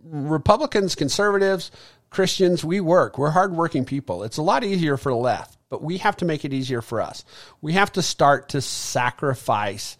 Republicans, 0.04 0.94
conservatives, 0.94 1.70
Christians, 2.10 2.64
we 2.64 2.80
work. 2.80 3.18
We're 3.18 3.30
hardworking 3.30 3.84
people. 3.84 4.22
It's 4.22 4.38
a 4.38 4.42
lot 4.42 4.64
easier 4.64 4.96
for 4.96 5.10
the 5.10 5.16
left 5.16 5.58
but 5.68 5.82
we 5.82 5.98
have 5.98 6.16
to 6.16 6.24
make 6.24 6.44
it 6.44 6.52
easier 6.52 6.82
for 6.82 7.00
us. 7.00 7.24
We 7.60 7.74
have 7.74 7.92
to 7.92 8.02
start 8.02 8.50
to 8.50 8.60
sacrifice 8.60 9.96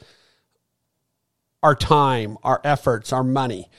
our 1.63 1.75
time, 1.75 2.39
our 2.43 2.61
efforts, 2.65 3.13
our 3.13 3.25
money. 3.25 3.71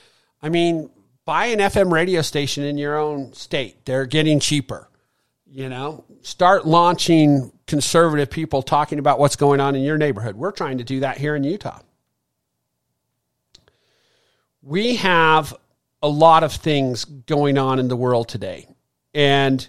I 0.42 0.48
mean, 0.48 0.90
buy 1.24 1.46
an 1.46 1.58
FM 1.58 1.90
radio 1.90 2.22
station 2.22 2.64
in 2.64 2.78
your 2.78 2.98
own 2.98 3.32
state. 3.32 3.84
They're 3.84 4.06
getting 4.06 4.40
cheaper. 4.40 4.88
You 5.46 5.68
know, 5.68 6.04
start 6.22 6.64
launching 6.64 7.50
conservative 7.66 8.30
people 8.30 8.62
talking 8.62 9.00
about 9.00 9.18
what's 9.18 9.36
going 9.36 9.60
on 9.60 9.74
in 9.74 9.82
your 9.82 9.98
neighborhood. 9.98 10.36
We're 10.36 10.52
trying 10.52 10.78
to 10.78 10.84
do 10.84 11.00
that 11.00 11.18
here 11.18 11.34
in 11.34 11.42
Utah. 11.42 11.80
We 14.62 14.96
have 14.96 15.54
a 16.02 16.08
lot 16.08 16.42
of 16.42 16.52
things 16.52 17.04
going 17.04 17.58
on 17.58 17.78
in 17.78 17.88
the 17.88 17.96
world 17.96 18.28
today. 18.28 18.66
And 19.14 19.66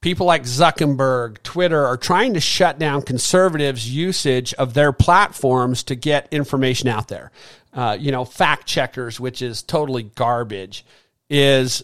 people 0.00 0.26
like 0.26 0.42
Zuckerberg, 0.44 1.42
Twitter 1.42 1.84
are 1.84 1.96
trying 1.96 2.34
to 2.34 2.40
shut 2.40 2.78
down 2.78 3.02
conservatives' 3.02 3.88
usage 3.88 4.54
of 4.54 4.74
their 4.74 4.92
platforms 4.92 5.82
to 5.84 5.94
get 5.94 6.28
information 6.30 6.88
out 6.88 7.08
there. 7.08 7.30
Uh, 7.72 7.96
you 7.98 8.12
know, 8.12 8.24
fact 8.24 8.66
checkers, 8.66 9.18
which 9.18 9.42
is 9.42 9.62
totally 9.62 10.02
garbage, 10.02 10.84
is 11.28 11.82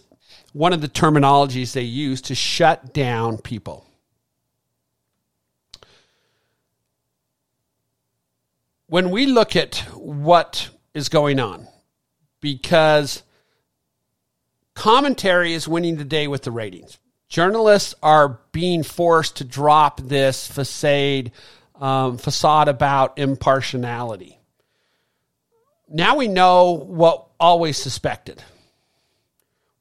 one 0.53 0.73
of 0.73 0.81
the 0.81 0.87
terminologies 0.87 1.73
they 1.73 1.81
use 1.81 2.21
to 2.21 2.35
shut 2.35 2.93
down 2.93 3.37
people. 3.37 3.85
When 8.87 9.09
we 9.09 9.25
look 9.25 9.55
at 9.55 9.77
what 9.95 10.69
is 10.93 11.09
going 11.09 11.39
on, 11.39 11.67
because 12.39 13.23
commentary 14.75 15.53
is 15.53 15.67
winning 15.67 15.97
the 15.97 16.03
day 16.03 16.27
with 16.27 16.43
the 16.43 16.51
ratings 16.51 16.97
journalists 17.33 17.95
are 18.03 18.39
being 18.51 18.83
forced 18.83 19.37
to 19.37 19.43
drop 19.43 19.99
this 19.99 20.45
facade 20.45 21.31
um, 21.81 22.17
facade 22.19 22.67
about 22.67 23.17
impartiality. 23.17 24.39
Now 25.89 26.15
we 26.15 26.27
know 26.27 26.73
what 26.73 27.27
always 27.39 27.75
suspected. 27.77 28.41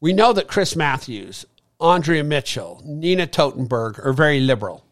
We 0.01 0.15
know 0.15 0.33
that 0.33 0.49
Chris 0.49 0.75
Matthews, 0.75 1.45
Andrea 1.79 2.25
Mitchell, 2.25 2.81
Nina 2.85 3.27
Totenberg 3.27 4.05
are 4.05 4.15
very 4.15 4.41
liberal. 4.41 4.85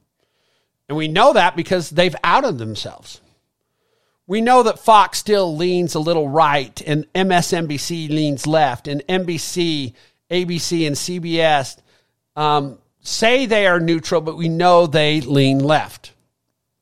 And 0.89 0.99
we 0.99 1.09
know 1.09 1.33
that 1.33 1.57
because 1.57 1.89
they've 1.89 2.15
outed 2.23 2.59
themselves. 2.59 3.23
We 4.31 4.41
know 4.41 4.63
that 4.63 4.79
Fox 4.79 5.19
still 5.19 5.57
leans 5.57 5.97
a 5.97 5.99
little 5.99 6.29
right 6.29 6.81
and 6.87 7.13
MSNBC 7.15 8.11
leans 8.11 8.47
left 8.47 8.87
and 8.87 9.03
NBC, 9.09 9.93
ABC, 10.31 10.87
and 10.87 10.95
CBS 10.95 11.77
um, 12.37 12.79
say 13.01 13.47
they 13.47 13.67
are 13.67 13.81
neutral, 13.81 14.21
but 14.21 14.37
we 14.37 14.49
know 14.49 14.87
they 14.87 15.21
lean 15.21 15.59
left. 15.59 16.13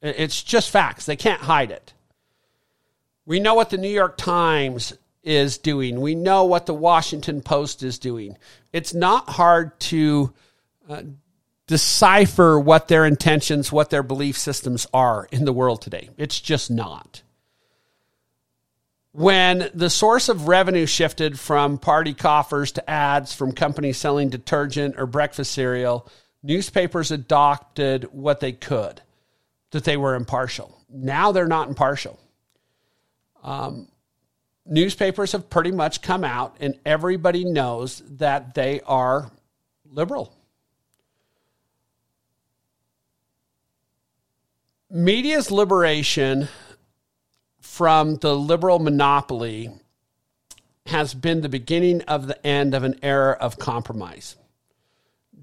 It's 0.02 0.42
just 0.42 0.68
facts. 0.68 1.06
They 1.06 1.16
can't 1.16 1.40
hide 1.40 1.70
it. 1.70 1.94
We 3.24 3.40
know 3.40 3.54
what 3.54 3.70
the 3.70 3.78
New 3.78 3.88
York 3.88 4.18
Times 4.18 4.92
is 5.22 5.56
doing. 5.56 6.02
We 6.02 6.14
know 6.14 6.44
what 6.44 6.66
the 6.66 6.74
Washington 6.74 7.40
Post 7.40 7.82
is 7.82 7.98
doing. 7.98 8.36
It's 8.74 8.92
not 8.92 9.26
hard 9.26 9.80
to 9.80 10.34
uh, 10.86 11.00
decipher 11.66 12.60
what 12.60 12.88
their 12.88 13.06
intentions, 13.06 13.72
what 13.72 13.88
their 13.88 14.02
belief 14.02 14.36
systems 14.36 14.86
are 14.92 15.26
in 15.32 15.46
the 15.46 15.52
world 15.54 15.80
today. 15.80 16.10
It's 16.18 16.38
just 16.38 16.70
not 16.70 17.22
when 19.12 19.70
the 19.74 19.90
source 19.90 20.28
of 20.28 20.48
revenue 20.48 20.86
shifted 20.86 21.38
from 21.38 21.78
party 21.78 22.14
coffers 22.14 22.72
to 22.72 22.90
ads 22.90 23.34
from 23.34 23.52
companies 23.52 23.96
selling 23.96 24.28
detergent 24.28 24.96
or 24.98 25.06
breakfast 25.06 25.52
cereal, 25.52 26.08
newspapers 26.42 27.10
adopted 27.10 28.04
what 28.12 28.40
they 28.40 28.52
could, 28.52 29.00
that 29.70 29.84
they 29.84 29.96
were 29.96 30.14
impartial. 30.14 30.78
Now 30.90 31.32
they're 31.32 31.46
not 31.46 31.68
impartial. 31.68 32.18
Um, 33.42 33.88
newspapers 34.66 35.32
have 35.32 35.48
pretty 35.48 35.72
much 35.72 36.02
come 36.02 36.24
out, 36.24 36.56
and 36.60 36.78
everybody 36.84 37.44
knows 37.44 38.02
that 38.18 38.54
they 38.54 38.80
are 38.82 39.30
liberal. 39.84 40.34
Media's 44.90 45.50
liberation 45.50 46.48
from 47.78 48.16
the 48.16 48.34
liberal 48.34 48.80
monopoly 48.80 49.70
has 50.86 51.14
been 51.14 51.42
the 51.42 51.48
beginning 51.48 52.02
of 52.08 52.26
the 52.26 52.44
end 52.44 52.74
of 52.74 52.82
an 52.82 52.98
era 53.04 53.36
of 53.40 53.56
compromise, 53.56 54.34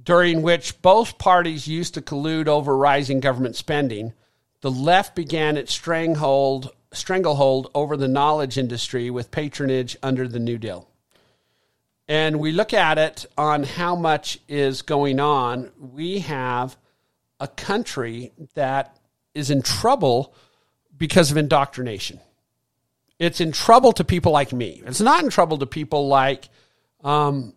during 0.04 0.42
which 0.42 0.82
both 0.82 1.18
parties 1.18 1.66
used 1.66 1.94
to 1.94 2.02
collude 2.02 2.50
over 2.50 2.76
rising 2.76 3.22
government 3.22 3.56
spending. 3.56 4.12
The 4.60 4.70
left 4.70 5.16
began 5.16 5.56
its 5.56 5.72
stranglehold, 5.72 6.72
stranglehold 6.92 7.72
over 7.74 7.96
the 7.96 8.10
knowledge 8.10 8.58
industry 8.58 9.10
with 9.10 9.32
patronage 9.32 9.96
under 10.04 10.28
the 10.28 10.38
New 10.38 10.58
Deal. 10.58 10.90
And 12.10 12.42
we 12.42 12.52
look 12.52 12.74
at 12.74 12.98
it 12.98 13.26
on 13.38 13.64
how 13.64 13.96
much 13.96 14.40
is 14.50 14.82
going 14.82 15.22
on. 15.22 15.72
We 15.80 16.20
have 16.20 16.76
a 17.40 17.48
country 17.48 18.34
that 18.56 19.00
is 19.34 19.50
in 19.50 19.62
trouble 19.62 20.36
because 20.98 21.32
of 21.32 21.38
indoctrination. 21.38 22.20
It's 23.20 23.40
in 23.40 23.52
trouble 23.52 23.94
to 23.94 24.04
people 24.04 24.32
like 24.32 24.52
me. 24.52 24.82
It's 24.86 25.02
not 25.02 25.24
in 25.24 25.30
trouble 25.30 25.58
to 25.60 25.66
people 25.66 26.08
like 26.08 26.50
um, 27.04 27.54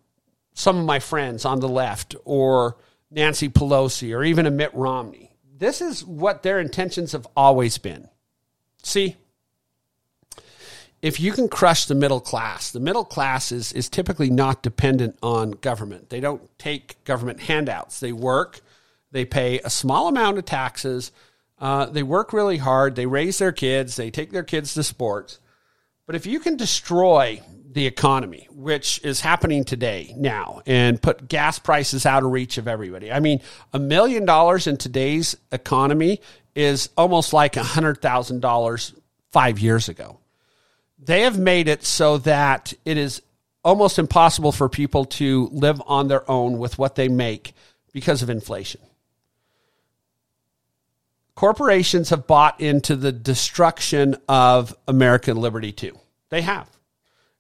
some 0.54 0.78
of 0.78 0.84
my 0.84 1.00
friends 1.00 1.44
on 1.44 1.60
the 1.60 1.68
left 1.68 2.14
or 2.24 2.76
Nancy 3.10 3.48
Pelosi 3.48 4.16
or 4.16 4.22
even 4.22 4.46
a 4.46 4.50
Mitt 4.50 4.72
Romney. 4.74 5.32
This 5.56 5.80
is 5.80 6.04
what 6.04 6.42
their 6.42 6.60
intentions 6.60 7.12
have 7.12 7.26
always 7.36 7.78
been. 7.78 8.08
See, 8.82 9.16
if 11.02 11.20
you 11.20 11.32
can 11.32 11.48
crush 11.48 11.86
the 11.86 11.94
middle 11.94 12.20
class, 12.20 12.70
the 12.70 12.80
middle 12.80 13.04
class 13.04 13.52
is, 13.52 13.72
is 13.72 13.88
typically 13.88 14.30
not 14.30 14.62
dependent 14.62 15.16
on 15.22 15.52
government. 15.52 16.10
They 16.10 16.20
don't 16.20 16.48
take 16.58 17.02
government 17.04 17.40
handouts. 17.40 18.00
They 18.00 18.12
work, 18.12 18.60
they 19.10 19.24
pay 19.24 19.58
a 19.60 19.70
small 19.70 20.08
amount 20.08 20.38
of 20.38 20.44
taxes, 20.44 21.12
uh, 21.60 21.86
they 21.86 22.02
work 22.02 22.32
really 22.32 22.58
hard, 22.58 22.94
they 22.94 23.06
raise 23.06 23.38
their 23.38 23.52
kids, 23.52 23.96
they 23.96 24.10
take 24.10 24.30
their 24.30 24.44
kids 24.44 24.74
to 24.74 24.82
sports. 24.82 25.40
But 26.06 26.14
if 26.14 26.26
you 26.26 26.40
can 26.40 26.56
destroy 26.56 27.42
the 27.72 27.86
economy, 27.86 28.48
which 28.50 29.00
is 29.04 29.20
happening 29.20 29.64
today 29.64 30.14
now, 30.16 30.62
and 30.66 31.00
put 31.00 31.28
gas 31.28 31.58
prices 31.58 32.06
out 32.06 32.24
of 32.24 32.32
reach 32.32 32.58
of 32.58 32.66
everybody. 32.66 33.12
I 33.12 33.20
mean, 33.20 33.40
a 33.72 33.78
million 33.78 34.24
dollars 34.24 34.66
in 34.66 34.78
today's 34.78 35.36
economy 35.52 36.20
is 36.54 36.88
almost 36.96 37.32
like 37.32 37.56
a 37.56 37.62
hundred 37.62 38.00
thousand 38.00 38.40
dollars 38.40 38.94
five 39.30 39.58
years 39.58 39.88
ago. 39.88 40.18
They 40.98 41.22
have 41.22 41.38
made 41.38 41.68
it 41.68 41.84
so 41.84 42.18
that 42.18 42.72
it 42.84 42.96
is 42.96 43.22
almost 43.62 43.98
impossible 43.98 44.50
for 44.50 44.68
people 44.68 45.04
to 45.04 45.48
live 45.52 45.80
on 45.86 46.08
their 46.08 46.28
own 46.28 46.58
with 46.58 46.78
what 46.78 46.94
they 46.94 47.08
make 47.08 47.52
because 47.92 48.22
of 48.22 48.30
inflation. 48.30 48.80
Corporations 51.38 52.10
have 52.10 52.26
bought 52.26 52.60
into 52.60 52.96
the 52.96 53.12
destruction 53.12 54.16
of 54.28 54.76
American 54.88 55.36
liberty 55.36 55.70
too. 55.70 55.96
They 56.30 56.42
have. 56.42 56.68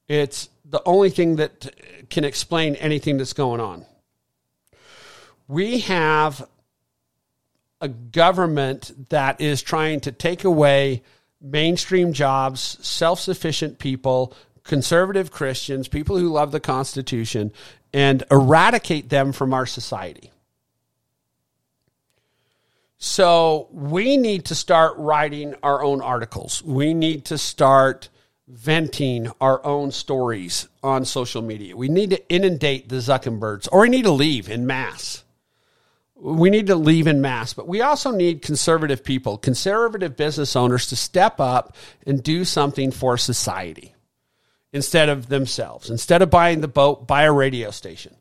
It's 0.06 0.48
the 0.64 0.80
only 0.86 1.10
thing 1.10 1.34
that 1.34 1.74
can 2.08 2.22
explain 2.22 2.76
anything 2.76 3.18
that's 3.18 3.32
going 3.32 3.60
on. 3.60 3.84
We 5.48 5.80
have 5.80 6.46
a 7.80 7.88
government 7.88 9.08
that 9.08 9.40
is 9.40 9.62
trying 9.62 9.98
to 10.02 10.12
take 10.12 10.44
away 10.44 11.02
mainstream 11.40 12.12
jobs, 12.12 12.78
self 12.80 13.18
sufficient 13.18 13.80
people, 13.80 14.32
conservative 14.62 15.32
Christians, 15.32 15.88
people 15.88 16.16
who 16.16 16.28
love 16.28 16.52
the 16.52 16.60
Constitution, 16.60 17.52
and 17.92 18.22
eradicate 18.30 19.08
them 19.08 19.32
from 19.32 19.52
our 19.52 19.66
society. 19.66 20.30
So 22.98 23.68
we 23.70 24.16
need 24.16 24.46
to 24.46 24.56
start 24.56 24.96
writing 24.98 25.54
our 25.62 25.82
own 25.82 26.00
articles. 26.00 26.62
We 26.64 26.94
need 26.94 27.26
to 27.26 27.38
start 27.38 28.08
venting 28.48 29.30
our 29.40 29.64
own 29.64 29.92
stories 29.92 30.68
on 30.82 31.04
social 31.04 31.40
media. 31.40 31.76
We 31.76 31.88
need 31.88 32.10
to 32.10 32.28
inundate 32.28 32.88
the 32.88 32.96
Zuckerbergs, 32.96 33.68
or 33.70 33.82
we 33.82 33.88
need 33.88 34.04
to 34.04 34.10
leave 34.10 34.50
in 34.50 34.66
mass. 34.66 35.22
We 36.16 36.50
need 36.50 36.66
to 36.66 36.74
leave 36.74 37.06
in 37.06 37.20
mass, 37.20 37.52
but 37.52 37.68
we 37.68 37.82
also 37.82 38.10
need 38.10 38.42
conservative 38.42 39.04
people, 39.04 39.38
conservative 39.38 40.16
business 40.16 40.56
owners 40.56 40.88
to 40.88 40.96
step 40.96 41.38
up 41.38 41.76
and 42.04 42.20
do 42.20 42.44
something 42.44 42.90
for 42.90 43.16
society 43.16 43.94
instead 44.72 45.08
of 45.08 45.28
themselves. 45.28 45.88
Instead 45.88 46.22
of 46.22 46.30
buying 46.30 46.60
the 46.60 46.68
boat, 46.68 47.06
buy 47.06 47.22
a 47.22 47.32
radio 47.32 47.70
station. 47.70 48.16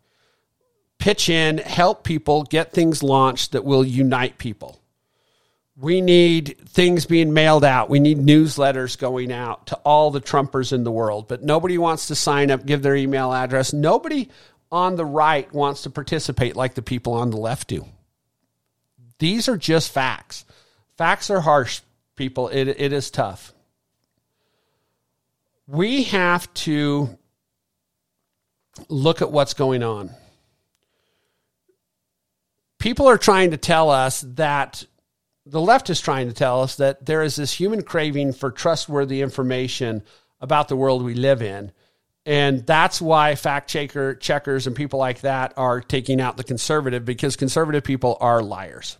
Pitch 0.99 1.29
in, 1.29 1.59
help 1.59 2.03
people 2.03 2.43
get 2.43 2.71
things 2.71 3.03
launched 3.03 3.51
that 3.51 3.63
will 3.63 3.85
unite 3.85 4.37
people 4.37 4.79
we 5.77 6.01
need 6.01 6.57
things 6.69 7.05
being 7.05 7.33
mailed 7.33 7.63
out. 7.63 7.89
We 7.89 7.99
need 7.99 8.17
newsletters 8.17 8.97
going 8.97 9.31
out 9.31 9.67
to 9.67 9.75
all 9.77 10.09
the 10.09 10.19
Trumpers 10.19 10.73
in 10.73 10.83
the 10.83 10.91
world, 10.91 11.27
but 11.27 11.43
nobody 11.43 11.77
wants 11.77 12.07
to 12.07 12.15
sign 12.15 12.49
up, 12.49 12.65
give 12.65 12.81
their 12.81 12.95
email 12.95 13.31
address. 13.31 13.73
Nobody 13.73 14.29
on 14.71 14.95
the 14.95 15.05
right 15.05 15.51
wants 15.53 15.83
to 15.83 15.91
participate 15.91 16.55
like 16.55 16.73
the 16.73 16.81
people 16.81 17.13
on 17.13 17.29
the 17.29 17.37
left 17.37 17.67
do. 17.67 17.85
These 19.19 19.47
are 19.47 19.57
just 19.57 19.91
facts. 19.91 20.45
Facts 20.97 21.29
are 21.29 21.41
harsh, 21.41 21.81
people. 22.15 22.49
It, 22.49 22.67
it 22.67 22.91
is 22.91 23.11
tough. 23.11 23.53
We 25.67 26.03
have 26.03 26.51
to 26.55 27.17
look 28.89 29.21
at 29.21 29.31
what's 29.31 29.53
going 29.53 29.83
on. 29.83 30.09
People 32.79 33.07
are 33.07 33.17
trying 33.17 33.51
to 33.51 33.57
tell 33.57 33.89
us 33.89 34.21
that 34.21 34.85
the 35.45 35.61
left 35.61 35.89
is 35.89 36.01
trying 36.01 36.27
to 36.27 36.33
tell 36.33 36.61
us 36.61 36.75
that 36.75 37.05
there 37.05 37.23
is 37.23 37.35
this 37.35 37.53
human 37.53 37.81
craving 37.81 38.33
for 38.33 38.51
trustworthy 38.51 39.21
information 39.21 40.03
about 40.41 40.67
the 40.67 40.75
world 40.75 41.03
we 41.03 41.13
live 41.13 41.41
in. 41.41 41.71
And 42.25 42.65
that's 42.65 43.01
why 43.01 43.35
fact 43.35 43.69
checker 43.69 44.13
checkers 44.13 44.67
and 44.67 44.75
people 44.75 44.99
like 44.99 45.21
that 45.21 45.53
are 45.55 45.79
taking 45.79 46.19
out 46.19 46.35
the 46.35 46.43
conservative 46.43 47.05
because 47.05 47.37
conservative 47.37 47.83
people 47.83 48.17
are 48.19 48.43
liars. 48.43 48.97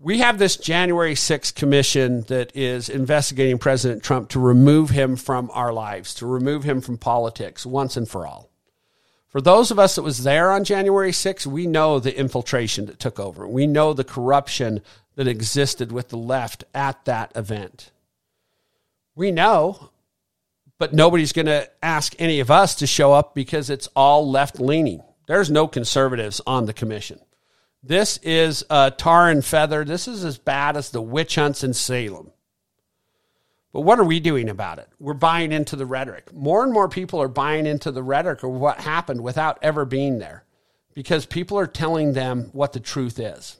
We 0.00 0.18
have 0.18 0.38
this 0.38 0.56
January 0.56 1.14
6th 1.14 1.54
commission 1.54 2.20
that 2.28 2.54
is 2.54 2.88
investigating 2.88 3.58
President 3.58 4.04
Trump 4.04 4.28
to 4.28 4.38
remove 4.38 4.90
him 4.90 5.16
from 5.16 5.50
our 5.52 5.72
lives, 5.72 6.14
to 6.14 6.26
remove 6.26 6.62
him 6.62 6.80
from 6.80 6.98
politics 6.98 7.66
once 7.66 7.96
and 7.96 8.08
for 8.08 8.26
all. 8.26 8.47
For 9.28 9.40
those 9.42 9.70
of 9.70 9.78
us 9.78 9.94
that 9.96 10.02
was 10.02 10.24
there 10.24 10.50
on 10.50 10.64
January 10.64 11.10
6th, 11.10 11.46
we 11.46 11.66
know 11.66 12.00
the 12.00 12.18
infiltration 12.18 12.86
that 12.86 12.98
took 12.98 13.20
over. 13.20 13.46
We 13.46 13.66
know 13.66 13.92
the 13.92 14.04
corruption 14.04 14.80
that 15.16 15.28
existed 15.28 15.92
with 15.92 16.08
the 16.08 16.16
left 16.16 16.64
at 16.74 17.04
that 17.04 17.32
event. 17.36 17.90
We 19.14 19.30
know, 19.30 19.90
but 20.78 20.94
nobody's 20.94 21.32
going 21.32 21.46
to 21.46 21.68
ask 21.82 22.14
any 22.18 22.40
of 22.40 22.50
us 22.50 22.74
to 22.76 22.86
show 22.86 23.12
up 23.12 23.34
because 23.34 23.68
it's 23.68 23.88
all 23.94 24.30
left 24.30 24.60
leaning. 24.60 25.02
There's 25.26 25.50
no 25.50 25.68
conservatives 25.68 26.40
on 26.46 26.64
the 26.64 26.72
commission. 26.72 27.20
This 27.82 28.16
is 28.18 28.64
a 28.70 28.90
tar 28.90 29.28
and 29.28 29.44
feather. 29.44 29.84
This 29.84 30.08
is 30.08 30.24
as 30.24 30.38
bad 30.38 30.76
as 30.76 30.90
the 30.90 31.02
witch 31.02 31.34
hunts 31.34 31.62
in 31.62 31.74
Salem. 31.74 32.32
But 33.78 33.84
what 33.84 34.00
are 34.00 34.04
we 34.04 34.18
doing 34.18 34.48
about 34.48 34.80
it? 34.80 34.88
We're 34.98 35.14
buying 35.14 35.52
into 35.52 35.76
the 35.76 35.86
rhetoric. 35.86 36.34
More 36.34 36.64
and 36.64 36.72
more 36.72 36.88
people 36.88 37.22
are 37.22 37.28
buying 37.28 37.64
into 37.64 37.92
the 37.92 38.02
rhetoric 38.02 38.42
of 38.42 38.50
what 38.50 38.80
happened 38.80 39.20
without 39.20 39.56
ever 39.62 39.84
being 39.84 40.18
there 40.18 40.42
because 40.94 41.26
people 41.26 41.56
are 41.60 41.66
telling 41.68 42.12
them 42.12 42.50
what 42.52 42.72
the 42.72 42.80
truth 42.80 43.20
is. 43.20 43.56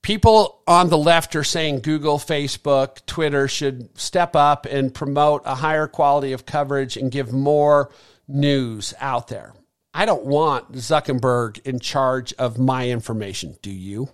People 0.00 0.62
on 0.66 0.88
the 0.88 0.96
left 0.96 1.36
are 1.36 1.44
saying 1.44 1.80
Google, 1.80 2.18
Facebook, 2.18 3.04
Twitter 3.04 3.46
should 3.46 4.00
step 4.00 4.34
up 4.34 4.64
and 4.64 4.94
promote 4.94 5.42
a 5.44 5.56
higher 5.56 5.86
quality 5.86 6.32
of 6.32 6.46
coverage 6.46 6.96
and 6.96 7.10
give 7.10 7.30
more 7.30 7.92
news 8.26 8.94
out 9.00 9.28
there. 9.28 9.52
I 9.92 10.06
don't 10.06 10.24
want 10.24 10.72
Zuckerberg 10.72 11.60
in 11.66 11.78
charge 11.78 12.32
of 12.38 12.58
my 12.58 12.88
information. 12.88 13.58
Do 13.60 13.70
you? 13.70 14.08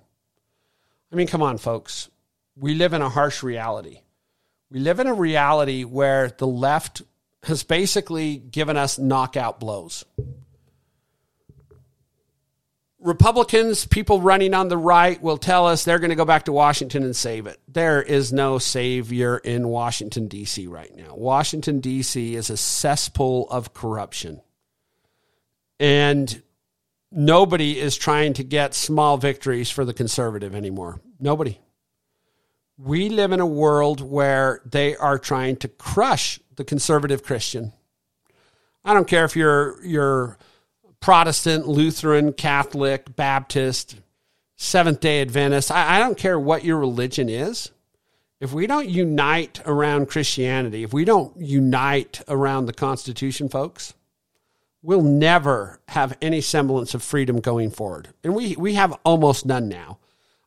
I 1.12 1.14
mean, 1.14 1.28
come 1.28 1.44
on, 1.44 1.56
folks 1.56 2.08
we 2.60 2.74
live 2.74 2.92
in 2.92 3.00
a 3.02 3.08
harsh 3.08 3.42
reality. 3.42 4.02
We 4.70 4.80
live 4.80 5.00
in 5.00 5.06
a 5.06 5.14
reality 5.14 5.82
where 5.84 6.30
the 6.36 6.46
left 6.46 7.02
has 7.44 7.64
basically 7.64 8.36
given 8.36 8.76
us 8.76 8.98
knockout 8.98 9.58
blows. 9.58 10.04
Republicans, 13.00 13.86
people 13.86 14.20
running 14.20 14.52
on 14.52 14.68
the 14.68 14.76
right, 14.76 15.20
will 15.22 15.38
tell 15.38 15.66
us 15.66 15.84
they're 15.84 15.98
going 15.98 16.10
to 16.10 16.16
go 16.16 16.26
back 16.26 16.44
to 16.44 16.52
Washington 16.52 17.02
and 17.02 17.16
save 17.16 17.46
it. 17.46 17.58
There 17.66 18.02
is 18.02 18.30
no 18.30 18.58
savior 18.58 19.38
in 19.38 19.68
Washington, 19.68 20.28
D.C. 20.28 20.66
right 20.66 20.94
now. 20.94 21.14
Washington, 21.14 21.80
D.C. 21.80 22.34
is 22.34 22.50
a 22.50 22.58
cesspool 22.58 23.48
of 23.50 23.72
corruption. 23.72 24.42
And 25.78 26.42
nobody 27.10 27.80
is 27.80 27.96
trying 27.96 28.34
to 28.34 28.44
get 28.44 28.74
small 28.74 29.16
victories 29.16 29.70
for 29.70 29.86
the 29.86 29.94
conservative 29.94 30.54
anymore. 30.54 31.00
Nobody 31.18 31.58
we 32.82 33.08
live 33.08 33.32
in 33.32 33.40
a 33.40 33.46
world 33.46 34.00
where 34.00 34.62
they 34.64 34.96
are 34.96 35.18
trying 35.18 35.56
to 35.56 35.68
crush 35.68 36.40
the 36.56 36.64
conservative 36.64 37.22
Christian. 37.22 37.72
I 38.84 38.94
don't 38.94 39.08
care 39.08 39.24
if 39.24 39.36
you're 39.36 39.84
you're 39.84 40.38
Protestant, 41.00 41.66
Lutheran, 41.66 42.32
Catholic, 42.32 43.14
Baptist, 43.16 43.96
Seventh 44.56 45.00
Day 45.00 45.20
Adventist. 45.20 45.70
I, 45.70 45.96
I 45.96 45.98
don't 45.98 46.18
care 46.18 46.38
what 46.38 46.64
your 46.64 46.78
religion 46.78 47.28
is. 47.28 47.70
If 48.40 48.52
we 48.52 48.66
don't 48.66 48.88
unite 48.88 49.60
around 49.66 50.08
Christianity, 50.08 50.82
if 50.82 50.94
we 50.94 51.04
don't 51.04 51.36
unite 51.38 52.22
around 52.28 52.66
the 52.66 52.72
Constitution, 52.72 53.50
folks, 53.50 53.92
we'll 54.82 55.02
never 55.02 55.80
have 55.88 56.16
any 56.22 56.40
semblance 56.40 56.94
of 56.94 57.02
freedom 57.02 57.40
going 57.40 57.70
forward. 57.70 58.08
And 58.24 58.34
we, 58.34 58.56
we 58.56 58.74
have 58.74 58.98
almost 59.04 59.44
none 59.44 59.68
now. 59.68 59.98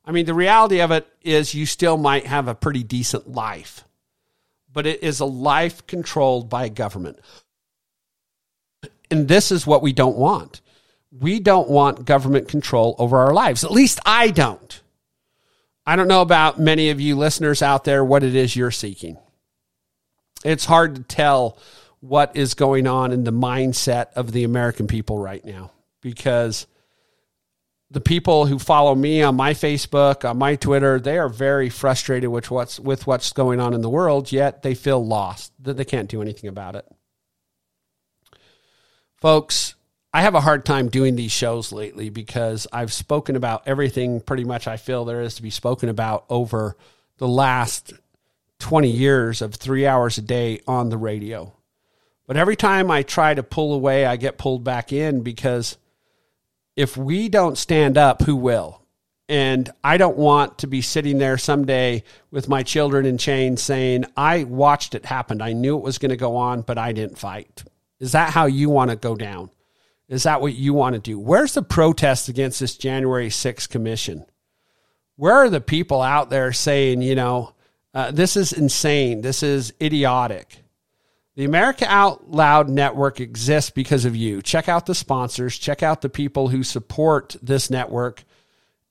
I 0.06 0.12
mean, 0.12 0.26
the 0.26 0.34
reality 0.34 0.82
of 0.82 0.91
it 0.91 1.08
is 1.22 1.54
you 1.54 1.66
still 1.66 1.97
might 1.97 2.26
have 2.26 2.47
a 2.47 2.56
pretty 2.56 2.84
decent 2.84 3.32
life, 3.32 3.86
but 4.72 4.86
it 4.86 5.01
is 5.04 5.20
a 5.20 5.26
life 5.26 5.86
controlled 5.88 6.49
by 6.49 6.70
government. 6.70 7.20
And 9.10 9.28
this 9.28 9.51
is 9.51 9.68
what 9.68 9.82
we 9.82 9.93
don't 9.93 10.18
want. 10.18 10.62
We 11.18 11.39
don't 11.39 11.70
want 11.70 12.06
government 12.06 12.47
control 12.47 12.95
over 12.97 13.20
our 13.20 13.34
lives. 13.34 13.64
At 13.64 13.72
least 13.72 13.99
I 14.06 14.30
don't. 14.32 14.82
I 15.86 15.95
don't 15.95 16.08
know 16.08 16.22
about 16.22 16.60
many 16.60 16.89
of 16.89 16.99
you 16.99 17.16
listeners 17.16 17.62
out 17.62 17.84
there 17.84 18.04
what 18.04 18.24
it 18.24 18.36
is 18.36 18.56
you're 18.56 18.72
seeking. 18.72 19.18
It's 20.43 20.66
hard 20.66 20.95
to 20.95 21.04
tell 21.04 21.58
what 21.99 22.36
is 22.36 22.54
going 22.54 22.88
on 22.88 23.12
in 23.12 23.24
the 23.24 23.32
mindset 23.32 24.08
of 24.16 24.32
the 24.32 24.43
American 24.43 24.88
people 24.88 25.18
right 25.18 25.43
now 25.45 25.72
because 26.01 26.68
the 27.94 28.02
people 28.02 28.48
who 28.48 28.58
follow 28.58 28.96
me 28.96 29.22
on 29.22 29.36
my 29.36 29.54
Facebook, 29.54 30.28
on 30.28 30.39
my 30.39 30.56
Twitter, 30.56 31.00
they 31.00 31.20
are 31.20 31.30
very 31.30 31.70
frustrated 31.70 32.32
with 32.32 32.50
what's 32.50 32.80
with 32.80 33.06
what's 33.06 33.32
going 33.32 33.60
on 33.60 33.76
in 33.76 33.82
the 33.82 33.89
world, 33.89 34.32
yet 34.32 34.64
they 34.64 34.74
feel 34.74 35.06
lost 35.06 35.54
that 35.60 35.78
they 35.78 35.86
can't 35.86 36.10
do 36.10 36.22
anything 36.22 36.50
about 36.50 36.76
it. 36.76 36.86
Folks, 39.18 39.76
I 40.12 40.24
have 40.24 40.34
a 40.34 40.41
hard 40.41 40.66
time 40.66 40.89
doing 40.89 41.16
these 41.16 41.32
shows 41.32 41.72
lately 41.72 42.10
because 42.10 42.66
I've 42.74 42.91
spoken 42.91 43.36
about 43.36 43.68
everything 43.68 44.22
pretty 44.22 44.44
much 44.44 44.68
I 44.68 44.78
feel 44.78 45.06
there 45.06 45.22
is 45.22 45.36
to 45.36 45.44
be 45.44 45.52
spoken 45.52 45.88
about 45.88 46.26
over 46.30 46.76
the 47.20 47.28
last 47.28 47.94
20 48.58 48.89
years 48.89 49.44
of 49.44 49.54
3 49.54 49.86
hours 49.86 50.18
a 50.18 50.24
day 50.24 50.62
on 50.68 50.89
the 50.89 50.98
radio. 50.98 51.54
But 52.26 52.38
every 52.38 52.56
time 52.56 52.89
I 52.89 53.04
try 53.04 53.36
to 53.36 53.44
pull 53.44 53.72
away, 53.74 54.06
I 54.08 54.16
get 54.16 54.39
pulled 54.39 54.64
back 54.64 54.91
in 54.91 55.22
because 55.22 55.78
if 56.76 56.97
we 56.97 57.30
don't 57.30 57.57
stand 57.57 57.97
up, 57.97 58.21
who 58.21 58.36
will? 58.36 58.82
And 59.30 59.71
I 59.84 59.97
don't 59.97 60.17
want 60.17 60.59
to 60.59 60.67
be 60.67 60.82
sitting 60.82 61.17
there 61.17 61.38
someday 61.38 62.03
with 62.30 62.49
my 62.49 62.63
children 62.63 63.05
in 63.05 63.17
chains 63.17 63.61
saying, 63.61 64.05
I 64.17 64.43
watched 64.43 64.95
it 64.95 65.05
happen. 65.05 65.41
I 65.41 65.53
knew 65.53 65.78
it 65.78 65.84
was 65.84 65.97
going 65.97 66.09
to 66.09 66.17
go 66.17 66.36
on, 66.36 66.61
but 66.61 66.78
I 66.78 66.91
didn't 66.91 67.17
fight. 67.17 67.63
Is 67.99 68.11
that 68.11 68.32
how 68.32 68.47
you 68.47 68.69
want 68.69 68.91
to 68.91 68.97
go 68.97 69.15
down? 69.15 69.49
Is 70.09 70.24
that 70.24 70.41
what 70.41 70.53
you 70.53 70.74
want 70.74 70.93
to 70.95 70.99
do? 70.99 71.17
Where's 71.17 71.53
the 71.53 71.63
protest 71.63 72.28
against 72.28 72.59
this 72.59 72.78
January 72.78 73.30
6th 73.30 73.69
commission? 73.69 74.26
Where 75.15 75.36
are 75.36 75.49
the 75.49 75.61
people 75.61 76.01
out 76.01 76.30
there 76.30 76.51
saying, 76.51 77.01
you 77.01 77.15
know, 77.15 77.53
uh, 77.93 78.11
this 78.11 78.36
is 78.36 78.51
insane. 78.51 79.21
This 79.21 79.43
is 79.43 79.74
idiotic. 79.82 80.62
The 81.36 81.46
America 81.46 81.86
Out 81.88 82.30
Loud 82.30 82.70
Network 82.70 83.20
exists 83.20 83.72
because 83.72 84.06
of 84.06 84.16
you. 84.16 84.42
Check 84.42 84.70
out 84.70 84.86
the 84.86 84.94
sponsors, 84.94 85.58
check 85.58 85.82
out 85.82 86.02
the 86.02 86.10
people 86.10 86.50
who 86.50 86.64
support 86.64 87.36
this 87.42 87.72
network. 87.72 88.24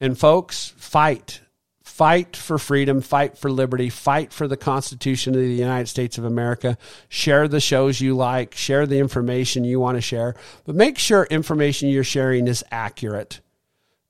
And 0.00 0.18
folks, 0.18 0.74
fight. 0.76 1.40
Fight 1.84 2.36
for 2.36 2.58
freedom, 2.58 3.00
fight 3.00 3.38
for 3.38 3.50
liberty, 3.50 3.90
fight 3.90 4.32
for 4.32 4.48
the 4.48 4.56
Constitution 4.56 5.34
of 5.34 5.40
the 5.40 5.52
United 5.52 5.88
States 5.88 6.18
of 6.18 6.24
America. 6.24 6.78
Share 7.08 7.46
the 7.46 7.60
shows 7.60 8.00
you 8.00 8.16
like, 8.16 8.54
share 8.54 8.86
the 8.86 8.98
information 8.98 9.62
you 9.62 9.78
want 9.78 9.96
to 9.96 10.00
share, 10.00 10.34
but 10.64 10.74
make 10.74 10.98
sure 10.98 11.24
information 11.24 11.90
you're 11.90 12.02
sharing 12.02 12.48
is 12.48 12.64
accurate. 12.72 13.40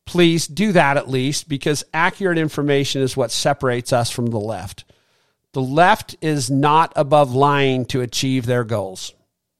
Please 0.07 0.47
do 0.47 0.73
that 0.73 0.97
at 0.97 1.09
least 1.09 1.49
because 1.49 1.85
accurate 1.93 2.39
information 2.39 3.03
is 3.03 3.17
what 3.17 3.31
separates 3.31 3.93
us 3.93 4.11
from 4.11 4.27
the 4.27 4.41
left. 4.41 4.85
The 5.53 5.63
left 5.63 6.17
is 6.21 6.51
not 6.51 6.93
above 6.97 7.35
lying 7.35 7.85
to 7.87 8.01
achieve 8.01 8.47
their 8.47 8.65
goals. 8.65 9.15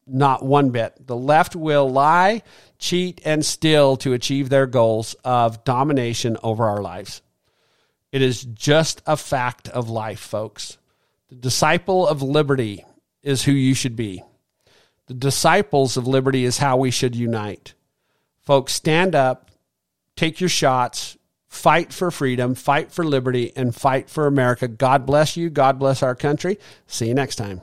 Not 0.07 0.45
one 0.45 0.71
bit. 0.71 1.07
The 1.07 1.17
left 1.17 1.55
will 1.55 1.89
lie, 1.89 2.43
cheat, 2.79 3.21
and 3.25 3.45
steal 3.45 3.97
to 3.99 4.13
achieve 4.13 4.49
their 4.49 4.67
goals 4.67 5.15
of 5.25 5.65
domination 5.65 6.37
over 6.43 6.65
our 6.65 6.83
lives. 6.83 7.23
It 8.11 8.23
is 8.23 8.43
just 8.43 9.03
a 9.07 9.17
fact 9.17 9.69
of 9.69 9.89
life, 9.89 10.21
folks. 10.21 10.79
The 11.29 11.37
disciple 11.37 12.07
of 12.07 12.23
liberty 12.23 12.85
is 13.23 13.45
who 13.45 13.53
you 13.53 13.75
should 13.75 13.97
be. 13.97 14.23
The 15.07 15.15
disciples 15.15 15.97
of 15.97 16.07
liberty 16.07 16.45
is 16.45 16.59
how 16.59 16.77
we 16.77 16.91
should 16.91 17.15
unite. 17.15 17.75
Folks, 18.41 18.73
stand 18.73 19.15
up, 19.15 19.51
take 20.17 20.41
your 20.41 20.49
shots, 20.49 21.17
fight 21.53 21.93
for 21.93 22.11
freedom, 22.11 22.55
fight 22.55 22.91
for 22.91 23.05
liberty, 23.05 23.53
and 23.55 23.75
fight 23.75 24.09
for 24.09 24.27
America. 24.27 24.67
God 24.67 25.05
bless 25.05 25.37
you. 25.37 25.51
God 25.51 25.79
bless 25.79 26.03
our 26.03 26.15
country. 26.15 26.59
See 26.87 27.09
you 27.09 27.15
next 27.15 27.37
time. 27.37 27.61